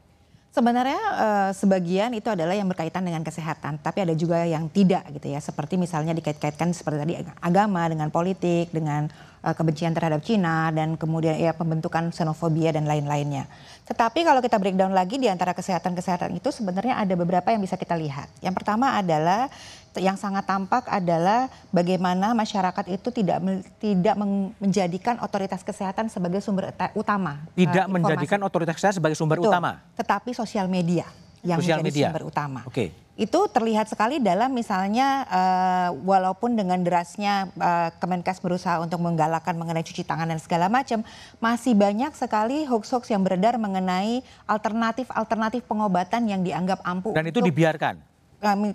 Sebenarnya 0.53 1.01
uh, 1.17 1.51
sebagian 1.55 2.13
itu 2.13 2.29
adalah 2.29 2.53
yang 2.53 2.69
berkaitan 2.69 3.01
dengan 3.01 3.25
kesehatan, 3.25 3.81
tapi 3.81 4.05
ada 4.05 4.13
juga 4.13 4.45
yang 4.45 4.69
tidak 4.69 5.01
gitu 5.17 5.33
ya. 5.33 5.41
Seperti 5.41 5.81
misalnya 5.81 6.13
dikait-kaitkan 6.13 6.75
seperti 6.77 6.97
tadi 7.01 7.13
agama 7.41 7.89
dengan 7.89 8.13
politik, 8.13 8.69
dengan 8.69 9.09
uh, 9.43 9.53
kebencian 9.53 9.91
terhadap 9.91 10.23
Cina 10.23 10.71
dan 10.71 10.95
kemudian 10.95 11.35
ya 11.35 11.51
pembentukan 11.51 12.09
xenofobia 12.15 12.71
dan 12.71 12.87
lain-lainnya. 12.87 13.45
Tetapi 13.83 14.23
kalau 14.23 14.39
kita 14.39 14.57
breakdown 14.57 14.95
lagi 14.95 15.19
di 15.19 15.27
antara 15.27 15.51
kesehatan-kesehatan 15.51 16.31
itu 16.39 16.49
sebenarnya 16.49 16.97
ada 16.97 17.13
beberapa 17.19 17.51
yang 17.51 17.59
bisa 17.59 17.75
kita 17.75 17.93
lihat. 17.99 18.31
Yang 18.39 18.55
pertama 18.63 18.95
adalah 18.95 19.51
yang 19.99 20.17
sangat 20.17 20.49
tampak 20.49 20.89
adalah 20.89 21.51
bagaimana 21.69 22.33
masyarakat 22.33 22.85
itu 22.89 23.13
tidak 23.13 23.37
tidak 23.77 24.15
menjadikan 24.57 25.21
otoritas 25.21 25.61
kesehatan 25.61 26.09
sebagai 26.09 26.41
sumber 26.41 26.73
utama. 26.97 27.45
Tidak 27.53 27.85
uh, 27.85 27.91
menjadikan 27.91 28.41
otoritas 28.41 28.79
kesehatan 28.79 28.97
sebagai 29.03 29.17
sumber 29.19 29.37
Betul, 29.37 29.53
utama. 29.53 29.83
Tetapi 29.93 30.33
sosial 30.33 30.65
media 30.65 31.05
yang 31.43 31.59
sosial 31.59 31.83
menjadi 31.83 31.91
media. 31.91 32.07
sumber 32.09 32.23
utama. 32.25 32.61
Oke. 32.63 32.73
Okay. 32.73 32.89
Itu 33.13 33.45
terlihat 33.45 33.93
sekali 33.93 34.17
dalam 34.17 34.49
misalnya 34.49 35.29
uh, 35.29 35.89
walaupun 36.01 36.57
dengan 36.57 36.81
derasnya 36.81 37.45
uh, 37.61 37.93
Kemenkes 38.01 38.41
berusaha 38.41 38.81
untuk 38.81 38.97
menggalakkan 39.05 39.53
mengenai 39.53 39.85
cuci 39.85 40.01
tangan 40.01 40.25
dan 40.25 40.41
segala 40.41 40.65
macam, 40.65 41.05
masih 41.37 41.77
banyak 41.77 42.09
sekali 42.17 42.65
hoax-hoax 42.65 43.13
yang 43.13 43.21
beredar 43.21 43.61
mengenai 43.61 44.25
alternatif-alternatif 44.49 45.61
pengobatan 45.69 46.25
yang 46.25 46.41
dianggap 46.41 46.81
ampuh. 46.81 47.13
Dan 47.13 47.29
itu 47.29 47.37
dibiarkan 47.37 48.13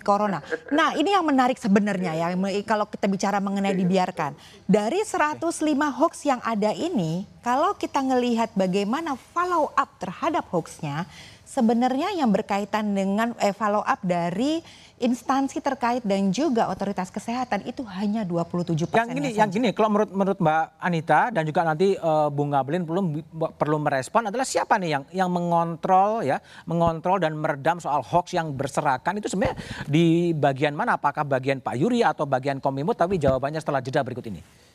corona. 0.01 0.41
Nah, 0.73 0.97
ini 0.97 1.13
yang 1.13 1.21
menarik 1.21 1.61
sebenarnya 1.61 2.17
ya 2.17 2.27
kalau 2.65 2.89
kita 2.89 3.05
bicara 3.05 3.37
mengenai 3.37 3.77
dibiarkan. 3.77 4.33
Dari 4.65 5.05
105 5.05 5.45
hoax 5.93 6.25
yang 6.25 6.41
ada 6.41 6.73
ini, 6.73 7.29
kalau 7.49 7.73
kita 7.73 8.05
ngelihat 8.05 8.53
bagaimana 8.53 9.17
follow 9.33 9.73
up 9.73 9.89
terhadap 9.97 10.45
hoaxnya, 10.53 11.09
sebenarnya 11.41 12.13
yang 12.13 12.29
berkaitan 12.29 12.93
dengan 12.93 13.33
eh, 13.41 13.57
follow 13.57 13.81
up 13.81 13.97
dari 14.05 14.61
instansi 15.01 15.57
terkait 15.57 16.05
dan 16.05 16.29
juga 16.29 16.69
otoritas 16.69 17.09
kesehatan 17.09 17.65
itu 17.65 17.81
hanya 17.89 18.21
27 18.21 18.85
persen. 18.85 19.01
Yang 19.01 19.09
gini, 19.17 19.29
yang 19.33 19.49
gini, 19.49 19.69
kalau 19.73 19.89
menurut 19.89 20.13
menurut 20.13 20.37
Mbak 20.37 20.63
Anita 20.77 21.33
dan 21.33 21.41
juga 21.49 21.65
nanti 21.65 21.97
uh, 21.97 22.29
Bung 22.29 22.53
Gablin 22.53 22.85
belum 22.85 23.17
perlu 23.57 23.81
merespon 23.81 24.29
adalah 24.29 24.45
siapa 24.45 24.77
nih 24.77 24.89
yang 24.93 25.03
yang 25.09 25.29
mengontrol 25.33 26.21
ya, 26.21 26.37
mengontrol 26.69 27.17
dan 27.17 27.33
meredam 27.33 27.81
soal 27.81 28.05
hoax 28.05 28.37
yang 28.37 28.53
berserakan 28.53 29.17
itu 29.17 29.25
sebenarnya 29.25 29.57
di 29.89 30.37
bagian 30.37 30.77
mana? 30.77 31.01
Apakah 31.01 31.25
bagian 31.25 31.65
Pak 31.65 31.73
Yuri 31.81 32.05
atau 32.05 32.29
bagian 32.29 32.61
Kominfo? 32.61 32.93
Tapi 32.93 33.17
jawabannya 33.17 33.57
setelah 33.57 33.81
jeda 33.81 34.05
berikut 34.05 34.29
ini. 34.29 34.68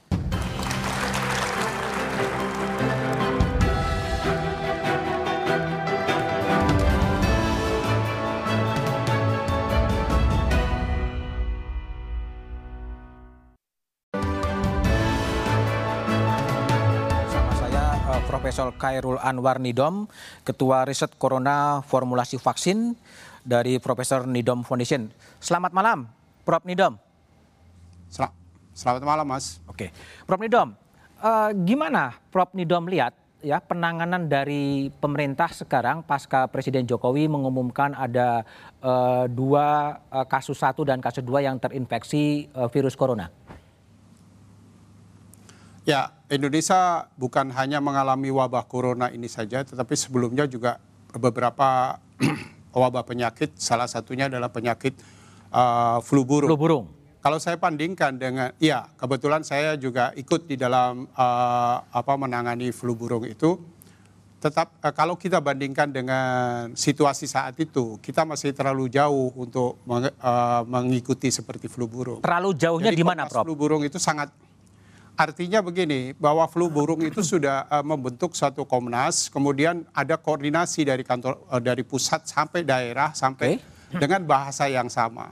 Profesor 18.54 18.78
Khairul 18.78 19.18
Anwar 19.18 19.58
Nidom, 19.58 20.06
Ketua 20.46 20.86
Riset 20.86 21.18
Corona 21.18 21.82
Formulasi 21.82 22.38
Vaksin 22.38 22.94
dari 23.42 23.82
Profesor 23.82 24.30
Nidom 24.30 24.62
Foundation. 24.62 25.10
Selamat 25.42 25.74
malam, 25.74 26.06
Prof. 26.46 26.62
Nidom. 26.62 26.94
Sel 28.06 28.30
Selamat 28.70 29.02
malam, 29.02 29.26
Mas. 29.26 29.58
Oke, 29.66 29.90
Prof. 30.22 30.38
Nidom, 30.38 30.70
uh, 31.18 31.50
gimana 31.66 32.14
Prof. 32.30 32.54
Nidom 32.54 32.86
lihat 32.86 33.18
ya 33.42 33.58
penanganan 33.58 34.30
dari 34.30 34.86
pemerintah 35.02 35.50
sekarang 35.50 36.06
pasca 36.06 36.46
Presiden 36.46 36.86
Jokowi 36.86 37.26
mengumumkan 37.26 37.90
ada 37.98 38.46
uh, 38.78 39.26
dua 39.26 39.98
uh, 40.14 40.22
kasus 40.30 40.62
satu 40.62 40.86
dan 40.86 41.02
kasus 41.02 41.26
dua 41.26 41.42
yang 41.42 41.58
terinfeksi 41.58 42.54
uh, 42.54 42.70
virus 42.70 42.94
corona? 42.94 43.34
Ya, 45.82 46.14
Indonesia 46.32 47.04
bukan 47.20 47.52
hanya 47.52 47.84
mengalami 47.84 48.32
wabah 48.32 48.64
corona 48.64 49.12
ini 49.12 49.28
saja, 49.28 49.60
tetapi 49.60 49.92
sebelumnya 49.92 50.48
juga 50.48 50.80
beberapa 51.12 52.00
wabah 52.72 53.04
penyakit, 53.04 53.52
salah 53.60 53.84
satunya 53.84 54.32
adalah 54.32 54.48
penyakit 54.48 54.96
uh, 55.52 56.00
flu 56.00 56.24
burung. 56.24 56.48
Flu 56.48 56.58
burung. 56.58 56.86
Kalau 57.24 57.40
saya 57.40 57.56
bandingkan 57.56 58.20
dengan, 58.20 58.52
ya 58.60 58.84
kebetulan 59.00 59.40
saya 59.44 59.80
juga 59.80 60.12
ikut 60.12 60.44
di 60.44 60.60
dalam 60.60 61.08
uh, 61.12 61.76
apa 61.80 62.12
menangani 62.20 62.68
flu 62.68 62.92
burung 62.92 63.24
itu. 63.24 63.56
Tetap 64.44 64.76
uh, 64.84 64.92
kalau 64.92 65.16
kita 65.16 65.40
bandingkan 65.40 65.88
dengan 65.88 66.76
situasi 66.76 67.24
saat 67.24 67.56
itu, 67.56 67.96
kita 68.04 68.28
masih 68.28 68.52
terlalu 68.52 68.92
jauh 68.92 69.32
untuk 69.40 69.80
meng, 69.88 70.12
uh, 70.20 70.60
mengikuti 70.68 71.32
seperti 71.32 71.64
flu 71.64 71.88
burung. 71.88 72.20
Terlalu 72.20 72.52
jauhnya 72.60 72.92
di 72.92 73.00
mana, 73.00 73.24
Prof? 73.24 73.40
Flu 73.40 73.56
burung 73.56 73.80
itu 73.88 73.96
sangat 73.96 74.28
Artinya 75.14 75.62
begini, 75.62 76.10
bahwa 76.18 76.42
flu 76.50 76.66
burung 76.66 76.98
itu 77.06 77.22
sudah 77.22 77.70
uh, 77.70 77.86
membentuk 77.86 78.34
satu 78.34 78.66
komnas, 78.66 79.30
kemudian 79.30 79.86
ada 79.94 80.18
koordinasi 80.18 80.82
dari 80.82 81.06
kantor 81.06 81.38
uh, 81.46 81.62
dari 81.62 81.86
pusat 81.86 82.26
sampai 82.26 82.66
daerah 82.66 83.14
sampai 83.14 83.62
okay. 83.62 84.02
dengan 84.02 84.26
bahasa 84.26 84.66
yang 84.66 84.90
sama. 84.90 85.30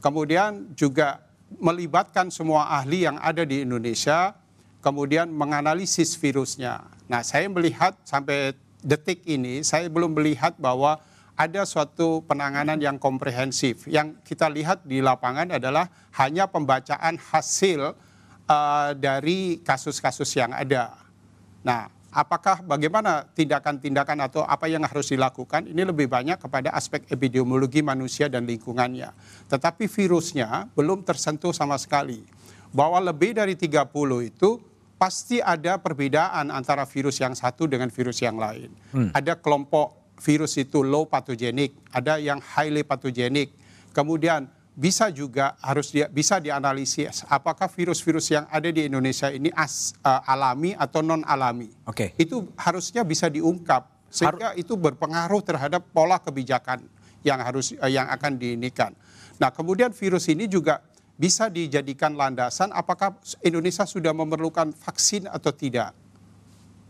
Kemudian 0.00 0.72
juga 0.72 1.20
melibatkan 1.60 2.32
semua 2.32 2.72
ahli 2.72 3.04
yang 3.04 3.20
ada 3.20 3.44
di 3.44 3.60
Indonesia, 3.60 4.32
kemudian 4.80 5.28
menganalisis 5.28 6.16
virusnya. 6.16 6.80
Nah, 7.04 7.20
saya 7.20 7.44
melihat 7.52 8.00
sampai 8.08 8.56
detik 8.80 9.20
ini 9.28 9.60
saya 9.60 9.84
belum 9.92 10.16
melihat 10.16 10.56
bahwa 10.56 10.96
ada 11.36 11.64
suatu 11.68 12.24
penanganan 12.24 12.80
yang 12.80 12.96
komprehensif. 12.96 13.84
Yang 13.84 14.16
kita 14.24 14.48
lihat 14.48 14.84
di 14.84 15.04
lapangan 15.04 15.56
adalah 15.56 15.88
hanya 16.16 16.48
pembacaan 16.48 17.16
hasil 17.16 17.96
uh, 18.50 18.90
dari 18.98 19.62
kasus-kasus 19.62 20.26
yang 20.34 20.50
ada. 20.50 20.98
Nah, 21.62 21.86
apakah 22.10 22.66
bagaimana 22.66 23.22
tindakan-tindakan 23.30 24.26
atau 24.26 24.42
apa 24.42 24.66
yang 24.66 24.82
harus 24.82 25.14
dilakukan 25.14 25.70
ini 25.70 25.86
lebih 25.86 26.10
banyak 26.10 26.42
kepada 26.42 26.74
aspek 26.74 27.06
epidemiologi 27.06 27.80
manusia 27.80 28.26
dan 28.26 28.44
lingkungannya. 28.44 29.14
Tetapi 29.46 29.86
virusnya 29.86 30.66
belum 30.74 31.06
tersentuh 31.06 31.54
sama 31.54 31.78
sekali. 31.78 32.26
Bahwa 32.70 33.02
lebih 33.02 33.34
dari 33.34 33.58
30 33.58 33.90
itu 34.30 34.62
pasti 34.94 35.42
ada 35.42 35.80
perbedaan 35.80 36.54
antara 36.54 36.86
virus 36.86 37.18
yang 37.18 37.34
satu 37.34 37.66
dengan 37.66 37.90
virus 37.90 38.22
yang 38.22 38.38
lain. 38.38 38.70
Hmm. 38.94 39.10
Ada 39.10 39.34
kelompok 39.34 40.14
virus 40.20 40.54
itu 40.60 40.84
low 40.84 41.08
pathogenik, 41.08 41.72
ada 41.90 42.20
yang 42.20 42.38
highly 42.38 42.84
pathogenik. 42.84 43.50
Kemudian 43.90 44.46
bisa 44.80 45.12
juga 45.12 45.60
harus 45.60 45.92
dia, 45.92 46.08
bisa 46.08 46.40
dianalisis 46.40 47.28
apakah 47.28 47.68
virus-virus 47.68 48.32
yang 48.32 48.48
ada 48.48 48.72
di 48.72 48.88
Indonesia 48.88 49.28
ini 49.28 49.52
as, 49.52 49.92
uh, 50.00 50.24
alami 50.24 50.72
atau 50.72 51.04
non 51.04 51.20
alami. 51.28 51.68
Oke. 51.84 52.16
Okay. 52.16 52.24
Itu 52.24 52.48
harusnya 52.56 53.04
bisa 53.04 53.28
diungkap 53.28 54.08
sehingga 54.08 54.56
Har 54.56 54.58
itu 54.58 54.80
berpengaruh 54.80 55.44
terhadap 55.44 55.84
pola 55.92 56.16
kebijakan 56.16 56.80
yang 57.20 57.44
harus 57.44 57.76
uh, 57.76 57.92
yang 57.92 58.08
akan 58.08 58.40
diinikan. 58.40 58.96
Nah, 59.36 59.52
kemudian 59.52 59.92
virus 59.92 60.32
ini 60.32 60.48
juga 60.48 60.80
bisa 61.20 61.52
dijadikan 61.52 62.16
landasan 62.16 62.72
apakah 62.72 63.20
Indonesia 63.44 63.84
sudah 63.84 64.16
memerlukan 64.16 64.72
vaksin 64.72 65.28
atau 65.28 65.52
tidak. 65.52 65.92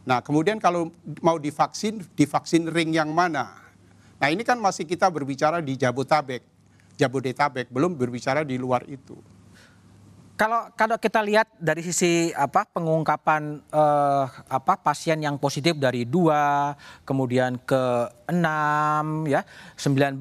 Nah, 0.07 0.23
kemudian 0.23 0.63
kalau 0.63 0.95
mau 1.19 1.43
divaksin, 1.43 2.07
divaksin 2.15 2.71
ring 2.71 2.95
yang 2.95 3.11
mana? 3.11 3.51
Nah, 4.23 4.29
ini 4.31 4.47
kan 4.47 4.63
masih 4.63 4.87
kita 4.87 5.11
berbicara 5.11 5.59
di 5.59 5.75
Jabotabek, 5.75 6.60
Jabodetabek, 7.01 7.73
belum 7.73 7.97
berbicara 7.97 8.45
di 8.45 8.61
luar 8.61 8.85
itu. 8.85 9.17
Kalau 10.41 10.73
kalau 10.73 10.97
kita 10.97 11.21
lihat 11.21 11.53
dari 11.61 11.85
sisi 11.85 12.33
apa 12.33 12.65
pengungkapan 12.65 13.61
eh, 13.61 14.25
apa 14.49 14.81
pasien 14.81 15.21
yang 15.21 15.37
positif 15.37 15.77
dari 15.77 16.09
dua, 16.09 16.73
kemudian 17.05 17.61
ke 17.61 18.09
enam, 18.25 19.29
ya 19.29 19.45
19, 19.77 20.17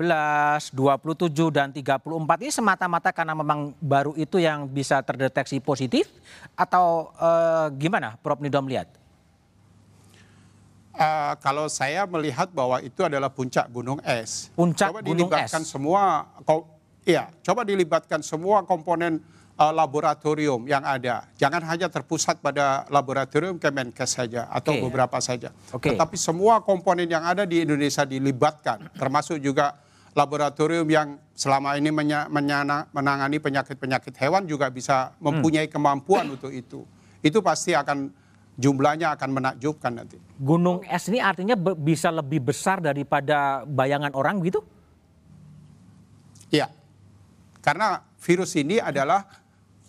27 0.76 1.56
dan 1.56 1.72
34 1.72 2.04
ini 2.44 2.52
semata-mata 2.52 3.16
karena 3.16 3.32
memang 3.32 3.72
baru 3.80 4.12
itu 4.20 4.44
yang 4.44 4.68
bisa 4.68 5.00
terdeteksi 5.08 5.64
positif 5.64 6.12
atau 6.52 7.16
eh, 7.16 7.80
gimana 7.80 8.20
Prof 8.20 8.44
Nidom 8.44 8.68
lihat? 8.68 8.99
Uh, 11.00 11.32
kalau 11.40 11.72
saya 11.72 12.04
melihat 12.04 12.52
bahwa 12.52 12.84
itu 12.84 13.00
adalah 13.08 13.32
puncak 13.32 13.72
gunung 13.72 14.04
es. 14.04 14.52
Puncak 14.52 14.92
coba 14.92 15.00
gunung 15.00 15.32
dilibatkan 15.32 15.64
es. 15.64 15.72
semua, 15.72 16.28
iya, 17.08 17.32
coba 17.40 17.64
dilibatkan 17.64 18.20
semua 18.20 18.68
komponen 18.68 19.24
uh, 19.60 19.72
laboratorium 19.76 20.64
yang 20.68 20.84
ada. 20.84 21.28
Jangan 21.36 21.64
hanya 21.68 21.88
terpusat 21.92 22.40
pada 22.40 22.88
laboratorium 22.88 23.60
Kemenkes 23.60 24.16
saja 24.16 24.48
atau 24.48 24.76
okay. 24.76 24.84
beberapa 24.84 25.18
saja. 25.20 25.56
Okay. 25.72 25.96
Tetapi 25.96 26.16
semua 26.16 26.64
komponen 26.64 27.08
yang 27.08 27.28
ada 27.28 27.44
di 27.44 27.64
Indonesia 27.64 28.08
dilibatkan, 28.08 28.92
termasuk 28.96 29.40
juga 29.44 29.76
laboratorium 30.16 30.88
yang 30.90 31.20
selama 31.36 31.76
ini 31.80 31.92
menya, 31.92 32.28
menyana, 32.32 32.88
menangani 32.96 33.38
penyakit-penyakit 33.38 34.16
hewan 34.20 34.48
juga 34.48 34.72
bisa 34.72 35.16
mempunyai 35.24 35.68
hmm. 35.68 35.76
kemampuan 35.76 36.26
untuk 36.32 36.50
itu. 36.52 36.88
Itu 37.20 37.44
pasti 37.44 37.76
akan 37.76 38.12
jumlahnya 38.60 39.16
akan 39.16 39.30
menakjubkan 39.32 40.04
nanti. 40.04 40.20
Gunung 40.36 40.84
es 40.84 41.08
ini 41.08 41.24
artinya 41.24 41.56
bisa 41.80 42.12
lebih 42.12 42.44
besar 42.52 42.84
daripada 42.84 43.64
bayangan 43.64 44.12
orang 44.12 44.44
gitu? 44.44 44.60
Iya. 46.52 46.68
Karena 47.64 48.04
virus 48.20 48.60
ini 48.60 48.84
adalah 48.84 49.24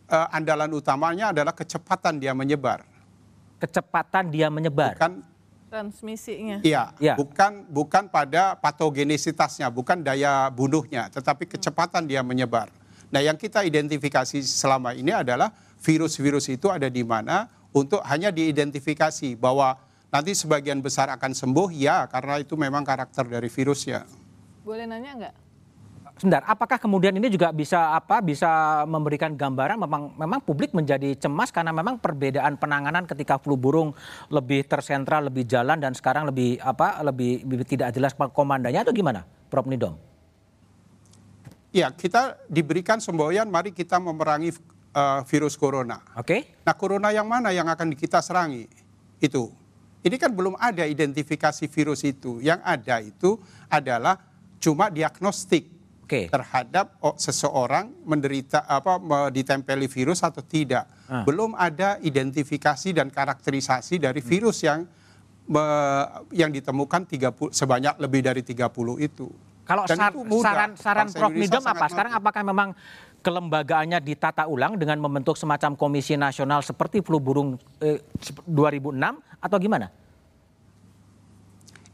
uh, 0.06 0.28
andalan 0.30 0.70
utamanya 0.70 1.34
adalah 1.34 1.50
kecepatan 1.50 2.22
dia 2.22 2.30
menyebar. 2.30 2.86
Kecepatan 3.58 4.30
dia 4.30 4.46
menyebar. 4.46 4.94
Bukan 4.94 5.26
transmisinya. 5.70 6.58
Iya, 6.66 6.90
ya. 6.98 7.14
bukan 7.14 7.62
bukan 7.70 8.10
pada 8.10 8.58
patogenisitasnya, 8.58 9.70
bukan 9.70 10.02
daya 10.02 10.50
bunuhnya, 10.50 11.06
tetapi 11.14 11.46
kecepatan 11.46 12.10
dia 12.10 12.26
menyebar. 12.26 12.74
Nah, 13.10 13.22
yang 13.22 13.38
kita 13.38 13.62
identifikasi 13.62 14.42
selama 14.42 14.94
ini 14.94 15.14
adalah 15.14 15.54
virus-virus 15.78 16.50
itu 16.50 16.66
ada 16.70 16.90
di 16.90 17.06
mana 17.06 17.46
untuk 17.70 18.02
hanya 18.02 18.34
diidentifikasi 18.34 19.38
bahwa 19.38 19.78
nanti 20.10 20.34
sebagian 20.34 20.82
besar 20.82 21.06
akan 21.14 21.32
sembuh 21.32 21.70
ya 21.70 22.10
karena 22.10 22.42
itu 22.42 22.58
memang 22.58 22.82
karakter 22.82 23.26
dari 23.30 23.46
virusnya. 23.46 24.04
Boleh 24.66 24.84
nanya 24.86 25.12
nggak? 25.16 25.34
Sebentar, 26.20 26.44
apakah 26.44 26.76
kemudian 26.76 27.16
ini 27.16 27.32
juga 27.32 27.48
bisa 27.48 27.96
apa 27.96 28.20
bisa 28.20 28.84
memberikan 28.84 29.32
gambaran 29.32 29.80
memang 29.80 30.12
memang 30.20 30.40
publik 30.44 30.76
menjadi 30.76 31.16
cemas 31.16 31.48
karena 31.48 31.72
memang 31.72 31.96
perbedaan 31.96 32.60
penanganan 32.60 33.08
ketika 33.08 33.40
flu 33.40 33.56
burung 33.56 33.96
lebih 34.28 34.68
tersentral, 34.68 35.32
lebih 35.32 35.48
jalan 35.48 35.80
dan 35.80 35.96
sekarang 35.96 36.28
lebih 36.28 36.60
apa 36.60 37.00
lebih, 37.00 37.40
lebih 37.48 37.64
tidak 37.64 37.96
jelas 37.96 38.12
komandanya 38.36 38.84
atau 38.84 38.92
gimana, 38.92 39.24
Prof 39.48 39.64
Nidom? 39.64 39.96
Ya, 41.72 41.88
kita 41.88 42.36
diberikan 42.52 43.00
semboyan, 43.00 43.48
mari 43.48 43.72
kita 43.72 43.96
memerangi 43.96 44.52
uh, 44.94 45.20
virus 45.26 45.54
corona. 45.54 46.00
Oke. 46.18 46.26
Okay. 46.26 46.40
Nah, 46.66 46.74
corona 46.74 47.08
yang 47.14 47.26
mana 47.26 47.54
yang 47.54 47.66
akan 47.66 47.94
kita 47.94 48.22
serangi? 48.22 48.66
Itu. 49.20 49.52
Ini 50.00 50.16
kan 50.16 50.32
belum 50.32 50.56
ada 50.56 50.88
identifikasi 50.88 51.68
virus 51.68 52.08
itu. 52.08 52.40
Yang 52.40 52.60
ada 52.64 52.96
itu 53.04 53.36
adalah 53.68 54.16
cuma 54.56 54.88
diagnostik 54.88 55.68
okay. 56.10 56.26
terhadap 56.32 56.96
oh, 57.04 57.14
seseorang 57.20 57.92
menderita 58.02 58.64
apa 58.64 58.96
ditempeli 59.28 59.86
virus 59.86 60.24
atau 60.24 60.40
tidak. 60.40 60.88
Ah. 61.06 61.22
Belum 61.22 61.52
ada 61.54 62.00
identifikasi 62.00 62.96
dan 62.96 63.12
karakterisasi 63.12 64.00
dari 64.00 64.24
virus 64.24 64.64
yang 64.64 64.88
me, 65.46 65.64
yang 66.34 66.50
ditemukan 66.50 67.06
30 67.06 67.54
sebanyak 67.54 67.94
lebih 68.02 68.20
dari 68.26 68.42
30 68.42 68.66
itu. 69.06 69.28
Kalau 69.70 69.86
sar, 69.86 70.10
saran 70.42 70.70
saran 70.74 71.08
Prof 71.14 71.30
Nidom 71.30 71.62
apa? 71.62 71.86
Sekarang 71.86 72.12
apakah 72.18 72.42
memang 72.42 72.74
kelembagaannya 73.20 74.00
ditata 74.00 74.48
ulang 74.48 74.80
dengan 74.80 75.00
membentuk 75.00 75.36
semacam 75.36 75.76
komisi 75.76 76.16
nasional 76.16 76.64
seperti 76.64 77.04
flu 77.04 77.20
burung 77.20 77.60
eh, 77.80 78.00
2006 78.48 78.96
atau 79.40 79.56
gimana? 79.60 79.88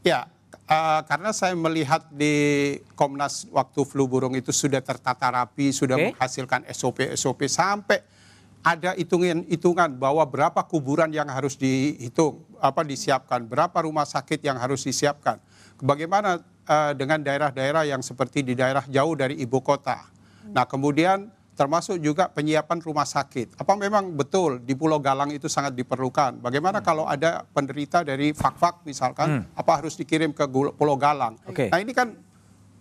Ya, 0.03 0.31
uh, 0.71 1.01
karena 1.03 1.35
saya 1.35 1.51
melihat 1.55 2.07
di 2.11 2.35
Komnas 2.95 3.43
waktu 3.51 3.83
flu 3.83 4.07
burung 4.07 4.35
itu 4.39 4.55
sudah 4.55 4.79
tertata 4.79 5.27
rapi, 5.27 5.75
sudah 5.75 5.99
okay. 5.99 6.15
menghasilkan 6.15 6.63
SOP-SOP 6.71 7.43
sampai 7.51 7.99
ada 8.63 8.91
hitungan-hitungan 8.99 9.95
bahwa 9.95 10.23
berapa 10.27 10.59
kuburan 10.67 11.07
yang 11.11 11.27
harus 11.31 11.55
dihitung, 11.55 12.43
apa 12.59 12.83
disiapkan, 12.83 13.47
berapa 13.47 13.75
rumah 13.83 14.03
sakit 14.03 14.43
yang 14.43 14.59
harus 14.59 14.83
disiapkan. 14.83 15.39
Bagaimana 15.79 16.43
uh, 16.67 16.91
dengan 16.91 17.23
daerah-daerah 17.23 17.87
yang 17.87 18.03
seperti 18.03 18.43
di 18.43 18.59
daerah 18.59 18.83
jauh 18.87 19.15
dari 19.15 19.39
ibu 19.39 19.63
kota? 19.63 20.16
Nah 20.53 20.65
kemudian 20.67 21.31
termasuk 21.57 21.97
juga 21.97 22.29
penyiapan 22.29 22.77
rumah 22.85 23.09
sakit. 23.09 23.57
Apa 23.57 23.73
memang 23.73 24.13
betul 24.13 24.61
di 24.61 24.77
Pulau 24.77 25.01
Galang 25.01 25.33
itu 25.33 25.49
sangat 25.49 25.73
diperlukan? 25.73 26.37
Bagaimana 26.37 26.85
kalau 26.85 27.09
ada 27.09 27.41
penderita 27.49 28.05
dari 28.05 28.29
fak-fak 28.29 28.85
misalkan, 28.85 29.41
hmm. 29.41 29.57
apa 29.57 29.71
harus 29.81 29.97
dikirim 29.97 30.29
ke 30.37 30.45
Pulau 30.47 30.95
Galang? 31.01 31.33
Okay. 31.49 31.73
Nah 31.73 31.81
ini 31.81 31.97
kan 31.97 32.13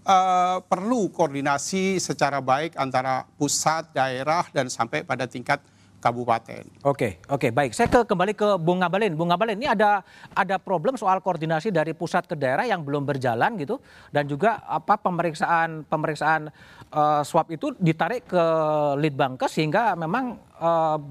uh, 0.05 0.61
perlu 0.61 1.09
koordinasi 1.09 1.97
secara 1.97 2.45
baik 2.45 2.77
antara 2.77 3.25
pusat, 3.41 3.97
daerah, 3.97 4.45
dan 4.53 4.69
sampai 4.69 5.09
pada 5.09 5.25
tingkat 5.25 5.64
kabupaten. 6.07 6.62
Oke, 6.86 7.18
oke, 7.26 7.50
baik. 7.50 7.74
Saya 7.74 7.90
ke 7.90 8.07
kembali 8.07 8.38
ke 8.38 8.54
Bung 8.62 8.78
Ngabalin. 8.78 9.18
Bung 9.18 9.34
Ngabalin, 9.34 9.59
ini 9.59 9.66
ada 9.66 10.07
ada 10.30 10.57
problem 10.62 10.94
soal 10.94 11.18
koordinasi 11.18 11.74
dari 11.74 11.90
pusat 11.98 12.30
ke 12.30 12.38
daerah 12.38 12.62
yang 12.62 12.86
belum 12.86 13.02
berjalan 13.02 13.59
gitu, 13.59 13.82
dan 14.14 14.30
juga 14.30 14.62
apa 14.70 14.94
pemeriksaan 15.02 15.82
pemeriksaan 15.90 16.54
uh, 16.94 17.26
swab 17.26 17.50
itu 17.50 17.74
ditarik 17.82 18.30
ke 18.30 18.44
Litbangkes 19.02 19.59
sehingga 19.59 19.98
memang 19.98 20.38
uh, 20.62 21.02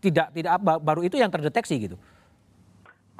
tidak 0.00 0.32
tidak 0.32 0.56
baru 0.64 1.04
itu 1.04 1.20
yang 1.20 1.28
terdeteksi 1.28 1.76
gitu. 1.76 1.96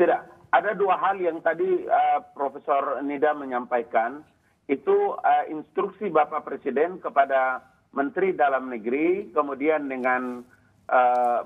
Tidak, 0.00 0.20
ada 0.48 0.70
dua 0.72 0.96
hal 0.96 1.20
yang 1.20 1.44
tadi 1.44 1.84
uh, 1.84 2.24
Profesor 2.32 3.04
Nida 3.04 3.36
menyampaikan 3.36 4.24
itu 4.64 5.12
uh, 5.20 5.44
instruksi 5.52 6.08
Bapak 6.08 6.48
Presiden 6.48 6.96
kepada 7.04 7.60
Menteri 7.90 8.32
Dalam 8.32 8.70
Negeri, 8.70 9.34
kemudian 9.34 9.90
dengan 9.90 10.46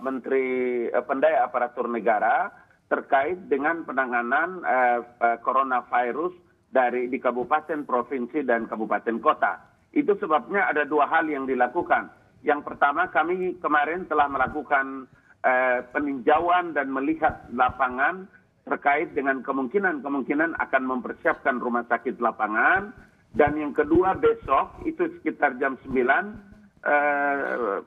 Menteri 0.00 0.46
uh, 0.88 1.04
Pendaya 1.04 1.44
Aparatur 1.44 1.88
Negara 1.88 2.48
terkait 2.88 3.36
dengan 3.48 3.84
penanganan 3.84 4.64
uh, 4.64 5.00
coronavirus 5.44 6.32
dari 6.72 7.06
di 7.06 7.22
kabupaten, 7.22 7.86
provinsi 7.86 8.42
dan 8.42 8.66
kabupaten 8.66 9.20
kota. 9.22 9.60
Itu 9.94 10.18
sebabnya 10.18 10.68
ada 10.68 10.82
dua 10.82 11.06
hal 11.06 11.30
yang 11.30 11.46
dilakukan. 11.46 12.10
Yang 12.42 12.60
pertama 12.66 13.08
kami 13.08 13.56
kemarin 13.62 14.04
telah 14.10 14.26
melakukan 14.28 15.06
uh, 15.46 15.78
peninjauan 15.94 16.74
dan 16.74 16.90
melihat 16.92 17.46
lapangan 17.54 18.26
terkait 18.64 19.12
dengan 19.12 19.44
kemungkinan-kemungkinan 19.44 20.56
akan 20.56 20.82
mempersiapkan 20.88 21.60
rumah 21.60 21.84
sakit 21.84 22.16
lapangan 22.16 22.96
Dan 23.34 23.58
yang 23.58 23.74
kedua 23.74 24.14
besok 24.14 24.86
itu 24.86 25.10
sekitar 25.18 25.58
jam 25.58 25.74
9 25.82 25.90
uh, 25.90 26.14
uh, 26.86 27.78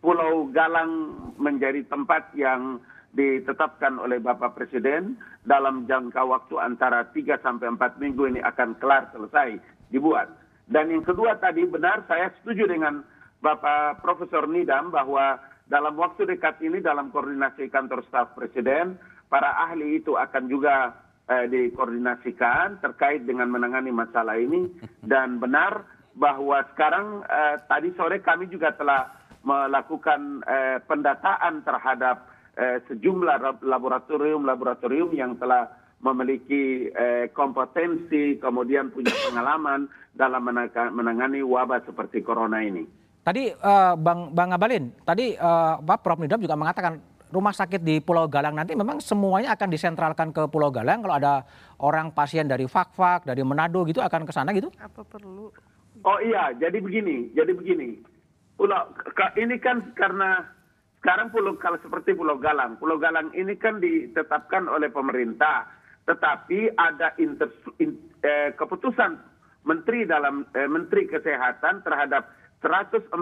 Pulau 0.00 0.52
Galang 0.52 0.92
menjadi 1.40 1.80
tempat 1.88 2.36
yang 2.36 2.80
ditetapkan 3.10 3.98
oleh 3.98 4.22
Bapak 4.22 4.54
Presiden 4.54 5.18
dalam 5.42 5.88
jangka 5.88 6.22
waktu 6.22 6.54
antara 6.62 7.08
3 7.10 7.42
sampai 7.42 7.74
4 7.74 7.98
minggu 7.98 8.30
ini 8.30 8.40
akan 8.44 8.78
kelar 8.78 9.10
selesai 9.10 9.58
dibuat. 9.90 10.30
Dan 10.70 10.94
yang 10.94 11.02
kedua 11.02 11.34
tadi 11.42 11.66
benar 11.66 12.06
saya 12.06 12.30
setuju 12.38 12.70
dengan 12.70 13.02
Bapak 13.42 14.04
Profesor 14.04 14.46
Nidam 14.46 14.94
bahwa 14.94 15.42
dalam 15.66 15.98
waktu 15.98 16.28
dekat 16.28 16.62
ini 16.62 16.78
dalam 16.78 17.10
koordinasi 17.10 17.66
kantor 17.72 18.06
staf 18.06 18.38
Presiden 18.38 18.94
para 19.26 19.58
ahli 19.66 19.98
itu 19.98 20.14
akan 20.14 20.46
juga 20.46 20.94
eh, 21.26 21.50
dikoordinasikan 21.50 22.78
terkait 22.78 23.26
dengan 23.26 23.50
menangani 23.50 23.90
masalah 23.90 24.38
ini 24.38 24.70
dan 25.02 25.42
benar 25.42 25.82
bahwa 26.20 26.60
sekarang 26.76 27.24
eh, 27.24 27.56
tadi 27.64 27.88
sore 27.96 28.20
kami 28.20 28.52
juga 28.52 28.76
telah 28.76 29.08
melakukan 29.40 30.44
eh, 30.44 30.78
pendataan 30.84 31.64
terhadap 31.64 32.28
eh, 32.60 32.84
sejumlah 32.92 33.64
laboratorium-laboratorium 33.64 35.16
yang 35.16 35.40
telah 35.40 35.72
memiliki 36.04 36.92
eh, 36.92 37.32
kompetensi, 37.32 38.36
kemudian 38.36 38.92
punya 38.92 39.16
pengalaman 39.32 39.88
dalam 40.12 40.44
menangani 40.92 41.40
wabah 41.40 41.80
seperti 41.88 42.20
corona 42.20 42.60
ini. 42.60 42.84
Tadi 43.20 43.52
uh, 43.52 43.94
Bang 44.00 44.32
Bang 44.32 44.48
Abalin, 44.56 44.96
tadi 45.04 45.36
uh, 45.36 45.76
Pak 45.76 46.00
Prof 46.00 46.24
Nidam 46.24 46.40
juga 46.40 46.56
mengatakan 46.56 46.96
rumah 47.28 47.52
sakit 47.52 47.84
di 47.84 48.00
Pulau 48.00 48.24
Galang 48.26 48.56
nanti 48.56 48.72
memang 48.72 48.96
semuanya 48.98 49.52
akan 49.52 49.68
disentralkan 49.68 50.32
ke 50.32 50.48
Pulau 50.48 50.72
Galang. 50.72 51.04
Kalau 51.04 51.14
ada 51.20 51.44
orang 51.84 52.16
pasien 52.16 52.48
dari 52.48 52.64
Fakfak, 52.64 53.28
dari 53.28 53.44
Manado 53.44 53.84
gitu 53.84 54.00
akan 54.00 54.24
ke 54.24 54.32
sana 54.32 54.56
gitu? 54.56 54.72
Apa 54.80 55.04
perlu? 55.04 55.52
Oh 56.00 56.18
iya, 56.24 56.56
jadi 56.56 56.80
begini, 56.80 57.28
jadi 57.36 57.52
begini. 57.52 58.00
Pulau 58.56 58.92
ini 59.36 59.56
kan 59.60 59.92
karena 59.96 60.44
sekarang 61.00 61.32
pulau 61.32 61.56
kalau 61.56 61.80
seperti 61.80 62.12
Pulau 62.12 62.36
Galang, 62.36 62.76
Pulau 62.76 63.00
Galang 63.00 63.32
ini 63.32 63.56
kan 63.56 63.80
ditetapkan 63.80 64.68
oleh 64.68 64.92
pemerintah, 64.92 65.64
tetapi 66.04 66.76
ada 66.76 67.16
inter, 67.16 67.48
in, 67.80 67.96
eh, 68.20 68.52
keputusan 68.56 69.16
Menteri 69.64 70.04
dalam 70.04 70.44
eh, 70.52 70.68
Menteri 70.68 71.08
Kesehatan 71.08 71.84
terhadap 71.84 72.28
147 72.60 73.16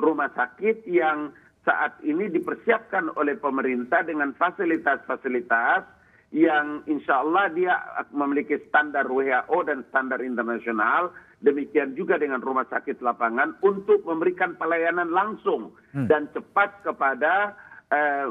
rumah 0.00 0.32
sakit 0.32 0.88
yang 0.88 1.32
saat 1.68 2.00
ini 2.00 2.32
dipersiapkan 2.32 3.12
oleh 3.20 3.36
pemerintah 3.36 4.00
dengan 4.00 4.32
fasilitas-fasilitas 4.32 5.84
yang 6.32 6.80
insya 6.88 7.20
Allah 7.20 7.52
dia 7.52 7.74
memiliki 8.16 8.56
standar 8.70 9.04
WHO 9.10 9.58
dan 9.68 9.84
standar 9.92 10.24
internasional 10.24 11.12
demikian 11.40 11.96
juga 11.96 12.20
dengan 12.20 12.44
rumah 12.44 12.68
sakit 12.68 13.00
lapangan 13.00 13.56
untuk 13.64 14.04
memberikan 14.04 14.54
pelayanan 14.60 15.08
langsung 15.08 15.72
hmm. 15.96 16.06
dan 16.06 16.28
cepat 16.36 16.84
kepada 16.84 17.56
uh, 17.88 18.24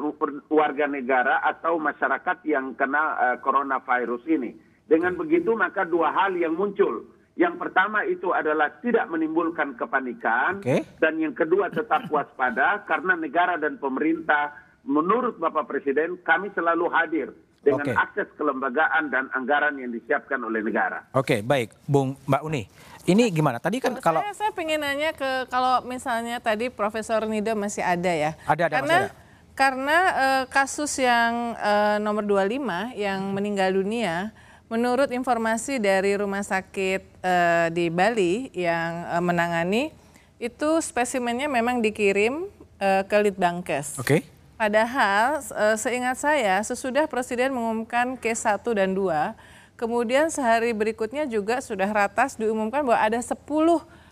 warga 0.50 0.86
negara 0.86 1.42
atau 1.42 1.82
masyarakat 1.82 2.38
yang 2.46 2.78
kena 2.78 3.18
uh, 3.18 3.38
coronavirus 3.42 4.24
ini. 4.30 4.54
Dengan 4.90 5.18
begitu 5.18 5.54
maka 5.54 5.86
dua 5.86 6.14
hal 6.14 6.34
yang 6.38 6.58
muncul. 6.58 7.06
Yang 7.40 7.56
pertama 7.56 8.04
itu 8.04 8.36
adalah 8.36 8.68
tidak 8.84 9.08
menimbulkan 9.08 9.80
kepanikan 9.80 10.60
okay. 10.60 10.84
dan 11.00 11.16
yang 11.24 11.32
kedua 11.32 11.72
tetap 11.72 12.10
waspada 12.14 12.84
karena 12.84 13.16
negara 13.16 13.56
dan 13.56 13.80
pemerintah 13.80 14.54
menurut 14.84 15.40
Bapak 15.40 15.70
Presiden 15.72 16.20
kami 16.26 16.52
selalu 16.52 16.92
hadir 16.92 17.32
dengan 17.64 17.88
okay. 17.92 17.96
akses 17.96 18.28
kelembagaan 18.40 19.12
dan 19.12 19.28
anggaran 19.36 19.76
yang 19.80 19.92
disiapkan 19.92 20.40
oleh 20.44 20.64
negara. 20.64 21.04
Oke, 21.16 21.40
okay, 21.40 21.40
baik, 21.44 21.76
Bung 21.88 22.16
Mbak 22.28 22.44
Uni. 22.44 22.64
Ini 23.10 23.24
gimana? 23.34 23.58
Tadi 23.58 23.82
kan 23.82 23.98
kalau 23.98 24.22
saya, 24.22 24.34
saya 24.38 24.52
pengen 24.54 24.86
nanya 24.86 25.10
ke 25.18 25.50
kalau 25.50 25.82
misalnya 25.82 26.38
tadi 26.38 26.70
Profesor 26.70 27.26
Nido 27.26 27.58
masih 27.58 27.82
ada 27.82 28.14
ya. 28.14 28.32
Ada 28.46 28.70
ada 28.70 28.76
karena, 28.78 28.86
masih 28.86 29.10
ada. 29.10 29.28
Karena 29.58 29.98
uh, 30.16 30.44
kasus 30.48 30.94
yang 31.02 31.58
uh, 31.58 31.98
nomor 31.98 32.24
25 32.24 32.96
yang 32.96 33.20
meninggal 33.34 33.74
dunia 33.74 34.32
menurut 34.70 35.10
informasi 35.10 35.82
dari 35.82 36.14
rumah 36.14 36.46
sakit 36.46 37.02
uh, 37.26 37.68
di 37.74 37.90
Bali 37.90 38.54
yang 38.54 39.10
uh, 39.10 39.20
menangani 39.20 39.90
itu 40.38 40.80
spesimennya 40.80 41.50
memang 41.50 41.82
dikirim 41.82 42.48
uh, 42.80 43.04
ke 43.04 43.18
Litbangkes. 43.20 44.00
Oke. 44.00 44.06
Okay. 44.06 44.22
Padahal 44.60 45.40
uh, 45.56 45.76
seingat 45.80 46.20
saya 46.20 46.60
sesudah 46.62 47.08
Presiden 47.10 47.56
mengumumkan 47.56 48.20
case 48.20 48.44
1 48.46 48.60
dan 48.76 48.92
2 48.92 49.59
Kemudian 49.80 50.28
sehari 50.28 50.76
berikutnya 50.76 51.24
juga 51.24 51.64
sudah 51.64 51.88
ratas 51.88 52.36
diumumkan 52.36 52.84
bahwa 52.84 53.00
ada 53.00 53.16
10 53.16 53.40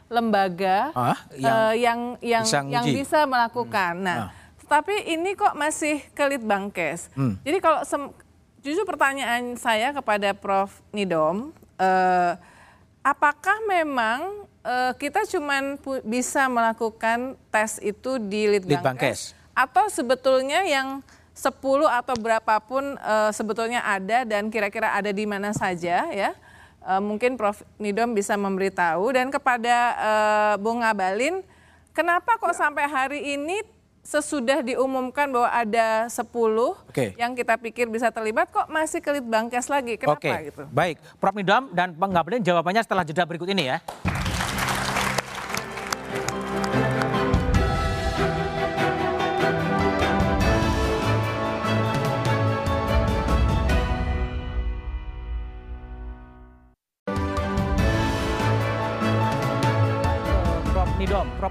lembaga 0.07 0.95
ah, 0.95 1.19
yang 1.35 1.59
uh, 1.59 1.75
yang 1.75 1.99
yang, 2.23 2.45
bisa, 2.47 2.59
yang 2.63 2.85
bisa 2.87 3.19
melakukan. 3.27 3.99
Hmm. 3.99 4.07
Nah, 4.07 4.17
ah. 4.23 4.29
tapi 4.63 4.95
ini 5.11 5.35
kok 5.35 5.51
masih 5.59 5.99
kelit 6.15 6.39
bangkes. 6.39 7.11
Hmm. 7.19 7.35
Jadi 7.43 7.59
kalau 7.59 7.83
justru 8.63 8.87
pertanyaan 8.87 9.59
saya 9.59 9.91
kepada 9.91 10.31
Prof 10.31 10.71
Nidom, 10.95 11.51
uh, 11.75 12.39
apakah 13.03 13.59
memang 13.67 14.47
uh, 14.63 14.95
kita 14.95 15.27
cuma 15.27 15.75
bisa 16.07 16.47
melakukan 16.47 17.35
tes 17.51 17.83
itu 17.83 18.15
di 18.23 18.47
Litbangkes? 18.55 19.35
Atau 19.51 19.91
sebetulnya 19.91 20.63
yang 20.63 21.03
10 21.37 21.53
atau 21.85 22.15
berapapun 22.17 22.97
uh, 22.97 23.29
sebetulnya 23.29 23.85
ada 23.85 24.25
dan 24.25 24.49
kira-kira 24.49 24.89
ada 24.97 25.13
di 25.13 25.29
mana 25.29 25.53
saja 25.53 26.09
ya. 26.09 26.33
Uh, 26.81 26.97
mungkin 26.97 27.37
Prof 27.37 27.61
Nidom 27.77 28.17
bisa 28.17 28.33
memberitahu 28.33 29.13
dan 29.13 29.29
kepada 29.29 29.75
uh, 30.01 30.53
Bung 30.57 30.81
Ngabalin, 30.81 31.45
kenapa 31.93 32.41
kok 32.41 32.57
sampai 32.57 32.89
hari 32.89 33.37
ini 33.37 33.61
sesudah 34.07 34.63
diumumkan 34.63 35.27
bahwa 35.27 35.51
ada 35.51 36.07
10 36.07 36.23
okay. 36.87 37.11
yang 37.19 37.35
kita 37.35 37.59
pikir 37.59 37.91
bisa 37.91 38.07
terlibat 38.07 38.47
kok 38.47 38.71
masih 38.71 39.03
kelit 39.03 39.27
bangkes 39.27 39.67
lagi. 39.67 39.99
Kenapa 39.99 40.15
okay. 40.15 40.47
gitu? 40.47 40.63
Baik, 40.71 40.95
Prof 41.19 41.35
Nidom 41.35 41.75
dan 41.75 41.91
Bang 41.91 42.15
Ngabalin 42.15 42.39
jawabannya 42.39 42.81
setelah 42.87 43.03
jeda 43.03 43.27
berikut 43.27 43.51
ini 43.51 43.67
ya. 43.75 43.83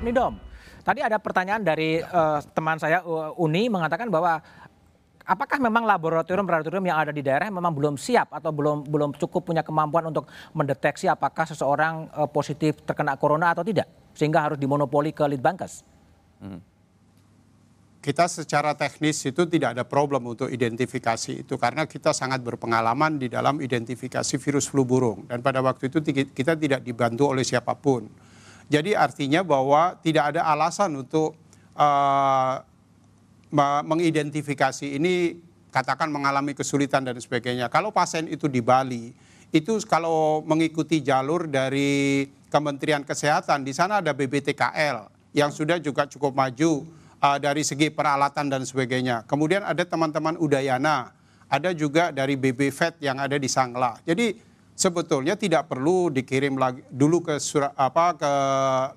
Prof 0.07 0.15
Nidom, 0.15 0.35
tadi 0.87 1.03
ada 1.03 1.19
pertanyaan 1.19 1.67
dari 1.67 1.99
uh, 1.99 2.39
teman 2.55 2.79
saya 2.79 3.03
Uni 3.43 3.67
mengatakan 3.67 4.07
bahwa 4.07 4.39
apakah 5.27 5.59
memang 5.59 5.83
laboratorium-laboratorium 5.83 6.87
yang 6.87 6.99
ada 7.03 7.11
di 7.11 7.27
daerah 7.27 7.51
memang 7.51 7.75
belum 7.75 7.99
siap 7.99 8.31
atau 8.31 8.55
belum 8.55 8.87
belum 8.87 9.19
cukup 9.19 9.51
punya 9.51 9.67
kemampuan 9.67 10.07
untuk 10.15 10.31
mendeteksi 10.55 11.11
apakah 11.11 11.51
seseorang 11.51 12.07
uh, 12.15 12.31
positif 12.31 12.87
terkena 12.87 13.19
corona 13.19 13.51
atau 13.51 13.67
tidak 13.67 13.91
sehingga 14.15 14.47
harus 14.47 14.63
dimonopoli 14.63 15.11
ke 15.11 15.27
Litbangkes? 15.27 15.83
Hmm. 16.39 16.63
Kita 17.99 18.31
secara 18.31 18.79
teknis 18.79 19.19
itu 19.27 19.43
tidak 19.51 19.75
ada 19.75 19.83
problem 19.83 20.39
untuk 20.39 20.47
identifikasi 20.47 21.43
itu 21.43 21.59
karena 21.59 21.91
kita 21.91 22.15
sangat 22.15 22.39
berpengalaman 22.47 23.19
di 23.19 23.27
dalam 23.27 23.59
identifikasi 23.59 24.39
virus 24.39 24.71
flu 24.71 24.87
burung 24.87 25.27
dan 25.27 25.43
pada 25.43 25.59
waktu 25.59 25.91
itu 25.91 25.99
kita 26.31 26.55
tidak 26.55 26.87
dibantu 26.87 27.35
oleh 27.35 27.43
siapa 27.43 27.75
pun 27.75 28.07
jadi 28.67 28.99
artinya 28.99 29.47
bahwa 29.47 29.95
tidak 30.03 30.35
ada 30.35 30.43
alasan 30.43 30.91
untuk 30.99 31.39
uh, 31.79 32.63
mengidentifikasi 33.87 34.99
ini 34.99 35.39
katakan 35.71 36.11
mengalami 36.11 36.57
kesulitan 36.57 37.07
dan 37.07 37.15
sebagainya. 37.21 37.71
Kalau 37.71 37.95
pasien 37.95 38.27
itu 38.27 38.51
di 38.51 38.59
Bali, 38.59 39.15
itu 39.55 39.79
kalau 39.87 40.43
mengikuti 40.43 40.99
jalur 40.99 41.47
dari 41.47 42.27
Kementerian 42.51 43.07
Kesehatan, 43.07 43.63
di 43.63 43.71
sana 43.71 44.03
ada 44.03 44.11
BBTKL 44.11 45.13
yang 45.37 45.55
sudah 45.55 45.79
juga 45.79 46.09
cukup 46.11 46.35
maju 46.35 46.89
uh, 47.23 47.39
dari 47.39 47.63
segi 47.63 47.93
peralatan 47.93 48.51
dan 48.51 48.67
sebagainya. 48.67 49.23
Kemudian 49.31 49.63
ada 49.63 49.87
teman-teman 49.87 50.35
Udayana, 50.43 51.15
ada 51.47 51.71
juga 51.71 52.11
dari 52.11 52.35
BBVET 52.35 52.99
yang 52.99 53.23
ada 53.23 53.39
di 53.39 53.47
Sangla. 53.47 54.01
Jadi 54.03 54.35
sebetulnya 54.77 55.35
tidak 55.35 55.73
perlu 55.73 56.13
dikirim 56.13 56.61
lagi 56.61 56.85
dulu 56.93 57.25
ke 57.25 57.41
surat 57.41 57.73
apa 57.75 58.13
ke 58.13 58.33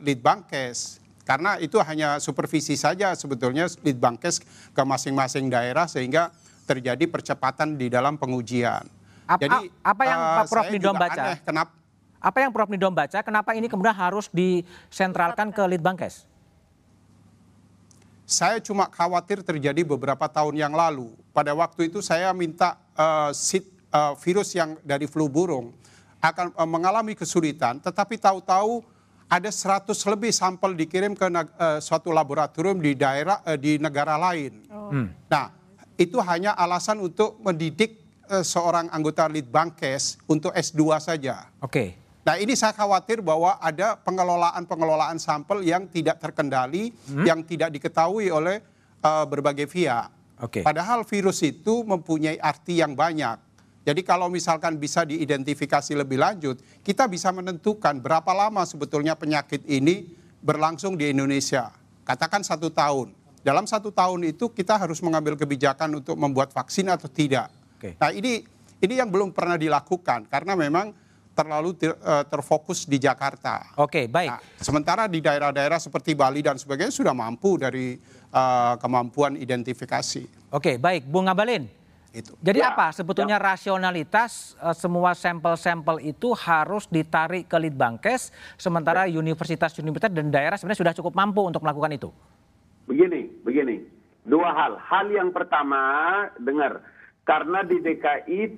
Litbangkes 0.04 1.00
karena 1.24 1.56
itu 1.62 1.80
hanya 1.80 2.20
supervisi 2.20 2.76
saja 2.76 3.16
sebetulnya 3.16 3.72
Litbangkes 3.86 4.44
ke 4.76 4.82
masing-masing 4.84 5.48
daerah 5.48 5.88
sehingga 5.88 6.36
terjadi 6.68 7.06
percepatan 7.10 7.78
di 7.80 7.90
dalam 7.90 8.18
pengujian. 8.18 8.86
Apa, 9.30 9.42
Jadi 9.42 9.58
apa 9.82 10.04
yang 10.10 10.20
uh, 10.22 10.46
Prof 10.50 10.66
Nidom 10.74 10.96
baca? 10.98 11.22
Aneh, 11.22 11.38
kenapa? 11.46 11.72
Apa 12.18 12.38
yang 12.42 12.52
Prof 12.54 12.70
Nidom 12.70 12.94
baca? 12.94 13.20
Kenapa 13.22 13.54
ini 13.54 13.70
kemudian 13.70 13.94
harus 13.94 14.26
disentralkan 14.34 15.54
ke 15.54 15.62
Litbangkes? 15.70 16.26
Saya 18.26 18.58
cuma 18.62 18.90
khawatir 18.90 19.42
terjadi 19.46 19.82
beberapa 19.86 20.26
tahun 20.30 20.58
yang 20.58 20.74
lalu. 20.74 21.14
Pada 21.30 21.54
waktu 21.54 21.94
itu 21.94 22.02
saya 22.02 22.34
minta 22.34 22.78
uh, 22.98 23.30
sit 23.34 23.66
uh, 23.94 24.14
virus 24.18 24.54
yang 24.56 24.78
dari 24.86 25.06
flu 25.06 25.30
burung 25.30 25.74
akan 26.20 26.52
uh, 26.56 26.68
mengalami 26.68 27.16
kesulitan, 27.16 27.80
tetapi 27.80 28.20
tahu-tahu 28.20 28.84
ada 29.30 29.50
100 29.54 29.94
lebih 30.10 30.34
sampel 30.34 30.74
dikirim 30.74 31.14
ke 31.14 31.30
uh, 31.30 31.78
suatu 31.78 32.10
laboratorium 32.10 32.82
di 32.82 32.98
daerah 32.98 33.46
uh, 33.46 33.56
di 33.56 33.78
negara 33.78 34.18
lain. 34.18 34.66
Oh. 34.74 34.90
Hmm. 34.90 35.14
Nah, 35.30 35.54
itu 35.96 36.18
hanya 36.26 36.58
alasan 36.58 36.98
untuk 37.00 37.38
mendidik 37.40 38.02
uh, 38.28 38.42
seorang 38.42 38.90
anggota 38.90 39.30
Litbangkes 39.30 40.18
untuk 40.26 40.50
S2 40.58 40.82
saja. 40.98 41.48
Oke. 41.62 41.70
Okay. 41.70 41.90
Nah, 42.20 42.36
ini 42.38 42.54
saya 42.54 42.76
khawatir 42.76 43.26
bahwa 43.26 43.58
ada 43.58 43.98
pengelolaan-pengelolaan 44.06 45.18
sampel 45.18 45.66
yang 45.66 45.88
tidak 45.90 46.20
terkendali, 46.22 46.94
hmm? 46.94 47.26
yang 47.26 47.42
tidak 47.42 47.74
diketahui 47.74 48.30
oleh 48.30 48.62
uh, 49.02 49.26
berbagai 49.26 49.66
pihak. 49.66 50.14
Okay. 50.40 50.64
Padahal 50.64 51.04
virus 51.04 51.42
itu 51.42 51.82
mempunyai 51.84 52.38
arti 52.38 52.80
yang 52.80 52.94
banyak. 52.94 53.49
Jadi 53.90 54.06
kalau 54.06 54.30
misalkan 54.30 54.78
bisa 54.78 55.02
diidentifikasi 55.02 55.98
lebih 55.98 56.22
lanjut, 56.22 56.62
kita 56.86 57.10
bisa 57.10 57.34
menentukan 57.34 57.98
berapa 57.98 58.30
lama 58.38 58.62
sebetulnya 58.62 59.18
penyakit 59.18 59.66
ini 59.66 60.14
berlangsung 60.46 60.94
di 60.94 61.10
Indonesia. 61.10 61.74
Katakan 62.06 62.46
satu 62.46 62.70
tahun. 62.70 63.18
Dalam 63.42 63.66
satu 63.66 63.90
tahun 63.90 64.30
itu 64.30 64.54
kita 64.54 64.78
harus 64.78 65.02
mengambil 65.02 65.34
kebijakan 65.34 66.06
untuk 66.06 66.22
membuat 66.22 66.54
vaksin 66.54 66.86
atau 66.86 67.10
tidak. 67.10 67.50
Okay. 67.82 67.98
Nah 67.98 68.14
ini 68.14 68.46
ini 68.78 68.94
yang 68.94 69.10
belum 69.10 69.34
pernah 69.34 69.58
dilakukan 69.58 70.30
karena 70.30 70.54
memang 70.54 70.94
terlalu 71.34 71.74
ter, 71.74 71.98
uh, 72.06 72.22
terfokus 72.30 72.86
di 72.86 73.02
Jakarta. 73.02 73.74
Oke, 73.74 74.06
okay, 74.06 74.06
baik. 74.06 74.38
Nah, 74.38 74.40
sementara 74.62 75.10
di 75.10 75.18
daerah-daerah 75.18 75.82
seperti 75.82 76.14
Bali 76.14 76.46
dan 76.46 76.62
sebagainya 76.62 76.94
sudah 76.94 77.16
mampu 77.18 77.58
dari 77.58 77.98
uh, 78.36 78.78
kemampuan 78.78 79.34
identifikasi. 79.34 80.54
Oke, 80.54 80.54
okay, 80.54 80.76
baik, 80.78 81.10
Bung 81.10 81.26
Ngabalin. 81.26 81.79
Itu. 82.10 82.34
Jadi 82.42 82.66
ya, 82.66 82.74
apa 82.74 82.90
sebetulnya 82.90 83.38
ya. 83.38 83.54
rasionalitas 83.54 84.58
uh, 84.58 84.74
semua 84.74 85.14
sampel-sampel 85.14 86.02
itu 86.02 86.34
harus 86.34 86.90
ditarik 86.90 87.46
ke 87.46 87.58
Litbangkes 87.62 88.34
sementara 88.58 89.06
universitas-universitas 89.06 90.10
dan 90.10 90.34
daerah 90.34 90.58
sebenarnya 90.58 90.82
sudah 90.82 90.96
cukup 90.98 91.14
mampu 91.14 91.46
untuk 91.46 91.62
melakukan 91.62 91.94
itu? 91.94 92.10
Begini, 92.90 93.30
begini. 93.46 93.86
Dua 94.26 94.50
hal. 94.58 94.82
Hal 94.82 95.14
yang 95.14 95.30
pertama, 95.30 96.26
dengar, 96.42 96.82
karena 97.30 97.62
di 97.62 97.78
DKI 97.78 98.58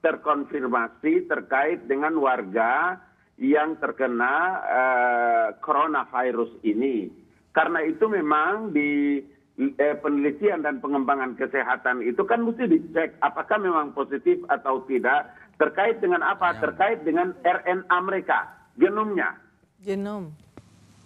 terkonfirmasi 0.00 1.28
terkait 1.28 1.84
dengan 1.84 2.16
warga 2.16 2.96
yang 3.36 3.76
terkena 3.76 4.64
uh, 4.64 5.48
coronavirus 5.60 6.56
ini. 6.64 7.12
Karena 7.52 7.84
itu 7.84 8.08
memang 8.08 8.72
di 8.72 9.20
eh, 9.20 9.37
penelitian 9.76 10.62
dan 10.62 10.78
pengembangan 10.78 11.34
kesehatan 11.34 12.06
itu 12.06 12.22
kan 12.22 12.46
mesti 12.46 12.70
dicek 12.70 13.18
apakah 13.18 13.58
memang 13.58 13.90
positif 13.90 14.38
atau 14.46 14.86
tidak 14.86 15.34
terkait 15.58 15.98
dengan 15.98 16.22
apa? 16.22 16.54
Ya. 16.54 16.70
Terkait 16.70 16.98
dengan 17.02 17.34
RNA 17.42 17.98
mereka, 18.06 18.46
genomnya. 18.78 19.34
Genom. 19.82 20.30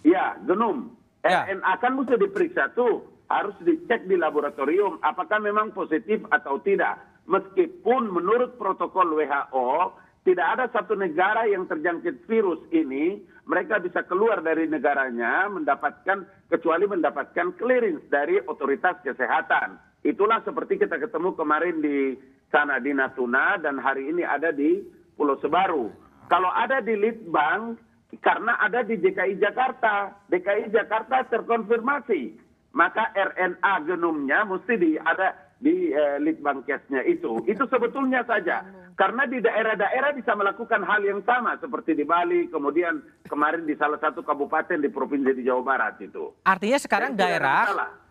Ya, 0.05 0.37
genom. 0.45 0.93
Ya. 1.25 1.49
RNA 1.49 1.73
kan 1.81 1.97
mesti 1.97 2.13
diperiksa 2.21 2.77
tuh, 2.77 3.01
harus 3.33 3.57
dicek 3.65 4.05
di 4.05 4.13
laboratorium 4.13 5.01
apakah 5.01 5.41
memang 5.41 5.73
positif 5.73 6.21
atau 6.29 6.61
tidak. 6.61 7.01
Meskipun 7.25 8.13
menurut 8.13 8.59
protokol 8.61 9.17
WHO 9.17 9.97
tidak 10.27 10.47
ada 10.59 10.65
satu 10.69 10.93
negara 10.93 11.49
yang 11.49 11.65
terjangkit 11.65 12.29
virus 12.29 12.61
ini, 12.69 13.17
mereka 13.43 13.79
bisa 13.79 14.03
keluar 14.07 14.39
dari 14.39 14.67
negaranya 14.71 15.51
mendapatkan 15.51 16.23
kecuali 16.47 16.87
mendapatkan 16.87 17.59
clearance 17.59 18.07
dari 18.07 18.39
otoritas 18.47 18.95
kesehatan. 19.03 19.75
Itulah 20.03 20.43
seperti 20.47 20.79
kita 20.79 20.99
ketemu 20.99 21.35
kemarin 21.35 21.79
di 21.83 22.15
sana 22.51 22.79
di 22.79 22.95
Natuna 22.95 23.59
dan 23.59 23.79
hari 23.79 24.11
ini 24.11 24.23
ada 24.23 24.51
di 24.55 24.83
Pulau 25.19 25.39
Sebaru. 25.43 25.91
Kalau 26.31 26.51
ada 26.55 26.79
di 26.79 26.95
Litbang 26.95 27.75
karena 28.23 28.55
ada 28.61 28.85
di 28.85 28.95
DKI 28.95 29.41
Jakarta, 29.41 30.13
DKI 30.29 30.71
Jakarta 30.71 31.25
terkonfirmasi, 31.27 32.37
maka 32.77 33.11
RNA 33.11 33.73
genomnya 33.89 34.45
mesti 34.47 34.73
di 34.77 34.91
ada 35.01 35.42
di 35.63 35.95
eh, 35.95 36.19
litbangkesnya 36.19 37.07
itu. 37.07 37.39
Itu 37.47 37.63
sebetulnya 37.71 38.27
saja. 38.27 38.67
Karena 38.99 39.23
di 39.25 39.39
daerah-daerah 39.39 40.11
bisa 40.11 40.35
melakukan 40.35 40.83
hal 40.83 41.01
yang 41.01 41.23
sama 41.23 41.55
seperti 41.57 41.95
di 41.95 42.03
Bali, 42.03 42.51
kemudian 42.51 42.99
kemarin 43.31 43.63
di 43.63 43.73
salah 43.79 43.97
satu 43.97 44.21
kabupaten 44.21 44.83
di 44.83 44.91
provinsi 44.91 45.39
di 45.39 45.47
Jawa 45.47 45.63
Barat 45.63 46.03
itu. 46.03 46.35
Artinya 46.43 46.77
sekarang 46.77 47.15
Dan 47.15 47.23
daerah 47.23 47.63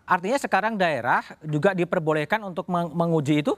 artinya 0.02 0.38
sekarang 0.40 0.74
daerah 0.74 1.22
juga 1.44 1.76
diperbolehkan 1.76 2.42
untuk 2.42 2.66
menguji 2.72 3.44
itu? 3.44 3.54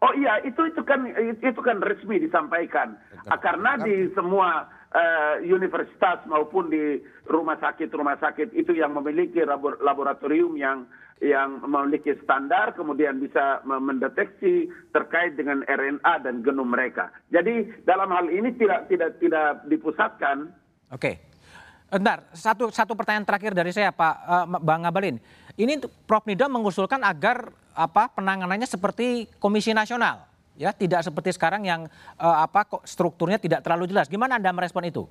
Oh 0.00 0.12
iya, 0.16 0.40
itu 0.44 0.60
itu 0.64 0.80
kan 0.84 1.04
itu 1.40 1.60
kan 1.60 1.80
resmi 1.80 2.20
disampaikan. 2.20 2.96
Karena 3.40 3.80
di 3.80 4.08
semua 4.12 4.68
uh, 4.92 5.36
universitas 5.44 6.24
maupun 6.24 6.72
di 6.72 7.00
rumah 7.28 7.56
sakit 7.60 7.92
rumah 7.92 8.16
sakit 8.16 8.56
itu 8.56 8.72
yang 8.76 8.96
memiliki 8.96 9.44
laboratorium 9.80 10.56
yang 10.56 10.88
yang 11.20 11.60
memiliki 11.60 12.16
standar 12.24 12.72
kemudian 12.72 13.20
bisa 13.20 13.60
mendeteksi 13.68 14.72
terkait 14.88 15.36
dengan 15.36 15.60
RNA 15.68 16.24
dan 16.24 16.40
genom 16.40 16.64
mereka. 16.64 17.12
Jadi 17.28 17.84
dalam 17.84 18.08
hal 18.08 18.32
ini 18.32 18.56
tidak 18.56 18.88
tidak 18.88 19.20
tidak 19.20 19.60
dipusatkan. 19.68 20.48
Oke. 20.88 21.20
Bentar, 21.90 22.24
satu 22.32 22.70
satu 22.72 22.96
pertanyaan 22.96 23.26
terakhir 23.26 23.52
dari 23.52 23.74
saya 23.74 23.90
Pak 23.92 24.14
uh, 24.24 24.46
Bang 24.62 24.86
Ngabalin. 24.86 25.20
Ini 25.58 25.82
Prof 26.08 26.24
Nida 26.24 26.48
mengusulkan 26.48 27.02
agar 27.04 27.52
apa 27.76 28.08
penanganannya 28.14 28.64
seperti 28.64 29.28
Komisi 29.42 29.74
Nasional, 29.76 30.24
ya 30.56 30.70
tidak 30.72 31.02
seperti 31.02 31.34
sekarang 31.34 31.66
yang 31.66 31.90
uh, 32.16 32.38
apa 32.46 32.64
strukturnya 32.86 33.36
tidak 33.36 33.60
terlalu 33.66 33.90
jelas. 33.90 34.06
Gimana 34.06 34.38
Anda 34.38 34.54
merespon 34.54 34.86
itu? 34.86 35.04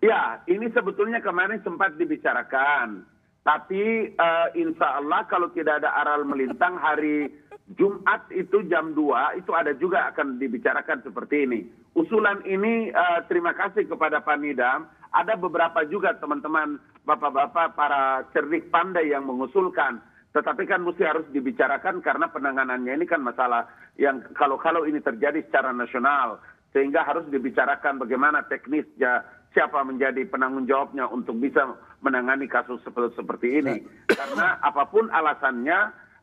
Ya, 0.00 0.40
ini 0.48 0.70
sebetulnya 0.72 1.20
kemarin 1.20 1.60
sempat 1.60 1.92
dibicarakan 2.00 3.04
tapi 3.50 4.14
uh, 4.14 4.48
insya 4.54 5.02
Allah 5.02 5.26
kalau 5.26 5.50
tidak 5.50 5.82
ada 5.82 5.90
aral 5.90 6.22
melintang 6.22 6.78
hari 6.78 7.26
Jumat 7.74 8.30
itu 8.30 8.62
jam 8.70 8.94
2 8.94 9.42
itu 9.42 9.50
ada 9.50 9.74
juga 9.74 10.06
akan 10.14 10.38
dibicarakan 10.38 11.02
seperti 11.02 11.50
ini. 11.50 11.66
Usulan 11.98 12.46
ini 12.46 12.94
uh, 12.94 13.26
terima 13.26 13.50
kasih 13.50 13.90
kepada 13.90 14.22
Pak 14.22 14.38
Nidam. 14.38 14.86
Ada 15.10 15.34
beberapa 15.34 15.82
juga 15.90 16.14
teman-teman 16.22 16.78
bapak-bapak 17.02 17.74
para 17.74 18.22
cerdik 18.30 18.70
pandai 18.70 19.10
yang 19.10 19.26
mengusulkan. 19.26 19.98
Tetapi 20.30 20.70
kan 20.70 20.86
mesti 20.86 21.02
harus 21.02 21.26
dibicarakan 21.34 22.06
karena 22.06 22.30
penanganannya 22.30 23.02
ini 23.02 23.02
kan 23.02 23.18
masalah 23.18 23.66
yang 23.98 24.22
kalau-kalau 24.38 24.86
ini 24.86 25.02
terjadi 25.02 25.42
secara 25.42 25.74
nasional. 25.74 26.38
Sehingga 26.70 27.02
harus 27.02 27.26
dibicarakan 27.26 27.98
bagaimana 27.98 28.46
teknisnya 28.46 29.26
siapa 29.50 29.82
menjadi 29.82 30.22
penanggung 30.30 30.66
jawabnya 30.66 31.10
untuk 31.10 31.38
bisa 31.38 31.74
menangani 32.00 32.46
kasus 32.46 32.78
seperti, 32.86 33.18
seperti 33.18 33.48
ini. 33.62 33.76
Karena 34.06 34.62
apa 34.62 34.86
pun 34.86 35.10
alasannya, 35.10 35.78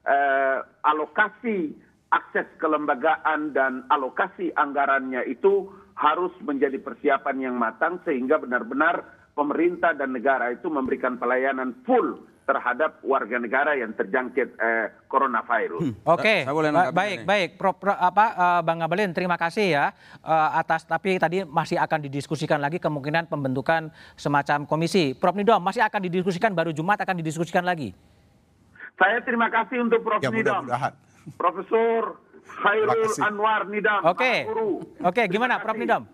eh, 0.07 0.57
alokasi 0.87 1.75
akses 2.11 2.47
kelembagaan 2.63 3.51
dan 3.51 3.83
alokasi 3.91 4.55
anggarannya 4.55 5.27
itu 5.27 5.67
harus 5.97 6.31
menjadi 6.45 6.79
persiapan 6.79 7.51
yang 7.51 7.55
matang 7.59 7.99
sehingga 8.07 8.39
benar-benar 8.39 9.03
pemerintah 9.35 9.91
dan 9.97 10.15
negara 10.15 10.53
itu 10.55 10.71
memberikan 10.71 11.19
pelayanan 11.19 11.75
full 11.83 12.21
terhadap 12.47 13.03
warga 13.03 13.35
negara 13.43 13.75
yang 13.75 13.91
terjangkit 13.91 14.55
eh, 14.55 14.87
coronavirus. 15.11 15.83
Hmm. 15.83 15.93
Oke, 16.07 16.47
okay. 16.47 16.71
ba 16.71 16.95
baik, 16.95 17.27
baik, 17.27 17.49
Prof, 17.59 17.75
Pro, 17.75 17.91
apa, 17.91 18.25
uh, 18.39 18.61
Bang 18.63 18.79
Ngabalin, 18.79 19.11
terima 19.11 19.35
kasih 19.35 19.75
ya 19.75 19.85
uh, 20.23 20.55
atas. 20.55 20.87
Tapi 20.87 21.19
tadi 21.19 21.43
masih 21.43 21.75
akan 21.75 22.07
didiskusikan 22.07 22.63
lagi 22.63 22.79
kemungkinan 22.79 23.27
pembentukan 23.27 23.91
semacam 24.15 24.63
komisi. 24.63 25.11
Prof 25.11 25.35
Nidom 25.35 25.59
masih 25.59 25.83
akan 25.83 25.99
didiskusikan 26.07 26.55
baru 26.55 26.71
Jumat 26.71 27.03
akan 27.03 27.19
didiskusikan 27.19 27.67
lagi. 27.67 27.91
Saya 28.95 29.19
terima 29.27 29.51
kasih 29.51 29.83
untuk 29.83 29.99
Prof 30.07 30.23
ya, 30.23 30.31
Nidom, 30.31 30.71
Profesor 31.35 32.15
Khairul 32.63 33.11
Anwar 33.27 33.67
Nidam. 33.67 34.07
Oke, 34.07 34.23
okay. 34.23 34.37
oke, 34.47 34.79
okay, 35.03 35.25
gimana 35.27 35.59
Prof 35.59 35.75
Nidom? 35.75 36.07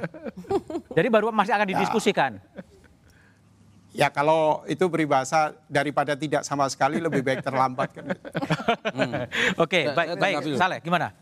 Jadi 0.96 1.08
baru 1.12 1.28
masih 1.28 1.52
akan 1.52 1.68
didiskusikan. 1.68 2.40
Ya. 2.40 2.69
Ya 4.00 4.08
kalau 4.08 4.64
itu 4.64 4.80
beribahasa 4.88 5.52
daripada 5.68 6.16
tidak 6.16 6.40
sama 6.40 6.64
sekali 6.72 6.96
lebih 7.04 7.20
baik 7.20 7.44
terlambat 7.44 7.92
kan. 7.92 8.06
hmm. 8.96 9.12
Oke, 9.60 9.84
okay, 9.84 9.84
baik, 9.92 10.16
baik. 10.16 10.56
Saleh, 10.56 10.80
gimana? 10.80 11.12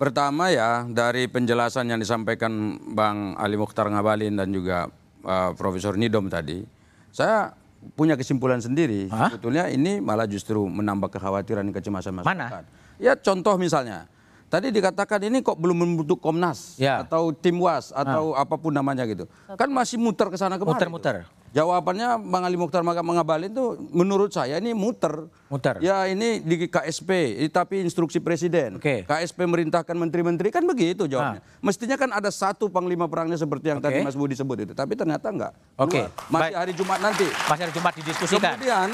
Pertama 0.00 0.48
ya 0.48 0.88
dari 0.88 1.28
penjelasan 1.28 1.92
yang 1.92 2.00
disampaikan 2.00 2.80
Bang 2.96 3.36
Ali 3.36 3.60
Mukhtar 3.60 3.84
Ngabalin 3.92 4.32
dan 4.32 4.48
juga 4.48 4.88
uh, 5.28 5.52
Profesor 5.52 5.92
Nidom 5.92 6.32
tadi, 6.32 6.64
saya 7.12 7.52
punya 7.92 8.16
kesimpulan 8.16 8.64
sendiri. 8.64 9.12
Hah? 9.12 9.28
Sebetulnya 9.28 9.68
ini 9.68 10.00
malah 10.00 10.24
justru 10.24 10.64
menambah 10.64 11.12
kekhawatiran 11.12 11.68
dan 11.68 11.74
kecemasan 11.76 12.16
masyarakat. 12.16 12.64
Mana? 12.64 12.64
Ya 12.96 13.12
contoh 13.12 13.60
misalnya, 13.60 14.08
tadi 14.52 14.68
dikatakan 14.68 15.24
ini 15.24 15.40
kok 15.40 15.56
belum 15.56 15.80
membentuk 15.80 16.20
Komnas 16.20 16.76
Ya. 16.76 17.00
atau 17.00 17.32
tim 17.32 17.56
Was 17.56 17.88
atau 17.88 18.36
apa 18.36 18.60
pun 18.60 18.68
namanya 18.68 19.08
gitu. 19.08 19.24
Kan 19.56 19.72
masih 19.72 19.96
muter 19.96 20.28
ke 20.28 20.36
sana 20.36 20.60
kemari. 20.60 20.76
Muter-muter. 20.76 21.24
tuh. 21.24 21.40
Jawabannya 21.52 22.16
Bang 22.32 22.48
Ali 22.48 22.56
Mokhtar 22.56 22.80
Mengabalin 22.80 23.52
itu 23.52 23.76
menurut 23.92 24.32
saya 24.32 24.56
ini 24.56 24.72
muter. 24.72 25.28
Muter. 25.52 25.84
Ya 25.84 26.08
ini 26.08 26.40
di 26.40 26.64
KSP, 26.64 27.36
ini 27.44 27.48
tapi 27.52 27.84
instruksi 27.84 28.24
presiden. 28.24 28.80
Oke. 28.80 29.04
KSP 29.04 29.44
merintahkan 29.44 29.92
menteri-menteri 29.92 30.48
kan 30.48 30.64
begitu 30.64 31.04
jawabnya. 31.04 31.44
Mestinya 31.60 32.00
kan 32.00 32.08
ada 32.08 32.32
satu 32.32 32.72
panglima 32.72 33.04
perangnya 33.04 33.36
seperti 33.36 33.68
yang 33.68 33.84
tadi 33.84 34.00
Oke. 34.00 34.08
Mas 34.08 34.16
Budi 34.16 34.32
sebut 34.32 34.64
itu, 34.64 34.72
tapi 34.72 34.96
ternyata 34.96 35.28
enggak. 35.28 35.52
Oke, 35.76 36.08
Dua. 36.08 36.32
Masih 36.32 36.40
baik. 36.40 36.54
hari 36.56 36.72
Jumat 36.72 36.98
nanti. 37.04 37.28
Masih 37.28 37.62
hari 37.68 37.72
Jumat 37.76 37.92
didiskusikan. 38.00 38.52
Kemudian 38.56 38.88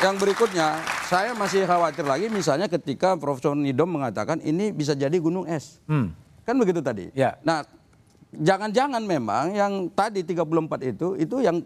yang 0.00 0.16
berikutnya, 0.16 0.80
saya 1.06 1.36
masih 1.36 1.68
khawatir 1.68 2.08
lagi 2.08 2.32
misalnya 2.32 2.66
ketika 2.72 3.20
Profesor 3.20 3.52
Nidom 3.52 4.00
mengatakan 4.00 4.40
ini 4.40 4.72
bisa 4.72 4.96
jadi 4.96 5.12
gunung 5.20 5.44
es. 5.44 5.76
Hmm. 5.84 6.16
Kan 6.48 6.56
begitu 6.56 6.80
tadi. 6.80 7.12
Ya. 7.12 7.36
Nah, 7.44 7.68
jangan-jangan 8.32 9.04
memang 9.04 9.52
yang 9.52 9.72
tadi 9.92 10.24
34 10.24 10.96
itu 10.96 11.08
itu 11.20 11.36
yang 11.44 11.60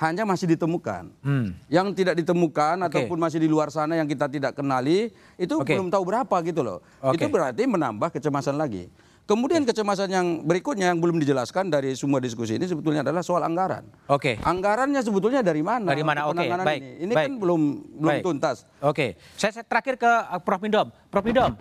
hanya 0.00 0.24
masih 0.24 0.48
ditemukan. 0.56 1.12
Hmm. 1.20 1.52
Yang 1.68 1.86
tidak 2.00 2.14
ditemukan 2.24 2.80
Oke. 2.80 2.86
ataupun 2.88 3.18
masih 3.20 3.42
di 3.42 3.48
luar 3.50 3.68
sana 3.68 3.98
yang 3.98 4.08
kita 4.08 4.30
tidak 4.30 4.56
kenali 4.56 5.12
itu 5.36 5.54
Oke. 5.58 5.76
belum 5.76 5.92
tahu 5.92 6.02
berapa 6.08 6.36
gitu 6.48 6.64
loh. 6.64 6.78
Oke. 7.04 7.20
Itu 7.20 7.26
berarti 7.28 7.68
menambah 7.68 8.08
kecemasan 8.16 8.56
lagi. 8.56 8.88
Kemudian 9.28 9.68
kecemasan 9.68 10.08
yang 10.08 10.40
berikutnya 10.40 10.88
yang 10.88 11.04
belum 11.04 11.20
dijelaskan 11.20 11.68
dari 11.68 11.92
semua 11.92 12.16
diskusi 12.16 12.56
ini 12.56 12.64
sebetulnya 12.64 13.04
adalah 13.04 13.20
soal 13.20 13.44
anggaran. 13.44 13.84
Oke. 14.08 14.40
Anggarannya 14.40 15.04
sebetulnya 15.04 15.44
dari 15.44 15.60
mana? 15.60 15.92
Dari 15.92 16.00
mana? 16.00 16.32
Oke, 16.32 16.40
penanganan 16.40 16.64
baik, 16.64 16.80
Ini, 16.80 17.04
ini 17.04 17.12
baik. 17.12 17.26
kan 17.28 17.32
belum 17.36 17.60
belum 18.00 18.14
Baik. 18.16 18.24
tuntas. 18.24 18.64
Oke, 18.80 19.20
saya, 19.36 19.52
saya 19.52 19.68
terakhir 19.68 20.00
ke 20.00 20.08
uh, 20.08 20.40
Prof 20.40 20.64
Indom. 20.64 20.88
Prof 21.12 21.28
Indom, 21.28 21.60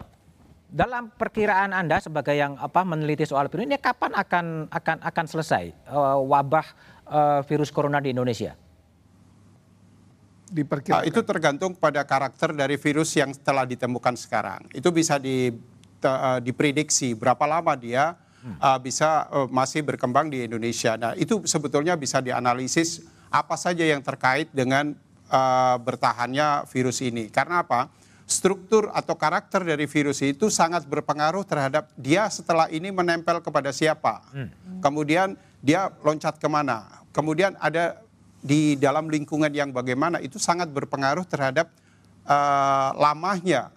dalam 0.72 1.12
perkiraan 1.12 1.76
Anda 1.76 2.00
sebagai 2.00 2.40
yang 2.40 2.56
apa 2.56 2.88
meneliti 2.88 3.28
soal 3.28 3.52
virus 3.52 3.68
ini 3.68 3.76
kapan 3.76 4.16
akan 4.16 4.72
akan 4.72 4.98
akan 5.04 5.26
selesai 5.28 5.76
uh, 5.92 6.24
wabah 6.24 6.68
uh, 7.04 7.44
virus 7.44 7.68
corona 7.68 8.00
di 8.00 8.16
Indonesia? 8.16 8.56
Ah, 8.56 10.56
Diperkirakan. 10.56 11.04
itu 11.04 11.20
tergantung 11.28 11.76
pada 11.76 12.00
karakter 12.08 12.56
dari 12.56 12.80
virus 12.80 13.12
yang 13.20 13.36
telah 13.44 13.68
ditemukan 13.68 14.16
sekarang. 14.16 14.64
Itu 14.72 14.96
bisa 14.96 15.20
di, 15.20 15.52
eh, 16.02 16.40
diprediksi 16.44 17.18
berapa 17.18 17.44
lama 17.46 17.74
dia 17.74 18.16
eh, 18.44 18.80
bisa 18.82 19.28
eh, 19.32 19.48
masih 19.50 19.84
berkembang 19.84 20.30
di 20.30 20.46
Indonesia. 20.46 20.96
Nah, 20.96 21.14
itu 21.18 21.44
sebetulnya 21.46 21.98
bisa 21.98 22.22
dianalisis 22.24 23.04
apa 23.28 23.60
saja 23.60 23.84
yang 23.84 24.00
terkait 24.04 24.52
dengan 24.56 24.96
eh, 25.32 25.76
bertahannya 25.82 26.68
virus 26.70 27.04
ini. 27.04 27.28
Karena 27.30 27.64
apa? 27.64 27.92
Struktur 28.28 28.92
atau 28.92 29.16
karakter 29.16 29.64
dari 29.64 29.88
virus 29.88 30.20
itu 30.20 30.52
sangat 30.52 30.84
berpengaruh 30.84 31.48
terhadap 31.48 31.88
dia 31.96 32.28
setelah 32.28 32.68
ini 32.68 32.92
menempel 32.92 33.40
kepada 33.40 33.72
siapa. 33.72 34.20
Kemudian 34.84 35.40
dia 35.64 35.88
loncat 36.04 36.36
ke 36.36 36.48
mana. 36.52 37.08
Kemudian 37.16 37.56
ada 37.56 38.04
di 38.44 38.76
dalam 38.78 39.10
lingkungan 39.10 39.50
yang 39.50 39.74
bagaimana 39.74 40.22
itu 40.22 40.38
sangat 40.38 40.70
berpengaruh 40.70 41.24
terhadap 41.24 41.72
eh, 42.28 42.90
lamanya 43.00 43.72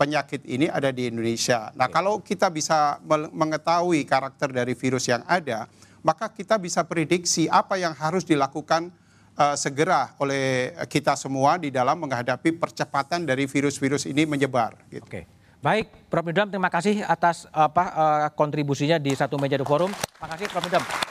penyakit 0.00 0.40
ini 0.48 0.64
ada 0.64 0.88
di 0.88 1.12
Indonesia. 1.12 1.68
Nah, 1.76 1.92
kalau 1.92 2.24
kita 2.24 2.48
bisa 2.48 2.96
mengetahui 3.36 4.08
karakter 4.08 4.48
dari 4.48 4.72
virus 4.72 5.04
yang 5.12 5.20
ada, 5.28 5.68
maka 6.00 6.32
kita 6.32 6.56
bisa 6.56 6.80
prediksi 6.88 7.44
apa 7.52 7.76
yang 7.76 7.92
harus 7.92 8.24
dilakukan 8.24 8.88
eh, 9.36 9.56
segera 9.60 10.16
oleh 10.16 10.72
kita 10.88 11.12
semua 11.20 11.60
di 11.60 11.68
dalam 11.68 12.00
menghadapi 12.00 12.56
percepatan 12.56 13.28
dari 13.28 13.44
virus-virus 13.44 14.08
ini 14.08 14.24
menyebar. 14.24 14.80
Gitu. 14.88 15.04
Oke. 15.04 15.22
Baik, 15.60 15.92
Prof 16.08 16.24
Indom 16.24 16.48
terima 16.48 16.72
kasih 16.72 17.04
atas 17.04 17.44
apa 17.52 17.84
uh, 17.92 18.28
kontribusinya 18.32 18.96
di 18.96 19.12
satu 19.12 19.36
meja 19.36 19.60
The 19.60 19.68
forum. 19.68 19.92
Terima 19.92 20.28
kasih 20.32 20.48
Prof 20.48 20.64
Indom. 20.64 21.09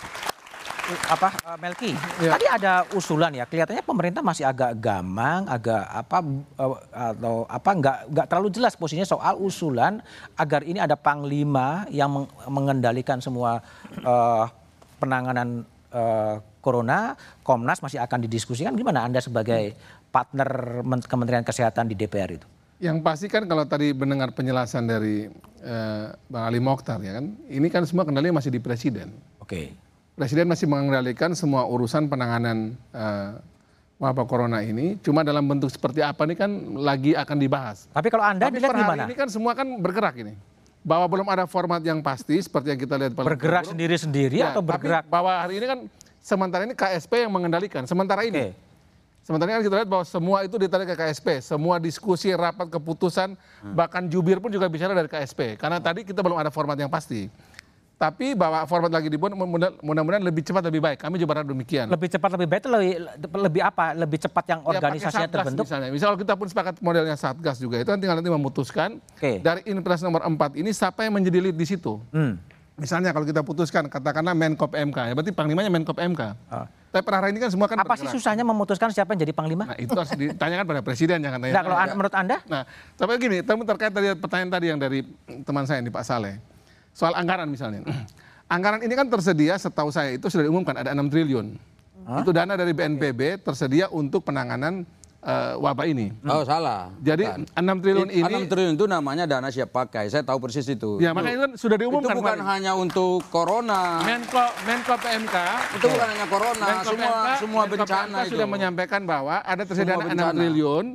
Uh, 0.89 0.97
Apa 1.13 1.29
uh, 1.45 1.57
Melki? 1.61 1.93
Tadi 2.17 2.45
ada 2.49 2.81
usulan 2.97 3.29
ya, 3.29 3.45
kelihatannya 3.45 3.85
pemerintah 3.85 4.25
masih 4.25 4.41
agak 4.41 4.73
gamang, 4.81 5.45
agak 5.45 5.85
apa 5.85 6.17
uh, 6.57 6.77
atau 6.89 7.45
apa 7.45 7.69
nggak 7.77 7.97
nggak 8.09 8.25
terlalu 8.25 8.49
jelas 8.49 8.73
posisinya 8.73 9.05
soal 9.05 9.37
usulan 9.37 10.01
agar 10.33 10.65
ini 10.65 10.81
ada 10.81 10.97
panglima 10.97 11.85
yang 11.93 12.09
meng- 12.09 12.31
mengendalikan 12.49 13.21
semua 13.21 13.61
uh, 14.01 14.49
penanganan 14.97 15.61
uh, 15.93 16.41
corona. 16.57 17.13
Komnas 17.45 17.85
masih 17.85 18.01
akan 18.01 18.25
didiskusikan. 18.25 18.73
Gimana 18.73 19.05
Anda 19.05 19.21
sebagai 19.21 19.77
partner 20.09 20.81
Men- 20.81 21.05
Kementerian 21.05 21.45
Kesehatan 21.45 21.85
di 21.85 21.93
DPR 21.93 22.33
itu? 22.33 22.47
Yang 22.79 22.97
pasti 23.05 23.27
kan 23.29 23.45
kalau 23.45 23.67
tadi 23.67 23.91
mendengar 23.91 24.31
penjelasan 24.31 24.87
dari 24.87 25.27
eh, 25.59 26.05
Bang 26.31 26.47
Ali 26.47 26.63
Mokhtar 26.63 27.03
ya 27.03 27.19
kan, 27.19 27.35
ini 27.51 27.67
kan 27.67 27.83
semua 27.83 28.07
kendali 28.07 28.31
masih 28.31 28.55
di 28.55 28.63
presiden. 28.63 29.11
Oke. 29.43 29.75
Presiden 30.19 30.51
masih 30.51 30.67
mengendalikan 30.67 31.31
semua 31.31 31.63
urusan 31.63 32.11
penanganan 32.11 32.75
eh, 32.91 33.39
wabah 33.95 34.27
corona 34.27 34.59
ini. 34.59 34.99
Cuma 34.99 35.23
dalam 35.23 35.47
bentuk 35.47 35.71
seperti 35.71 36.03
apa 36.03 36.27
ini 36.27 36.35
kan 36.35 36.51
lagi 36.75 37.15
akan 37.15 37.37
dibahas. 37.39 37.87
Tapi 37.87 38.11
kalau 38.11 38.27
Anda 38.27 38.51
Tapi 38.51 38.59
dilihat 38.59 38.75
gimana? 38.75 39.03
ini 39.07 39.15
kan 39.15 39.31
semua 39.31 39.55
kan 39.55 39.63
bergerak 39.79 40.19
ini. 40.19 40.35
Bahwa 40.83 41.07
belum 41.07 41.23
ada 41.23 41.47
format 41.47 41.79
yang 41.79 42.03
pasti 42.03 42.35
seperti 42.35 42.75
yang 42.75 42.79
kita 42.79 42.99
lihat 42.99 43.15
Bergerak 43.15 43.71
sendiri-sendiri 43.71 44.43
Ya, 44.43 44.51
atau 44.51 44.59
tapi 44.59 44.75
bergerak? 44.75 45.07
bahwa 45.07 45.31
hari 45.31 45.55
ini 45.55 45.65
kan 45.67 45.79
sementara 46.19 46.67
ini 46.67 46.75
KSP 46.75 47.23
yang 47.23 47.31
mengendalikan. 47.31 47.87
Sementara 47.87 48.27
ini. 48.27 48.51
Oke. 48.51 48.67
Sementara 49.23 49.47
ini 49.47 49.55
kan 49.55 49.63
kita 49.63 49.75
lihat 49.79 49.89
bahwa 49.91 50.03
semua 50.03 50.43
itu 50.43 50.59
ditarik 50.59 50.87
ke 50.91 50.95
KSP. 50.99 51.39
Semua 51.39 51.79
diskusi, 51.79 52.27
rapat, 52.35 52.67
keputusan, 52.67 53.39
Hmm. 53.63 53.71
bahkan 53.71 54.03
jubir 54.03 54.39
pun 54.39 54.51
juga 54.51 54.67
bicara 54.67 54.91
dari 54.91 55.07
KSP. 55.07 55.55
Karena 55.55 55.79
tadi 55.79 56.03
kita 56.03 56.19
belum 56.19 56.35
ada 56.35 56.51
format 56.51 56.75
yang 56.75 56.91
pasti. 56.91 57.31
Tapi 57.99 58.31
bahwa 58.31 58.63
format 58.63 58.87
lagi 58.87 59.11
dibuat 59.11 59.35
mudah- 59.35 59.75
mudah-mudahan 59.77 60.23
lebih 60.23 60.39
cepat 60.39 60.63
lebih 60.63 60.79
baik. 60.79 61.03
Kami 61.03 61.19
juga 61.19 61.35
berharap 61.35 61.51
demikian. 61.51 61.83
Lebih 61.85 62.07
cepat 62.07 62.31
lebih 62.31 62.47
baik 62.47 62.61
itu 62.63 62.69
lebih 62.71 62.91
lebih 63.37 63.61
apa? 63.61 63.85
Lebih 63.91 64.17
cepat 64.23 64.45
yang 64.47 64.59
Ya, 64.61 64.67
organisasinya 64.71 65.11
Satgas 65.19 65.35
terbentuk. 65.35 65.65
Misalnya. 65.67 65.89
Misal 65.91 66.09
kita 66.15 66.33
pun 66.33 66.47
sepakat 66.47 66.79
modelnya 66.79 67.19
Satgas 67.19 67.59
juga, 67.59 67.75
itu 67.75 67.85
kan 67.85 67.99
tinggal 67.99 68.15
nanti 68.15 68.31
memutuskan 68.31 69.03
Oke. 69.11 69.43
dari 69.43 69.67
Inpres 69.67 69.99
nomor 69.99 70.23
4 70.23 70.55
ini 70.55 70.71
siapa 70.71 71.03
yang 71.03 71.11
menjadi 71.13 71.43
lead 71.43 71.59
di 71.59 71.67
situ. 71.67 71.99
Hmm. 72.09 72.39
Misalnya 72.73 73.11
kalau 73.11 73.27
kita 73.27 73.43
putuskan, 73.43 73.83
katakanlah 73.85 74.31
Menkop 74.31 74.71
MK, 74.71 74.95
ya 75.03 75.13
berarti 75.13 75.35
panglimanya 75.35 75.67
Menkop 75.67 75.99
MK. 75.99 76.21
Tapi 76.89 77.03
per 77.03 77.13
hari 77.13 77.29
ini 77.29 77.43
kan 77.43 77.51
semua 77.51 77.67
kan 77.67 77.75
Ah. 77.75 77.83
Apa 77.83 77.93
sih 77.93 78.07
bergerak. 78.07 78.15
susahnya 78.15 78.41
memutuskan 78.41 78.87
siapa 78.89 79.11
yang 79.11 79.21
jadi 79.21 79.35
panglima? 79.35 79.67
Nah 79.67 79.75
itu 79.75 79.91
harus 79.91 80.09
ditanyakan 80.09 80.63
pada 80.65 80.79
presiden, 80.79 81.19
jangan 81.19 81.37
tanya. 81.37 81.51
Nah, 81.51 81.61
kalau 81.61 81.75
an- 81.77 81.91
menurut 81.91 82.15
Anda? 82.15 82.37
Nah, 82.47 82.63
tapi 82.95 83.11
gini, 83.19 83.43
teman 83.43 83.67
terkait 83.67 83.91
tadi 83.91 84.07
pertanyaan 84.15 84.49
tadi 84.49 84.65
yang 84.65 84.79
dari 84.79 85.03
teman 85.43 85.67
saya 85.67 85.83
ini 85.83 85.91
Pak 85.91 86.01
Saleh. 86.01 86.39
Soal 86.99 87.15
anggaran 87.15 87.47
misalnya. 87.47 87.87
anggaran 88.51 88.83
ini 88.83 88.91
kan 88.91 89.07
tersedia 89.07 89.55
setahu 89.55 89.87
saya 89.87 90.19
itu 90.19 90.27
sudah 90.27 90.43
diumumkan 90.43 90.75
ada 90.75 90.91
6 90.91 91.07
triliun. 91.07 91.55
Itu 92.19 92.35
dana 92.35 92.59
dari 92.59 92.75
BNPB 92.75 93.39
tersedia 93.39 93.87
untuk 93.87 94.27
penanganan 94.27 94.83
eh, 95.19 95.53
wabah 95.59 95.85
ini. 95.85 96.11
Oh 96.23 96.43
salah. 96.43 96.91
Jadi. 96.99 97.27
6 97.53 97.83
triliun 97.83 98.09
ini 98.09 98.33
6 98.45 98.51
triliun 98.51 98.73
itu 98.79 98.85
namanya 98.87 99.23
dana 99.27 99.49
siap 99.51 99.69
pakai. 99.69 100.07
Saya 100.07 100.23
tahu 100.23 100.39
persis 100.39 100.65
itu. 100.65 100.99
Ya, 100.99 101.11
makanya 101.11 101.33
itu 101.35 101.43
kan 101.43 101.51
sudah 101.59 101.75
itu 101.77 101.83
diumumkan 101.87 102.15
bukan 102.15 102.37
kemarin. 102.39 102.51
hanya 102.51 102.71
untuk 102.75 103.23
corona. 103.29 103.99
Menko 104.03 104.45
Menko 104.63 104.95
PMK 104.95 105.35
Itu 105.79 105.85
bukan 105.91 106.07
hanya 106.07 106.25
corona, 106.27 106.65
Menko 106.65 106.91
semua 106.91 107.09
PMK 107.11 107.29
semua 107.39 107.61
Menko 107.63 107.73
bencana 107.75 107.99
PMK 107.99 108.19
itu. 108.19 108.31
sudah 108.35 108.47
menyampaikan 108.47 109.01
bahwa 109.03 109.35
ada 109.43 109.63
tersedia 109.63 109.95
dana 109.95 110.03
6 110.05 110.09
bencana. 110.15 110.31
triliun. 110.39 110.85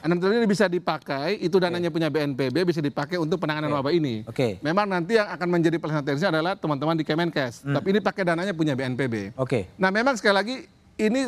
6 0.00 0.20
triliun 0.22 0.38
ini 0.42 0.48
bisa 0.48 0.66
dipakai, 0.66 1.28
itu 1.42 1.56
dananya 1.58 1.90
punya 1.90 2.08
BNPB 2.08 2.56
bisa 2.62 2.80
dipakai 2.80 3.16
untuk 3.18 3.42
penanganan 3.42 3.70
wabah 3.72 3.92
ini. 3.92 4.22
Oke. 4.26 4.58
Memang 4.62 4.86
nanti 4.86 5.18
yang 5.18 5.28
akan 5.28 5.48
menjadi 5.50 5.76
pelaksana 5.78 6.02
teknisnya 6.06 6.30
adalah 6.30 6.52
teman-teman 6.54 6.94
di 6.94 7.04
Kemenkes. 7.04 7.64
Tapi 7.64 7.86
ini 7.92 8.00
pakai 8.00 8.22
dananya 8.22 8.54
punya 8.54 8.72
BNPB. 8.72 9.34
Oke. 9.36 9.66
Nah, 9.76 9.90
memang 9.90 10.14
sekali 10.14 10.34
lagi 10.34 10.56
ini 10.98 11.22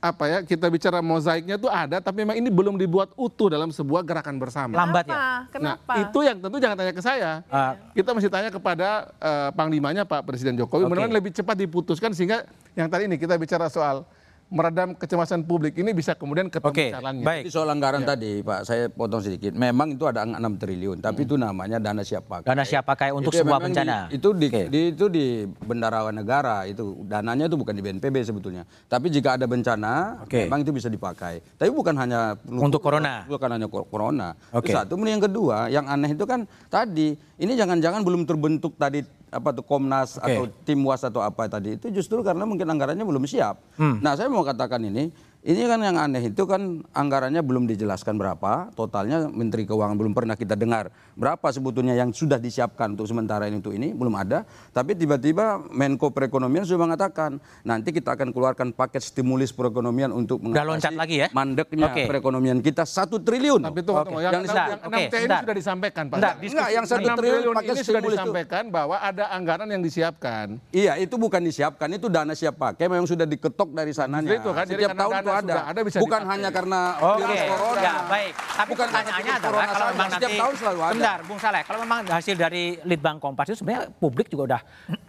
apa 0.00 0.24
ya 0.24 0.38
kita 0.40 0.64
bicara 0.72 1.04
mozaiknya 1.04 1.60
itu 1.60 1.68
ada, 1.68 2.00
tapi 2.00 2.24
memang 2.24 2.32
ini 2.40 2.48
belum 2.48 2.80
dibuat 2.80 3.12
utuh 3.20 3.52
dalam 3.52 3.68
sebuah 3.68 4.00
gerakan 4.00 4.40
bersama. 4.40 4.72
Lambat 4.72 5.04
ya? 5.04 5.12
Kenapa? 5.12 5.52
Kenapa? 5.52 5.92
Nah, 5.92 5.96
itu 6.08 6.18
yang 6.24 6.36
tentu 6.40 6.56
jangan 6.56 6.76
tanya 6.80 6.94
ke 6.96 7.02
saya. 7.04 7.30
Ah. 7.52 7.76
Kita 7.92 8.16
mesti 8.16 8.28
tanya 8.32 8.48
kepada 8.48 9.12
eh, 9.20 9.48
panglimanya 9.52 10.08
Pak 10.08 10.24
Presiden 10.24 10.56
Jokowi. 10.56 10.88
Oke. 10.88 10.96
Mudah-mudahan 10.96 11.12
lebih 11.20 11.36
cepat 11.36 11.56
diputuskan 11.60 12.16
sehingga 12.16 12.48
yang 12.72 12.88
tadi 12.88 13.12
ini 13.12 13.20
kita 13.20 13.36
bicara 13.36 13.68
soal 13.68 14.08
meredam 14.50 14.98
kecemasan 14.98 15.46
publik 15.46 15.78
ini 15.78 15.94
bisa 15.94 16.18
kemudian 16.18 16.50
ketemu 16.50 16.74
Oke, 16.74 16.86
jalannya. 16.90 17.22
baik. 17.22 17.42
Jadi 17.46 17.54
soal 17.54 17.70
anggaran 17.70 18.02
tadi 18.02 18.42
Pak, 18.42 18.60
saya 18.66 18.90
potong 18.90 19.22
sedikit. 19.22 19.54
Memang 19.54 19.94
itu 19.94 20.02
ada 20.04 20.26
6 20.26 20.36
triliun, 20.58 20.98
tapi 20.98 21.22
itu 21.22 21.38
namanya 21.38 21.78
dana 21.78 22.02
siap 22.02 22.26
pakai. 22.26 22.50
Dana 22.50 22.66
siap 22.66 22.82
pakai 22.82 23.14
untuk 23.14 23.30
Itu 23.30 23.40
ya 23.40 23.42
sebuah 23.46 23.58
memang 23.62 23.70
bencana. 23.70 23.96
Di, 24.10 24.18
itu 24.18 24.28
di, 24.34 24.46
Oke. 24.50 24.62
di- 24.66 24.88
itu 24.90 25.06
di 25.06 25.26
bendarawan 25.46 26.10
negara 26.10 26.66
itu 26.66 26.98
dananya 27.06 27.46
itu 27.46 27.54
bukan 27.54 27.72
di 27.72 27.82
BNPB 27.82 28.16
sebetulnya. 28.26 28.66
Tapi 28.90 29.06
jika 29.08 29.38
ada 29.38 29.46
bencana, 29.46 30.26
Oke. 30.26 30.50
memang 30.50 30.66
itu 30.66 30.74
bisa 30.74 30.90
dipakai. 30.90 31.38
Tapi 31.54 31.70
bukan 31.70 31.94
hanya 31.94 32.34
Untuk 32.50 32.82
corona. 32.82 33.22
Bukan 33.30 33.48
hanya 33.54 33.70
corona. 33.70 34.34
Oke. 34.50 34.74
Itu 34.74 34.76
satu. 34.76 34.98
Kemudian 34.98 35.22
yang 35.22 35.24
kedua, 35.30 35.56
yang 35.70 35.86
aneh 35.86 36.10
itu 36.10 36.26
kan 36.26 36.42
tadi 36.66 37.14
ini 37.38 37.52
jangan-jangan 37.54 38.02
belum 38.02 38.26
terbentuk 38.26 38.74
tadi 38.74 39.00
apa 39.30 39.48
tuh 39.54 39.64
Komnas 39.64 40.18
Oke. 40.18 40.26
atau 40.26 40.44
tim 40.66 40.82
was 40.82 41.06
atau 41.06 41.22
apa 41.22 41.46
tadi 41.46 41.78
itu 41.78 41.86
justru 41.94 42.20
karena 42.20 42.42
mungkin 42.42 42.66
anggarannya 42.66 43.06
belum 43.06 43.24
siap. 43.24 43.62
Hmm. 43.78 44.02
Nah 44.02 44.18
saya 44.18 44.26
mau 44.26 44.42
katakan 44.42 44.82
ini 44.82 45.14
Ini 45.40 45.64
kan 45.64 45.80
yang 45.80 45.96
aneh 45.96 46.28
itu 46.28 46.44
kan 46.44 46.84
anggarannya 46.92 47.40
belum 47.40 47.64
dijelaskan 47.64 48.20
berapa, 48.20 48.76
totalnya 48.76 49.24
Menteri 49.24 49.64
Keuangan 49.64 49.96
belum 49.96 50.12
pernah 50.12 50.36
kita 50.36 50.52
dengar 50.52 50.92
berapa 51.16 51.48
sebetulnya 51.48 51.96
yang 51.96 52.12
sudah 52.12 52.36
disiapkan 52.36 52.92
untuk 52.92 53.08
sementara 53.08 53.48
ini 53.48 53.56
untuk 53.56 53.72
ini 53.72 53.96
belum 53.96 54.20
ada. 54.20 54.44
Tapi 54.68 54.92
tiba-tiba 54.92 55.64
Menko 55.72 56.12
Perekonomian 56.12 56.68
sudah 56.68 56.84
mengatakan 56.84 57.40
nanti 57.64 57.88
kita 57.88 58.20
akan 58.20 58.36
keluarkan 58.36 58.76
paket 58.76 59.00
stimulis 59.00 59.48
perekonomian 59.48 60.12
untuk 60.12 60.44
mengatasi 60.44 60.92
lagi 60.92 61.24
ya? 61.24 61.28
mandeknya 61.32 61.88
okay. 61.88 62.04
perekonomian 62.04 62.60
kita 62.60 62.84
satu 62.84 63.16
triliun. 63.16 63.64
Tapi 63.64 63.80
itu 63.80 63.96
okay. 63.96 64.20
yang, 64.20 64.32
yang, 64.36 64.44
yang, 64.44 64.68
yang 64.76 64.92
okay. 64.92 65.24
ini 65.24 65.36
sudah 65.40 65.56
disampaikan 65.56 66.04
Pak. 66.12 66.16
Enggak, 66.20 66.34
Enggak 66.36 66.68
yang 66.68 66.84
satu 66.84 67.08
triliun 67.16 67.54
paket 67.56 67.72
ini 67.72 67.80
sudah 67.88 68.02
disampaikan 68.04 68.64
itu. 68.68 68.76
bahwa 68.76 68.96
ada 69.00 69.24
anggaran 69.32 69.68
yang 69.72 69.80
disiapkan. 69.80 70.60
Iya 70.68 71.00
itu 71.00 71.16
bukan 71.16 71.40
disiapkan 71.40 71.88
itu 71.96 72.12
dana 72.12 72.36
siap 72.36 72.60
pakai 72.60 72.92
memang 72.92 73.08
sudah 73.08 73.24
diketok 73.24 73.72
dari 73.72 73.96
sananya. 73.96 74.36
Itu 74.36 74.52
kan, 74.52 74.68
Setiap 74.68 74.92
tahun 74.92 75.29
itu 75.30 75.50
ada. 75.50 75.56
ada 75.70 75.80
bisa 75.86 75.98
Bukan 76.02 76.20
dipakai. 76.20 76.32
hanya 76.34 76.48
karena 76.50 76.80
Oke. 76.98 77.22
Okay. 77.22 77.44
corona. 77.46 77.80
Ya, 77.80 77.94
baik. 78.10 78.32
Tapi 78.34 78.70
Bukan 78.70 78.86
pertanyaannya 78.90 79.34
adalah 79.38 79.64
kalau 79.70 79.86
memang 79.86 80.08
nanti 80.10 80.16
setiap 80.18 80.40
tahun 80.40 80.54
selalu 80.58 80.80
ada. 80.80 80.92
Bentar, 80.94 81.18
Bung 81.26 81.40
Saleh, 81.40 81.62
kalau 81.64 81.78
memang 81.84 81.98
hasil 82.10 82.34
dari 82.34 82.64
Litbang 82.84 83.16
Kompas 83.22 83.46
itu 83.52 83.56
sebenarnya 83.62 83.82
publik 83.94 84.26
juga 84.28 84.42
udah 84.56 84.60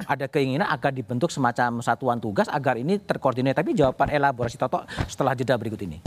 ada 0.05 0.25
keinginan 0.29 0.67
agar 0.69 0.91
dibentuk 0.93 1.33
semacam 1.33 1.81
satuan 1.81 2.17
tugas 2.21 2.47
agar 2.47 2.77
ini 2.77 3.01
terkoordinir. 3.01 3.57
Tapi 3.57 3.73
jawaban 3.73 4.13
elaborasi 4.13 4.55
Toto 4.61 4.85
setelah 5.09 5.33
jeda 5.33 5.57
berikut 5.57 5.81
ini. 5.81 5.99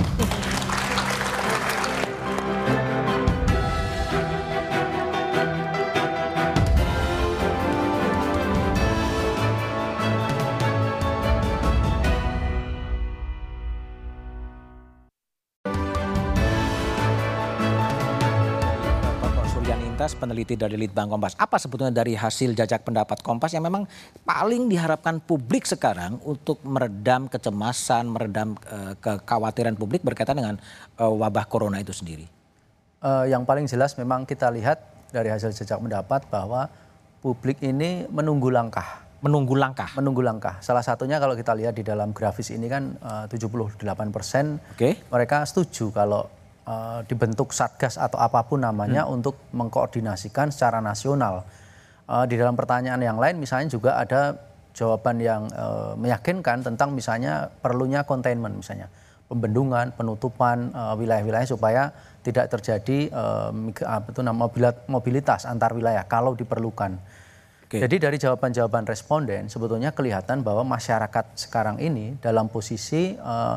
Universitas, 20.05 20.21
peneliti 20.21 20.55
dari 20.61 20.77
Litbang 20.77 21.09
Kompas. 21.09 21.33
Apa 21.41 21.57
sebetulnya 21.57 21.89
dari 21.89 22.13
hasil 22.13 22.53
jajak 22.53 22.85
pendapat 22.85 23.25
Kompas 23.25 23.57
yang 23.57 23.65
memang 23.65 23.89
paling 24.21 24.69
diharapkan 24.69 25.17
publik 25.25 25.65
sekarang 25.65 26.21
untuk 26.29 26.61
meredam 26.61 27.25
kecemasan, 27.25 28.13
meredam 28.13 28.53
uh, 28.69 28.93
kekhawatiran 29.01 29.73
publik 29.81 30.05
berkaitan 30.05 30.37
dengan 30.37 30.55
uh, 31.01 31.09
wabah 31.09 31.49
corona 31.49 31.81
itu 31.81 31.97
sendiri? 31.97 32.29
Uh, 33.01 33.25
yang 33.33 33.49
paling 33.49 33.65
jelas 33.65 33.97
memang 33.97 34.29
kita 34.29 34.53
lihat 34.53 34.85
dari 35.09 35.33
hasil 35.33 35.57
jajak 35.57 35.81
pendapat 35.81 36.29
bahwa 36.29 36.69
publik 37.25 37.65
ini 37.65 38.05
menunggu 38.13 38.53
langkah 38.53 39.01
menunggu 39.25 39.57
langkah. 39.57 39.89
Menunggu 39.97 40.21
langkah. 40.21 40.61
Salah 40.61 40.85
satunya 40.85 41.17
kalau 41.17 41.33
kita 41.33 41.57
lihat 41.57 41.73
di 41.73 41.81
dalam 41.81 42.13
grafis 42.13 42.53
ini 42.53 42.69
kan 42.69 42.93
uh, 43.01 43.25
78 43.25 43.81
persen 44.13 44.61
okay. 44.77 45.01
mereka 45.09 45.49
setuju 45.49 45.89
kalau 45.97 46.29
uh, 46.67 47.01
dibentuk 47.07 47.53
satgas 47.53 47.97
atau 47.97 48.21
apa 48.21 48.45
pun 48.45 48.61
namanya 48.61 49.05
hmm. 49.05 49.15
untuk 49.15 49.37
mengkoordinasikan 49.53 50.53
secara 50.53 50.81
nasional. 50.81 51.45
Uh, 52.05 52.29
di 52.29 52.37
dalam 52.37 52.53
pertanyaan 52.53 53.01
yang 53.01 53.17
lain 53.17 53.41
misalnya 53.41 53.73
juga 53.73 53.97
ada 53.97 54.37
jawaban 54.77 55.17
yang 55.23 55.49
uh, 55.57 55.97
meyakinkan 55.97 56.61
tentang 56.61 56.93
misalnya 56.93 57.49
perlunya 57.65 58.05
containment 58.05 58.53
misalnya 58.53 58.93
pembendungan, 59.25 59.97
penutupan 59.97 60.69
wilayah-wilayah 61.01 61.49
supaya 61.49 61.89
tidak 62.21 62.53
terjadi 62.53 63.09
uh, 63.09 63.51
apa 63.89 64.13
itu 64.13 64.21
mobilitas 64.85 65.49
antar 65.49 65.73
wilayah 65.73 66.05
kalau 66.05 66.37
diperlukan. 66.37 67.01
Okay. 67.65 67.81
Jadi 67.81 67.97
dari 67.97 68.17
jawaban-jawaban 68.21 68.85
responden 68.85 69.49
sebetulnya 69.49 69.97
kelihatan 69.97 70.45
bahwa 70.45 70.63
masyarakat 70.63 71.35
sekarang 71.35 71.81
ini 71.81 72.21
dalam 72.21 72.53
posisi 72.53 73.17
uh, 73.17 73.57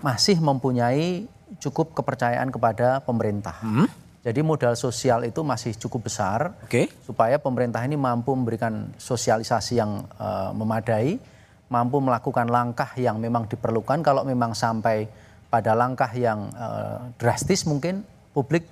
masih 0.00 0.38
mempunyai 0.38 1.26
cukup 1.60 1.94
kepercayaan 1.96 2.50
kepada 2.50 3.02
pemerintah. 3.02 3.56
Hmm? 3.60 3.88
Jadi 4.24 4.40
modal 4.40 4.72
sosial 4.72 5.28
itu 5.28 5.44
masih 5.44 5.76
cukup 5.76 6.08
besar 6.08 6.56
okay. 6.64 6.88
supaya 7.04 7.36
pemerintah 7.36 7.84
ini 7.84 7.92
mampu 7.92 8.32
memberikan 8.32 8.88
sosialisasi 8.96 9.76
yang 9.76 10.00
uh, 10.16 10.48
memadai, 10.56 11.20
mampu 11.68 12.00
melakukan 12.00 12.48
langkah 12.48 12.88
yang 12.96 13.20
memang 13.20 13.44
diperlukan. 13.44 14.00
Kalau 14.00 14.24
memang 14.24 14.56
sampai 14.56 15.04
pada 15.52 15.76
langkah 15.76 16.08
yang 16.16 16.48
uh, 16.56 17.12
drastis 17.20 17.68
mungkin 17.68 18.00
publik 18.32 18.64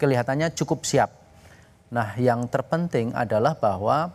kelihatannya 0.00 0.56
cukup 0.56 0.88
siap. 0.88 1.12
Nah, 1.92 2.16
yang 2.16 2.48
terpenting 2.48 3.12
adalah 3.12 3.60
bahwa 3.60 4.08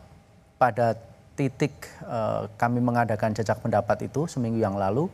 pada 0.58 0.98
titik 1.38 1.74
uh, 2.06 2.50
kami 2.58 2.82
mengadakan 2.82 3.34
jejak 3.34 3.62
pendapat 3.62 4.10
itu 4.10 4.26
seminggu 4.26 4.62
yang 4.62 4.78
lalu 4.78 5.10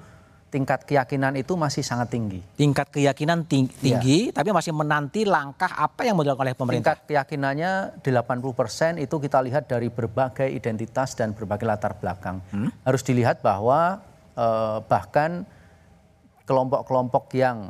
tingkat 0.50 0.84
keyakinan 0.84 1.38
itu 1.38 1.54
masih 1.54 1.86
sangat 1.86 2.10
tinggi. 2.10 2.42
Tingkat 2.58 2.90
keyakinan 2.90 3.46
tinggi, 3.46 3.70
iya. 3.80 4.02
tinggi 4.02 4.20
ya. 4.30 4.36
tapi 4.42 4.50
masih 4.50 4.74
menanti 4.74 5.24
langkah 5.24 5.70
apa 5.78 6.04
yang 6.04 6.18
mau 6.18 6.26
dilakukan 6.26 6.50
oleh 6.50 6.58
pemerintah. 6.58 6.98
Tingkat 6.98 7.00
keyakinannya 7.06 8.02
80% 8.02 9.06
itu 9.06 9.16
kita 9.22 9.38
lihat 9.46 9.70
dari 9.70 9.94
berbagai 9.94 10.50
identitas 10.50 11.14
dan 11.14 11.38
berbagai 11.38 11.70
latar 11.70 11.96
belakang. 12.02 12.42
Hmm? 12.50 12.74
Harus 12.82 13.06
dilihat 13.06 13.46
bahwa 13.46 14.02
eh, 14.34 14.78
bahkan 14.90 15.46
kelompok-kelompok 16.50 17.30
yang 17.38 17.70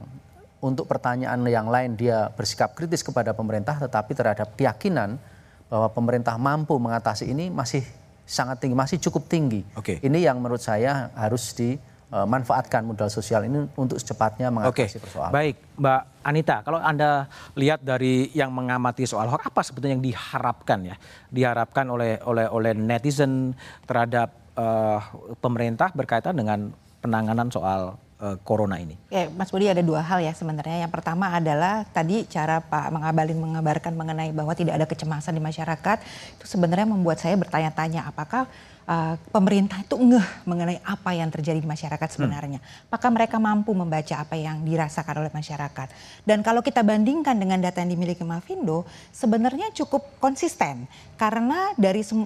untuk 0.64 0.88
pertanyaan 0.88 1.40
yang 1.48 1.68
lain 1.68 2.00
dia 2.00 2.32
bersikap 2.32 2.76
kritis 2.76 3.04
kepada 3.04 3.36
pemerintah 3.36 3.80
tetapi 3.80 4.12
terhadap 4.12 4.56
keyakinan 4.56 5.20
bahwa 5.68 5.88
pemerintah 5.92 6.36
mampu 6.40 6.76
mengatasi 6.80 7.28
ini 7.28 7.52
masih 7.52 7.84
sangat 8.30 8.62
tinggi, 8.62 8.76
masih 8.78 8.98
cukup 9.02 9.26
tinggi. 9.26 9.66
Okay. 9.74 9.98
Ini 10.06 10.30
yang 10.30 10.38
menurut 10.38 10.62
saya 10.62 11.10
harus 11.18 11.54
di 11.58 11.82
manfaatkan 12.10 12.82
modal 12.82 13.06
sosial 13.06 13.46
ini 13.46 13.70
untuk 13.78 14.02
secepatnya 14.02 14.50
mengatasi 14.50 14.98
Oke. 14.98 15.06
persoalan. 15.06 15.30
Baik, 15.30 15.56
Mbak 15.78 16.02
Anita, 16.26 16.56
kalau 16.66 16.82
Anda 16.82 17.30
lihat 17.54 17.86
dari 17.86 18.34
yang 18.34 18.50
mengamati 18.50 19.06
soal 19.06 19.30
hoax, 19.30 19.46
apa 19.46 19.62
sebetulnya 19.62 19.94
yang 19.94 20.06
diharapkan 20.06 20.80
ya? 20.90 20.96
Diharapkan 21.30 21.86
oleh 21.86 22.18
oleh 22.26 22.50
oleh 22.50 22.74
netizen 22.74 23.54
terhadap 23.86 24.34
uh, 24.58 25.00
pemerintah 25.38 25.94
berkaitan 25.94 26.34
dengan 26.34 26.74
penanganan 27.00 27.54
soal 27.54 28.02
uh, 28.20 28.38
corona 28.44 28.78
ini? 28.78 28.98
Ya, 29.10 29.32
Mas 29.32 29.50
Budi 29.50 29.72
ada 29.72 29.86
dua 29.86 30.04
hal 30.04 30.20
ya 30.20 30.34
sebenarnya. 30.36 30.86
Yang 30.86 30.94
pertama 30.98 31.32
adalah 31.32 31.88
tadi 31.88 32.28
cara 32.28 32.60
Pak 32.60 32.92
Mengabalin 32.92 33.40
mengabarkan 33.40 33.94
mengenai 33.96 34.36
bahwa 34.36 34.54
tidak 34.54 34.82
ada 34.82 34.86
kecemasan 34.86 35.38
di 35.38 35.42
masyarakat 35.44 35.98
itu 36.36 36.46
sebenarnya 36.46 36.88
membuat 36.88 37.22
saya 37.24 37.38
bertanya-tanya 37.40 38.06
apakah 38.06 38.50
uh, 38.90 39.16
pemerintah 39.30 39.78
itu 39.86 39.96
ngeh 39.96 40.28
mengenai 40.50 40.82
apa 40.82 41.14
yang 41.14 41.30
terjadi 41.30 41.62
di 41.62 41.70
masyarakat 41.70 42.10
sebenarnya. 42.10 42.58
Hmm. 42.60 42.88
Apakah 42.90 43.10
mereka 43.14 43.38
mampu 43.38 43.72
membaca 43.78 44.16
apa 44.18 44.34
yang 44.34 44.66
dirasakan 44.66 45.22
oleh 45.22 45.32
masyarakat? 45.32 45.88
Dan 46.26 46.42
kalau 46.42 46.66
kita 46.66 46.82
bandingkan 46.82 47.38
dengan 47.38 47.62
data 47.62 47.86
yang 47.86 47.94
dimiliki 47.94 48.26
Mavindo, 48.26 48.90
sebenarnya 49.14 49.70
cukup 49.78 50.02
konsisten 50.18 50.90
karena 51.22 51.72
dari 51.78 52.02
105 52.02 52.26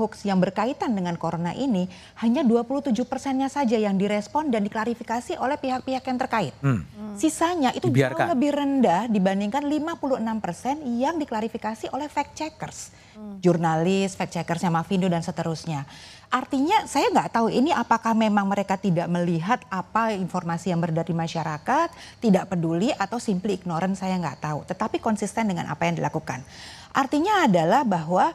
hoax 0.00 0.24
yang 0.24 0.40
berkaitan 0.40 0.96
dengan 0.96 1.14
corona 1.20 1.52
ini 1.52 1.86
hanya 2.24 2.40
27 2.40 2.96
persennya 3.04 3.52
saja 3.52 3.76
yang 3.76 4.00
direspon 4.00 4.48
dan 4.48 4.64
diklarifikasi 4.64 5.36
oleh 5.36 5.60
pihak-pihak 5.60 6.02
yang 6.08 6.18
terkait. 6.18 6.54
Hmm. 6.64 6.82
Sisanya 7.14 7.70
itu 7.76 7.92
Dibiarkan. 7.92 8.26
jauh 8.26 8.32
lebih 8.34 8.50
rendah 8.56 9.06
dibandingkan 9.06 9.62
56 9.68 10.42
persen 10.42 10.76
yang 10.98 11.20
diklarifikasi 11.20 11.92
oleh 11.92 12.08
fact 12.10 12.34
checkers 12.34 13.03
jurnalis, 13.38 14.18
fact 14.18 14.34
checkersnya 14.34 14.70
Mavindo 14.70 15.06
dan 15.06 15.22
seterusnya. 15.22 15.86
Artinya 16.32 16.82
saya 16.90 17.14
nggak 17.14 17.30
tahu 17.30 17.46
ini 17.46 17.70
apakah 17.70 18.10
memang 18.10 18.50
mereka 18.50 18.74
tidak 18.74 19.06
melihat 19.06 19.62
apa 19.70 20.10
informasi 20.18 20.74
yang 20.74 20.82
beredar 20.82 21.06
di 21.06 21.14
masyarakat, 21.14 21.88
tidak 22.18 22.50
peduli 22.50 22.90
atau 22.90 23.22
simply 23.22 23.54
ignorant 23.54 23.94
saya 23.94 24.18
nggak 24.18 24.42
tahu. 24.42 24.66
Tetapi 24.66 24.98
konsisten 24.98 25.46
dengan 25.46 25.70
apa 25.70 25.86
yang 25.86 25.94
dilakukan. 25.94 26.42
Artinya 26.90 27.46
adalah 27.46 27.86
bahwa 27.86 28.34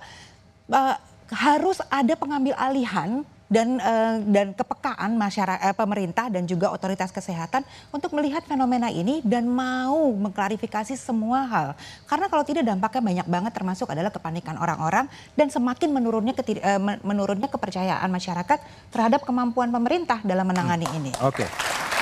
uh, 0.72 0.96
harus 1.30 1.84
ada 1.92 2.16
pengambil 2.16 2.56
alihan 2.58 3.28
dan 3.50 3.82
uh, 3.82 4.22
dan 4.30 4.54
kepekaan 4.54 5.18
masyarakat 5.18 5.74
uh, 5.74 5.76
pemerintah 5.76 6.30
dan 6.30 6.46
juga 6.46 6.70
otoritas 6.70 7.10
kesehatan 7.10 7.66
untuk 7.90 8.14
melihat 8.14 8.46
fenomena 8.46 8.94
ini 8.94 9.26
dan 9.26 9.50
mau 9.50 10.14
mengklarifikasi 10.14 10.94
semua 10.96 11.50
hal. 11.50 11.68
Karena 12.06 12.30
kalau 12.30 12.46
tidak 12.46 12.64
dampaknya 12.64 13.02
banyak 13.02 13.28
banget 13.28 13.52
termasuk 13.58 13.90
adalah 13.90 14.14
kepanikan 14.14 14.56
orang-orang 14.62 15.10
dan 15.34 15.50
semakin 15.50 15.90
menurunnya 15.90 16.38
uh, 16.38 16.82
menurunnya 17.02 17.50
kepercayaan 17.50 18.08
masyarakat 18.08 18.62
terhadap 18.94 19.26
kemampuan 19.26 19.74
pemerintah 19.74 20.22
dalam 20.22 20.46
menangani 20.46 20.86
hmm. 20.86 20.98
ini. 21.02 21.12
Oke. 21.26 21.44
Okay. 21.44 21.50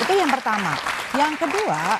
Itu 0.04 0.14
yang 0.14 0.30
pertama. 0.30 0.78
Yang 1.16 1.48
kedua, 1.48 1.98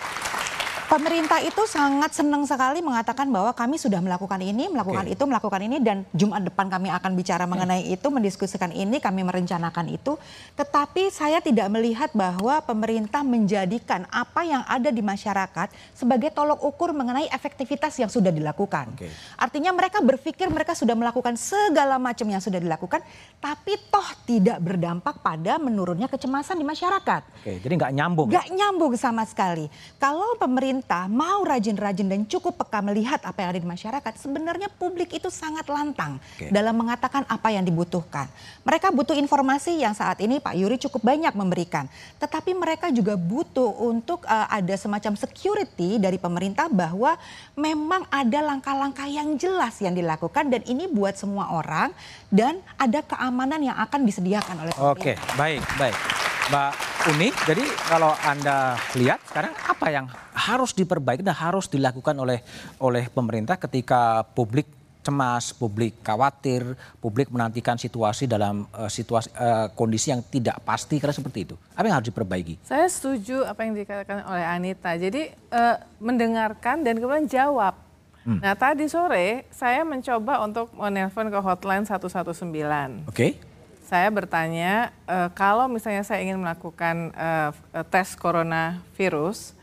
Pemerintah 0.88 1.44
itu 1.44 1.68
sangat 1.68 2.16
senang 2.16 2.48
sekali 2.48 2.80
mengatakan 2.80 3.28
bahwa 3.28 3.52
kami 3.52 3.76
sudah 3.76 4.00
melakukan 4.00 4.40
ini, 4.40 4.72
melakukan 4.72 5.04
okay. 5.04 5.20
itu, 5.20 5.24
melakukan 5.28 5.60
ini 5.60 5.84
dan 5.84 6.08
Jumat 6.16 6.48
depan 6.48 6.72
kami 6.72 6.88
akan 6.88 7.12
bicara 7.12 7.44
mengenai 7.44 7.92
itu, 7.92 8.08
mendiskusikan 8.08 8.72
ini, 8.72 9.04
kami 9.04 9.28
merencanakan 9.28 9.92
itu. 9.92 10.16
Tetapi 10.56 11.12
saya 11.12 11.44
tidak 11.44 11.68
melihat 11.76 12.16
bahwa 12.16 12.64
pemerintah 12.64 13.20
menjadikan 13.20 14.08
apa 14.08 14.48
yang 14.48 14.64
ada 14.64 14.88
di 14.88 15.04
masyarakat 15.04 15.76
sebagai 15.92 16.32
tolok 16.32 16.64
ukur 16.64 16.96
mengenai 16.96 17.28
efektivitas 17.36 17.92
yang 18.00 18.08
sudah 18.08 18.32
dilakukan. 18.32 18.96
Okay. 18.96 19.12
Artinya 19.36 19.76
mereka 19.76 20.00
berpikir 20.00 20.48
mereka 20.48 20.72
sudah 20.72 20.96
melakukan 20.96 21.36
segala 21.36 22.00
macam 22.00 22.32
yang 22.32 22.40
sudah 22.40 22.64
dilakukan, 22.64 23.04
tapi 23.44 23.76
toh 23.92 24.08
tidak 24.24 24.64
berdampak 24.64 25.20
pada 25.20 25.60
menurunnya 25.60 26.08
kecemasan 26.08 26.56
di 26.56 26.64
masyarakat. 26.64 27.44
Oke, 27.44 27.60
jadi 27.60 27.74
nggak 27.76 27.92
nyambung. 27.92 28.28
Nggak 28.32 28.48
nyambung 28.56 28.96
sama 28.96 29.28
sekali. 29.28 29.68
Kalau 30.00 30.40
pemerintah 30.40 30.77
pemerintah 30.78 31.10
mau 31.10 31.42
rajin-rajin 31.42 32.06
dan 32.06 32.22
cukup 32.30 32.62
peka 32.62 32.86
melihat 32.86 33.18
apa 33.26 33.42
yang 33.42 33.50
ada 33.50 33.62
di 33.66 33.66
masyarakat, 33.66 34.14
sebenarnya 34.14 34.70
publik 34.78 35.10
itu 35.10 35.34
sangat 35.34 35.66
lantang 35.66 36.22
okay. 36.38 36.54
dalam 36.54 36.78
mengatakan 36.78 37.26
apa 37.26 37.50
yang 37.50 37.66
dibutuhkan. 37.66 38.30
Mereka 38.62 38.94
butuh 38.94 39.18
informasi 39.18 39.82
yang 39.82 39.98
saat 39.98 40.22
ini 40.22 40.38
Pak 40.38 40.54
Yuri 40.54 40.78
cukup 40.78 41.02
banyak 41.02 41.34
memberikan, 41.34 41.90
tetapi 42.22 42.54
mereka 42.54 42.94
juga 42.94 43.18
butuh 43.18 43.74
untuk 43.90 44.22
uh, 44.30 44.46
ada 44.54 44.78
semacam 44.78 45.18
security 45.18 45.98
dari 45.98 46.22
pemerintah 46.22 46.70
bahwa 46.70 47.18
memang 47.58 48.06
ada 48.14 48.40
langkah-langkah 48.54 49.10
yang 49.10 49.34
jelas 49.34 49.82
yang 49.82 49.98
dilakukan 49.98 50.54
dan 50.54 50.62
ini 50.70 50.86
buat 50.86 51.18
semua 51.18 51.58
orang 51.58 51.90
dan 52.30 52.62
ada 52.78 53.02
keamanan 53.02 53.66
yang 53.66 53.78
akan 53.82 54.06
disediakan 54.06 54.62
oleh 54.62 54.74
pemerintah. 54.78 54.94
Oke, 54.94 55.14
baik, 55.34 55.66
baik. 55.82 56.27
Mbak 56.48 56.72
Uni, 57.12 57.28
jadi 57.44 57.60
kalau 57.92 58.16
Anda 58.24 58.80
lihat 58.96 59.20
sekarang 59.28 59.52
apa 59.52 59.88
yang 59.92 60.08
harus 60.32 60.72
diperbaiki 60.72 61.20
dan 61.20 61.36
harus 61.36 61.68
dilakukan 61.68 62.16
oleh 62.16 62.40
oleh 62.80 63.12
pemerintah 63.12 63.60
ketika 63.60 64.24
publik 64.32 64.64
cemas, 65.04 65.52
publik 65.52 66.00
khawatir, 66.00 66.72
publik 67.04 67.28
menantikan 67.36 67.76
situasi 67.76 68.32
dalam 68.32 68.64
uh, 68.72 68.88
situasi 68.88 69.28
uh, 69.36 69.68
kondisi 69.76 70.16
yang 70.16 70.24
tidak 70.24 70.64
pasti 70.64 71.04
karena 71.04 71.20
seperti 71.20 71.52
itu. 71.52 71.56
Apa 71.76 71.84
yang 71.92 72.00
harus 72.00 72.16
diperbaiki? 72.16 72.64
Saya 72.64 72.88
setuju 72.88 73.44
apa 73.44 73.68
yang 73.68 73.76
dikatakan 73.76 74.24
oleh 74.24 74.46
Anita. 74.48 74.96
Jadi 74.96 75.28
uh, 75.52 75.84
mendengarkan 76.00 76.80
dan 76.80 76.96
kemudian 76.96 77.28
jawab. 77.28 77.76
Hmm. 78.24 78.40
Nah 78.40 78.56
tadi 78.56 78.88
sore 78.88 79.52
saya 79.52 79.84
mencoba 79.84 80.48
untuk 80.48 80.72
menelpon 80.72 81.28
ke 81.28 81.40
hotline 81.44 81.84
119. 81.84 82.24
Oke. 82.24 83.12
Okay 83.12 83.47
saya 83.88 84.12
bertanya 84.12 84.92
uh, 85.08 85.32
kalau 85.32 85.72
misalnya 85.72 86.04
saya 86.04 86.20
ingin 86.20 86.36
melakukan 86.36 87.16
uh, 87.16 87.56
tes 87.88 88.20
coronavirus 88.20 89.56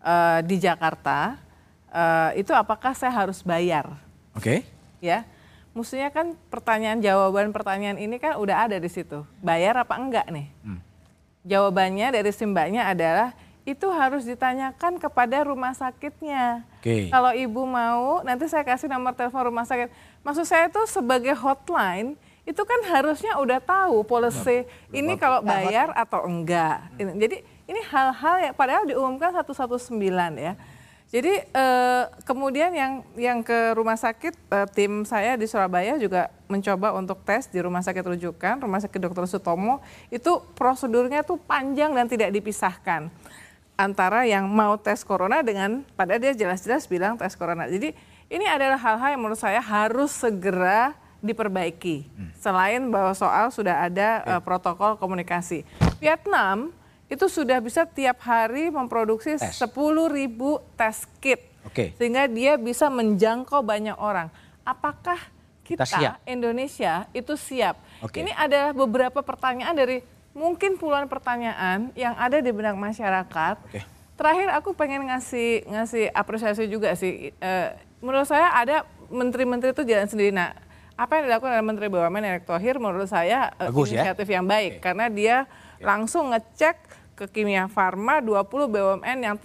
uh, 0.00 0.40
di 0.40 0.56
Jakarta, 0.56 1.36
uh, 1.92 2.32
itu 2.32 2.56
apakah 2.56 2.96
saya 2.96 3.12
harus 3.12 3.44
bayar? 3.44 4.00
Oke. 4.32 4.40
Okay. 4.40 4.58
Ya, 5.04 5.28
mestinya 5.76 6.08
kan 6.08 6.32
pertanyaan 6.48 7.04
jawaban 7.04 7.52
pertanyaan 7.52 8.00
ini 8.00 8.16
kan 8.16 8.40
udah 8.40 8.64
ada 8.64 8.80
di 8.80 8.88
situ. 8.88 9.28
Bayar 9.44 9.76
apa 9.76 10.00
enggak 10.00 10.24
nih? 10.32 10.48
Hmm. 10.64 10.80
Jawabannya 11.44 12.16
dari 12.16 12.32
simbaknya 12.32 12.88
adalah 12.88 13.36
itu 13.68 13.86
harus 13.92 14.24
ditanyakan 14.24 14.96
kepada 14.96 15.44
rumah 15.44 15.76
sakitnya. 15.76 16.64
Okay. 16.80 17.12
Kalau 17.12 17.34
ibu 17.36 17.66
mau, 17.68 18.24
nanti 18.24 18.48
saya 18.48 18.64
kasih 18.64 18.88
nomor 18.88 19.12
telepon 19.12 19.52
rumah 19.52 19.68
sakit. 19.68 19.92
Maksud 20.24 20.48
saya 20.48 20.72
itu 20.72 20.80
sebagai 20.88 21.36
hotline 21.36 22.16
itu 22.46 22.62
kan 22.62 22.80
harusnya 22.94 23.34
udah 23.42 23.58
tahu 23.58 24.06
policy 24.06 24.62
ini 24.94 25.18
kalau 25.18 25.42
bayar 25.42 25.90
atau 25.98 26.22
enggak. 26.30 26.86
Jadi 26.94 27.42
ini 27.66 27.80
hal-hal 27.90 28.36
yang 28.48 28.54
padahal 28.54 28.86
diumumkan 28.86 29.34
119 29.34 29.90
ya. 30.38 30.54
Jadi 31.06 31.38
eh, 31.38 32.04
kemudian 32.26 32.74
yang 32.74 32.92
yang 33.14 33.38
ke 33.42 33.74
rumah 33.78 33.94
sakit 33.94 34.34
eh, 34.34 34.66
tim 34.74 35.06
saya 35.06 35.38
di 35.38 35.46
Surabaya 35.46 35.94
juga 35.98 36.30
mencoba 36.50 36.94
untuk 36.98 37.22
tes 37.22 37.46
di 37.46 37.62
rumah 37.62 37.82
sakit 37.82 38.02
rujukan, 38.02 38.58
rumah 38.58 38.82
sakit 38.82 38.98
Dr. 39.10 39.26
Sutomo 39.30 39.82
itu 40.10 40.42
prosedurnya 40.58 41.22
tuh 41.22 41.38
panjang 41.38 41.94
dan 41.94 42.10
tidak 42.10 42.34
dipisahkan 42.34 43.10
antara 43.78 44.26
yang 44.26 44.50
mau 44.50 44.74
tes 44.82 45.06
corona 45.06 45.46
dengan 45.46 45.86
pada 45.94 46.18
dia 46.18 46.34
jelas-jelas 46.34 46.90
bilang 46.90 47.14
tes 47.14 47.38
corona. 47.38 47.70
Jadi 47.70 47.94
ini 48.26 48.46
adalah 48.50 48.78
hal-hal 48.78 49.14
yang 49.14 49.22
menurut 49.22 49.38
saya 49.38 49.62
harus 49.62 50.10
segera 50.10 51.05
diperbaiki. 51.24 52.08
Hmm. 52.12 52.30
Selain 52.36 52.82
bahwa 52.88 53.12
soal 53.16 53.48
sudah 53.52 53.86
ada 53.88 54.22
uh, 54.24 54.40
protokol 54.42 55.00
komunikasi. 55.00 55.64
Vietnam 55.98 56.72
itu 57.06 57.26
sudah 57.30 57.62
bisa 57.62 57.86
tiap 57.86 58.18
hari 58.26 58.68
memproduksi 58.68 59.38
tes. 59.38 59.62
10 59.62 59.70
ribu 60.10 60.58
tes 60.74 61.06
kit. 61.22 61.40
Okay. 61.70 61.94
Sehingga 61.98 62.26
dia 62.26 62.58
bisa 62.58 62.90
menjangkau 62.90 63.62
banyak 63.62 63.94
orang. 63.98 64.30
Apakah 64.66 65.18
kita, 65.62 65.86
kita 65.86 66.18
Indonesia 66.26 67.06
itu 67.14 67.34
siap? 67.38 67.78
Okay. 68.02 68.26
Ini 68.26 68.32
adalah 68.34 68.70
beberapa 68.74 69.22
pertanyaan 69.22 69.74
dari 69.74 70.02
mungkin 70.36 70.76
puluhan 70.76 71.08
pertanyaan 71.08 71.90
yang 71.94 72.14
ada 72.18 72.42
di 72.42 72.50
benak 72.50 72.74
masyarakat. 72.74 73.56
Okay. 73.70 73.82
Terakhir 74.16 74.48
aku 74.56 74.72
pengen 74.72 75.06
ngasih 75.06 75.68
ngasih 75.68 76.04
apresiasi 76.10 76.66
juga 76.66 76.92
sih. 76.98 77.30
Uh, 77.38 77.70
menurut 78.02 78.26
saya 78.26 78.50
ada 78.50 78.82
menteri-menteri 79.10 79.70
itu 79.70 79.82
jalan 79.86 80.08
sendiri. 80.10 80.34
Nah, 80.34 80.54
apa 80.96 81.12
yang 81.20 81.24
dilakukan 81.28 81.52
oleh 81.52 81.66
Menteri 81.68 81.86
BUMN 81.92 82.24
Erick 82.24 82.44
Thohir 82.48 82.80
menurut 82.80 83.08
saya 83.08 83.52
eh, 83.60 83.68
Bagus, 83.68 83.92
ya? 83.92 84.00
inisiatif 84.00 84.26
ya? 84.26 84.34
yang 84.40 84.46
baik 84.48 84.72
okay. 84.80 84.82
karena 84.82 85.06
dia 85.12 85.36
okay. 85.44 85.84
langsung 85.84 86.32
ngecek 86.32 86.76
ke 87.16 87.24
Kimia 87.28 87.68
Farma 87.68 88.24
20 88.24 88.48
BUMN 88.48 89.18
yang 89.20 89.36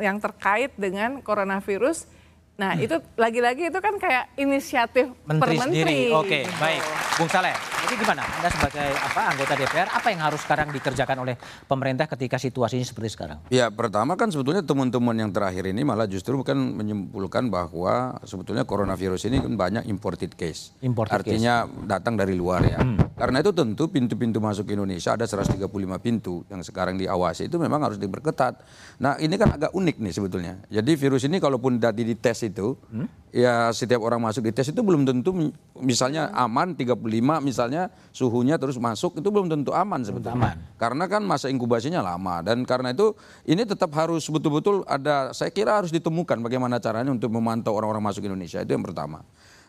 yang 0.00 0.16
terkait 0.18 0.72
dengan 0.74 1.20
coronavirus 1.22 2.10
Nah 2.56 2.72
hmm. 2.72 2.84
itu 2.88 2.96
lagi-lagi 3.20 3.68
itu 3.68 3.78
kan 3.84 4.00
kayak 4.00 4.32
inisiatif 4.40 5.12
menteri 5.28 5.60
per 5.60 5.64
sendiri. 5.68 6.00
Oke, 6.16 6.24
okay, 6.24 6.42
baik. 6.56 6.82
Bung 7.20 7.28
Saleh, 7.28 7.52
ini 7.86 8.02
gimana? 8.02 8.22
Anda 8.26 8.50
sebagai 8.50 8.88
apa 8.98 9.20
anggota 9.30 9.52
DPR, 9.54 9.88
apa 9.88 10.08
yang 10.10 10.20
harus 10.26 10.40
sekarang 10.42 10.68
dikerjakan 10.74 11.16
oleh 11.22 11.34
pemerintah 11.70 12.10
ketika 12.10 12.36
situasinya 12.36 12.82
seperti 12.82 13.08
sekarang? 13.14 13.38
Ya, 13.46 13.70
pertama 13.70 14.18
kan 14.18 14.26
sebetulnya 14.34 14.66
teman-teman 14.66 15.14
yang 15.14 15.30
terakhir 15.30 15.70
ini 15.70 15.86
malah 15.86 16.10
justru 16.10 16.34
kan 16.42 16.58
menyimpulkan 16.58 17.46
bahwa 17.46 18.18
sebetulnya 18.26 18.66
coronavirus 18.66 19.30
ini 19.30 19.38
kan 19.38 19.54
banyak 19.54 19.84
imported 19.86 20.34
case. 20.34 20.74
Imported 20.82 21.22
Artinya 21.22 21.70
case. 21.70 21.86
datang 21.86 22.18
dari 22.18 22.34
luar 22.34 22.66
ya. 22.66 22.82
Hmm. 22.82 22.98
Karena 23.14 23.38
itu 23.38 23.54
tentu 23.54 23.86
pintu-pintu 23.86 24.42
masuk 24.42 24.66
Indonesia 24.74 25.14
ada 25.14 25.24
135 25.24 25.62
pintu 26.02 26.42
yang 26.50 26.60
sekarang 26.66 26.98
diawasi 26.98 27.46
itu 27.46 27.56
memang 27.56 27.86
harus 27.86 28.02
diperketat. 28.02 28.66
Nah 28.98 29.14
ini 29.22 29.38
kan 29.38 29.54
agak 29.54 29.70
unik 29.70 29.96
nih 30.02 30.12
sebetulnya. 30.12 30.54
Jadi 30.66 30.92
virus 30.98 31.22
ini 31.22 31.38
kalaupun 31.38 31.78
tadi 31.78 32.02
dites 32.02 32.42
itu, 32.42 32.74
hmm? 32.90 33.26
ya 33.36 33.68
setiap 33.68 34.00
orang 34.00 34.24
masuk 34.24 34.48
di 34.48 34.52
tes 34.56 34.72
itu 34.72 34.80
belum 34.80 35.04
tentu 35.04 35.52
misalnya 35.76 36.32
aman 36.32 36.72
35 36.72 36.96
misalnya 37.44 37.75
suhunya 38.10 38.56
terus 38.56 38.80
masuk 38.80 39.20
itu 39.20 39.28
belum 39.28 39.52
tentu 39.52 39.76
aman 39.76 40.00
sebetulnya. 40.00 40.56
Aman. 40.56 40.56
Karena 40.80 41.04
kan 41.04 41.22
masa 41.22 41.52
inkubasinya 41.52 42.00
lama 42.00 42.40
dan 42.40 42.64
karena 42.64 42.96
itu 42.96 43.12
ini 43.44 43.68
tetap 43.68 43.92
harus 43.92 44.24
betul-betul 44.26 44.82
ada 44.88 45.36
saya 45.36 45.52
kira 45.52 45.84
harus 45.84 45.92
ditemukan 45.92 46.40
bagaimana 46.40 46.80
caranya 46.80 47.12
untuk 47.12 47.28
memantau 47.28 47.76
orang-orang 47.76 48.04
masuk 48.08 48.24
Indonesia 48.24 48.64
itu 48.64 48.72
yang 48.72 48.84
pertama. 48.84 49.20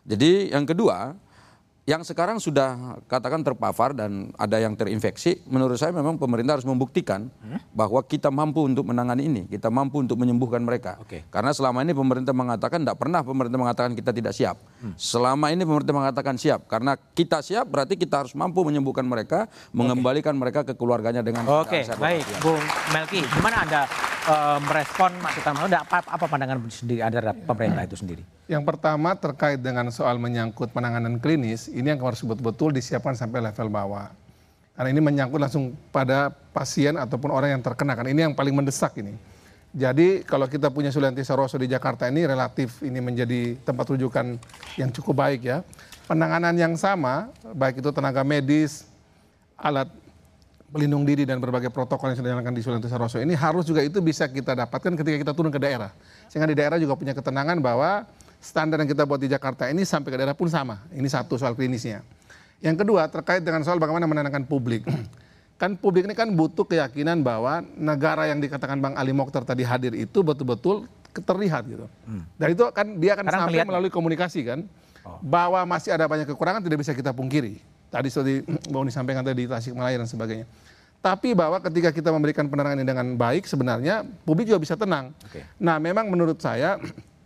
Jadi 0.07 0.55
yang 0.55 0.63
kedua 0.63 1.26
yang 1.88 2.03
sekarang 2.03 2.35
sudah 2.43 2.99
katakan 3.07 3.47
terpapar 3.47 3.95
dan 3.95 4.35
ada 4.35 4.59
yang 4.59 4.75
terinfeksi, 4.75 5.39
menurut 5.47 5.79
saya 5.79 5.95
memang 5.95 6.19
pemerintah 6.19 6.59
harus 6.59 6.67
membuktikan 6.67 7.31
hmm? 7.31 7.71
bahwa 7.71 8.03
kita 8.03 8.27
mampu 8.27 8.67
untuk 8.67 8.91
menangani 8.91 9.23
ini, 9.23 9.41
kita 9.47 9.71
mampu 9.71 10.03
untuk 10.03 10.19
menyembuhkan 10.19 10.59
mereka. 10.59 10.99
Okay. 11.07 11.23
Karena 11.31 11.55
selama 11.55 11.88
ini 11.88 11.95
pemerintah 11.95 12.35
mengatakan 12.35 12.83
tidak 12.83 12.99
pernah 12.99 13.23
pemerintah 13.23 13.55
mengatakan 13.55 13.95
kita 13.95 14.11
tidak 14.11 14.35
siap. 14.35 14.59
Hmm. 14.83 14.99
Selama 14.99 15.47
ini 15.47 15.63
pemerintah 15.63 15.95
mengatakan 15.95 16.35
siap, 16.35 16.67
karena 16.67 16.99
kita 17.15 17.39
siap 17.39 17.63
berarti 17.71 17.95
kita 17.95 18.27
harus 18.27 18.35
mampu 18.35 18.67
menyembuhkan 18.67 19.07
mereka, 19.07 19.47
okay. 19.47 19.71
mengembalikan 19.71 20.35
mereka 20.35 20.67
ke 20.67 20.75
keluarganya 20.75 21.23
dengan. 21.23 21.47
Oke, 21.47 21.88
okay, 21.88 21.95
baik, 21.95 22.27
Bung 22.43 22.59
Melki, 22.91 23.23
gimana 23.23 23.63
anda 23.63 23.81
uh, 24.27 24.59
merespon 24.59 25.15
masukan 25.23 25.55
apa, 25.71 26.03
apa 26.03 26.25
pandangan 26.27 26.59
sendiri 26.67 26.99
ada 26.99 27.31
pemerintah 27.31 27.88
itu 27.88 27.95
sendiri? 27.95 28.36
Yang 28.47 28.63
pertama 28.63 29.11
terkait 29.11 29.59
dengan 29.59 29.91
soal 29.91 30.15
menyangkut 30.15 30.71
penanganan 30.71 31.19
klinis, 31.19 31.67
ini 31.67 31.91
yang 31.91 31.99
harus 31.99 32.23
betul-betul 32.23 32.71
disiapkan 32.71 33.11
sampai 33.11 33.43
level 33.43 33.67
bawah. 33.67 34.07
Karena 34.71 34.89
ini 34.95 35.03
menyangkut 35.03 35.35
langsung 35.35 35.75
pada 35.91 36.31
pasien 36.55 36.95
ataupun 36.95 37.27
orang 37.27 37.59
yang 37.59 37.61
terkena. 37.61 37.91
Karena 37.91 38.15
ini 38.15 38.21
yang 38.23 38.33
paling 38.37 38.55
mendesak 38.55 38.95
ini. 39.03 39.19
Jadi 39.75 40.23
kalau 40.23 40.47
kita 40.47 40.71
punya 40.71 40.95
Sulianti 40.95 41.27
Saroso 41.27 41.59
di 41.59 41.67
Jakarta 41.67 42.07
ini 42.07 42.23
relatif 42.23 42.79
ini 42.87 43.03
menjadi 43.03 43.59
tempat 43.67 43.83
rujukan 43.91 44.39
yang 44.79 44.89
cukup 44.95 45.27
baik 45.27 45.43
ya. 45.43 45.59
Penanganan 46.07 46.55
yang 46.55 46.79
sama, 46.79 47.27
baik 47.51 47.83
itu 47.83 47.91
tenaga 47.91 48.23
medis, 48.23 48.87
alat 49.59 49.91
pelindung 50.71 51.03
diri 51.03 51.27
dan 51.27 51.43
berbagai 51.43 51.67
protokol 51.67 52.11
yang 52.11 52.17
sudah 52.19 52.31
dijalankan 52.31 52.55
di 52.55 52.61
Sulianti 52.63 52.87
Saroso 52.87 53.19
ini 53.19 53.35
harus 53.35 53.67
juga 53.67 53.83
itu 53.83 53.99
bisa 53.99 54.27
kita 54.27 54.55
dapatkan 54.55 54.95
ketika 54.99 55.17
kita 55.19 55.33
turun 55.35 55.51
ke 55.51 55.59
daerah. 55.59 55.91
Sehingga 56.31 56.47
di 56.47 56.55
daerah 56.55 56.79
juga 56.79 56.95
punya 56.95 57.11
ketenangan 57.11 57.59
bahwa 57.59 58.07
standar 58.41 58.79
yang 58.79 58.89
kita 58.89 59.03
buat 59.03 59.19
di 59.19 59.29
Jakarta 59.29 59.67
ini 59.69 59.83
sampai 59.83 60.09
ke 60.13 60.17
daerah 60.17 60.38
pun 60.38 60.47
sama. 60.47 60.85
Ini 60.93 61.05
satu 61.09 61.35
soal 61.35 61.57
klinisnya. 61.57 62.01
Yang 62.61 62.85
kedua 62.85 63.05
terkait 63.09 63.45
dengan 63.45 63.61
soal 63.61 63.77
bagaimana 63.77 64.09
menenangkan 64.09 64.45
publik. 64.45 64.85
kan 65.61 65.73
publik 65.73 66.05
ini 66.05 66.13
kan 66.13 66.29
butuh 66.29 66.65
keyakinan 66.69 67.25
bahwa 67.25 67.65
negara 67.73 68.29
yang 68.29 68.38
dikatakan 68.38 68.77
Bang 68.77 68.93
Ali 68.93 69.09
Mokhtar 69.09 69.41
tadi 69.41 69.65
hadir 69.65 69.97
itu 69.97 70.21
betul-betul 70.21 70.85
terlihat 71.17 71.65
gitu. 71.65 71.89
Dan 72.38 72.47
itu 72.53 72.61
kan 72.69 72.85
dia 73.01 73.17
akan 73.17 73.25
Sekarang 73.25 73.41
sampai 73.49 73.65
melalui 73.65 73.89
komunikasi 73.89 74.45
kan, 74.45 74.59
bahwa 75.21 75.63
masih 75.65 75.89
ada 75.93 76.05
banyak 76.05 76.29
kekurangan 76.29 76.61
tidak 76.61 76.85
bisa 76.85 76.93
kita 76.93 77.09
pungkiri. 77.09 77.57
Tadi 77.89 78.07
seperti 78.11 78.45
Bang 78.73 78.85
disampaikan 78.85 79.25
tadi 79.25 79.45
di 79.45 79.49
Tasikmalaya 79.49 79.97
dan 79.97 80.09
sebagainya. 80.09 80.45
Tapi 80.97 81.38
bahwa 81.38 81.61
ketika 81.61 81.93
kita 81.93 82.09
memberikan 82.09 82.49
penerangan 82.49 82.81
ini 82.81 82.88
dengan 82.89 83.07
baik 83.15 83.45
sebenarnya 83.45 84.01
publik 84.25 84.49
juga 84.49 84.59
bisa 84.61 84.73
tenang. 84.73 85.13
Nah 85.61 85.77
memang 85.77 86.09
menurut 86.09 86.41
saya 86.41 86.77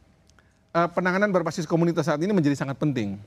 eh, 0.72 0.88
penanganan 0.90 1.30
berbasis 1.30 1.64
komunitas 1.64 2.06
saat 2.06 2.20
ini 2.20 2.32
menjadi 2.32 2.56
sangat 2.58 2.76
penting. 2.76 3.20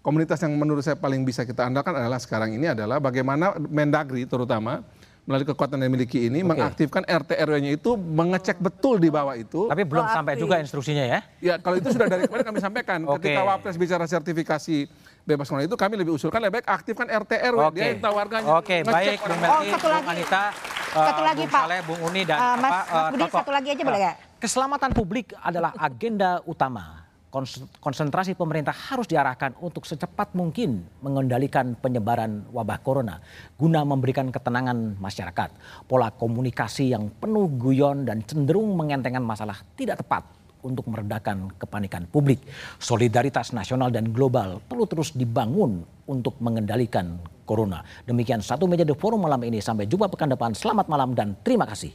Komunitas 0.00 0.40
yang 0.40 0.54
menurut 0.54 0.80
saya 0.80 0.96
paling 0.96 1.20
bisa 1.22 1.44
kita 1.44 1.62
andalkan 1.62 1.92
adalah 1.92 2.16
sekarang 2.16 2.50
ini 2.50 2.66
adalah 2.66 2.96
bagaimana 2.96 3.52
Mendagri 3.60 4.24
terutama 4.24 4.80
melalui 5.20 5.44
kekuatan 5.44 5.76
yang 5.76 5.92
dimiliki 5.92 6.24
ini 6.24 6.40
mengaktifkan 6.40 7.04
RT 7.04 7.36
RW-nya 7.38 7.76
itu 7.76 7.92
mengecek 7.94 8.56
betul 8.56 8.96
di 8.96 9.06
bawah 9.06 9.36
itu. 9.36 9.68
Tapi 9.68 9.84
belum 9.84 10.00
Oh, 10.00 10.08
sampai 10.10 10.32
aktif. 10.32 10.42
juga 10.42 10.56
instruksinya 10.56 11.04
ya. 11.04 11.20
Ya 11.38 11.54
kalau 11.54 11.76
itu 11.76 11.92
sudah 11.92 12.08
dari 12.08 12.24
kemarin 12.24 12.48
kami 12.48 12.58
sampaikan. 12.58 12.98
Oke. 13.06 13.28
Ketika 13.28 13.44
Wapres 13.44 13.76
bicara 13.76 14.08
sertifikasi 14.08 14.88
bebas 15.22 15.46
corona 15.46 15.68
itu 15.68 15.76
kami 15.76 16.00
lebih 16.00 16.16
usulkan 16.16 16.40
lebih 16.40 16.58
baik 16.58 16.66
aktifkan 16.66 17.06
RT 17.06 17.32
RW. 17.52 17.60
Oke. 17.62 17.76
Dia 17.76 17.86
yang 17.86 18.00
tahu 18.00 18.14
warganya. 18.16 18.48
Oke, 18.50 18.76
Ngecek 18.80 18.90
baik 18.90 19.18
Bung 19.20 19.38
Melki, 19.38 19.52
Oh, 19.52 19.60
satu 19.68 19.84
Bung 19.84 19.92
lagi. 19.92 20.08
Anita, 20.08 20.42
Satu 20.90 21.20
eh, 21.20 21.26
lagi, 21.28 21.38
Bung 21.38 21.52
Pak. 21.52 21.62
Saleh, 21.62 21.80
Bung 21.84 22.00
Uni 22.02 22.22
dan 22.24 22.38
Eh, 22.40 22.56
Mas- 22.56 22.72
apa, 22.72 22.80
Mas 22.90 23.10
Budi, 23.12 23.20
Toto. 23.22 23.36
satu 23.36 23.50
lagi 23.52 23.68
aja 23.68 23.82
boleh 23.84 24.00
nggak? 24.00 24.16
Keselamatan 24.40 24.96
publik 24.96 25.36
adalah 25.36 25.76
agenda 25.76 26.40
utama. 26.48 27.04
Kons- 27.28 27.60
Konsentrasi 27.76 28.32
pemerintah 28.32 28.72
harus 28.72 29.04
diarahkan 29.04 29.52
untuk 29.60 29.84
secepat 29.84 30.32
mungkin 30.32 30.80
mengendalikan 31.04 31.76
penyebaran 31.76 32.48
wabah 32.48 32.80
corona 32.80 33.20
guna 33.60 33.84
memberikan 33.84 34.32
ketenangan 34.32 34.96
masyarakat. 34.96 35.52
Pola 35.84 36.08
komunikasi 36.08 36.96
yang 36.96 37.12
penuh 37.20 37.52
guyon 37.52 38.08
dan 38.08 38.24
cenderung 38.24 38.72
mengentengkan 38.80 39.20
masalah 39.20 39.60
tidak 39.76 40.00
tepat 40.00 40.24
untuk 40.64 40.88
meredakan 40.88 41.52
kepanikan 41.60 42.08
publik. 42.08 42.40
Solidaritas 42.80 43.52
nasional 43.52 43.92
dan 43.92 44.08
global 44.08 44.56
perlu 44.64 44.88
terus 44.88 45.12
dibangun 45.12 45.84
untuk 46.08 46.40
mengendalikan 46.40 47.20
corona. 47.44 47.84
Demikian 48.08 48.40
satu 48.40 48.64
meja 48.64 48.88
The 48.88 48.96
Forum 48.96 49.20
malam 49.20 49.44
ini. 49.44 49.60
Sampai 49.60 49.84
jumpa 49.84 50.08
pekan 50.08 50.32
depan. 50.32 50.56
Selamat 50.56 50.88
malam 50.88 51.12
dan 51.12 51.36
terima 51.44 51.68
kasih. 51.68 51.92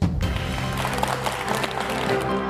Thank 2.08 2.40
you. 2.40 2.45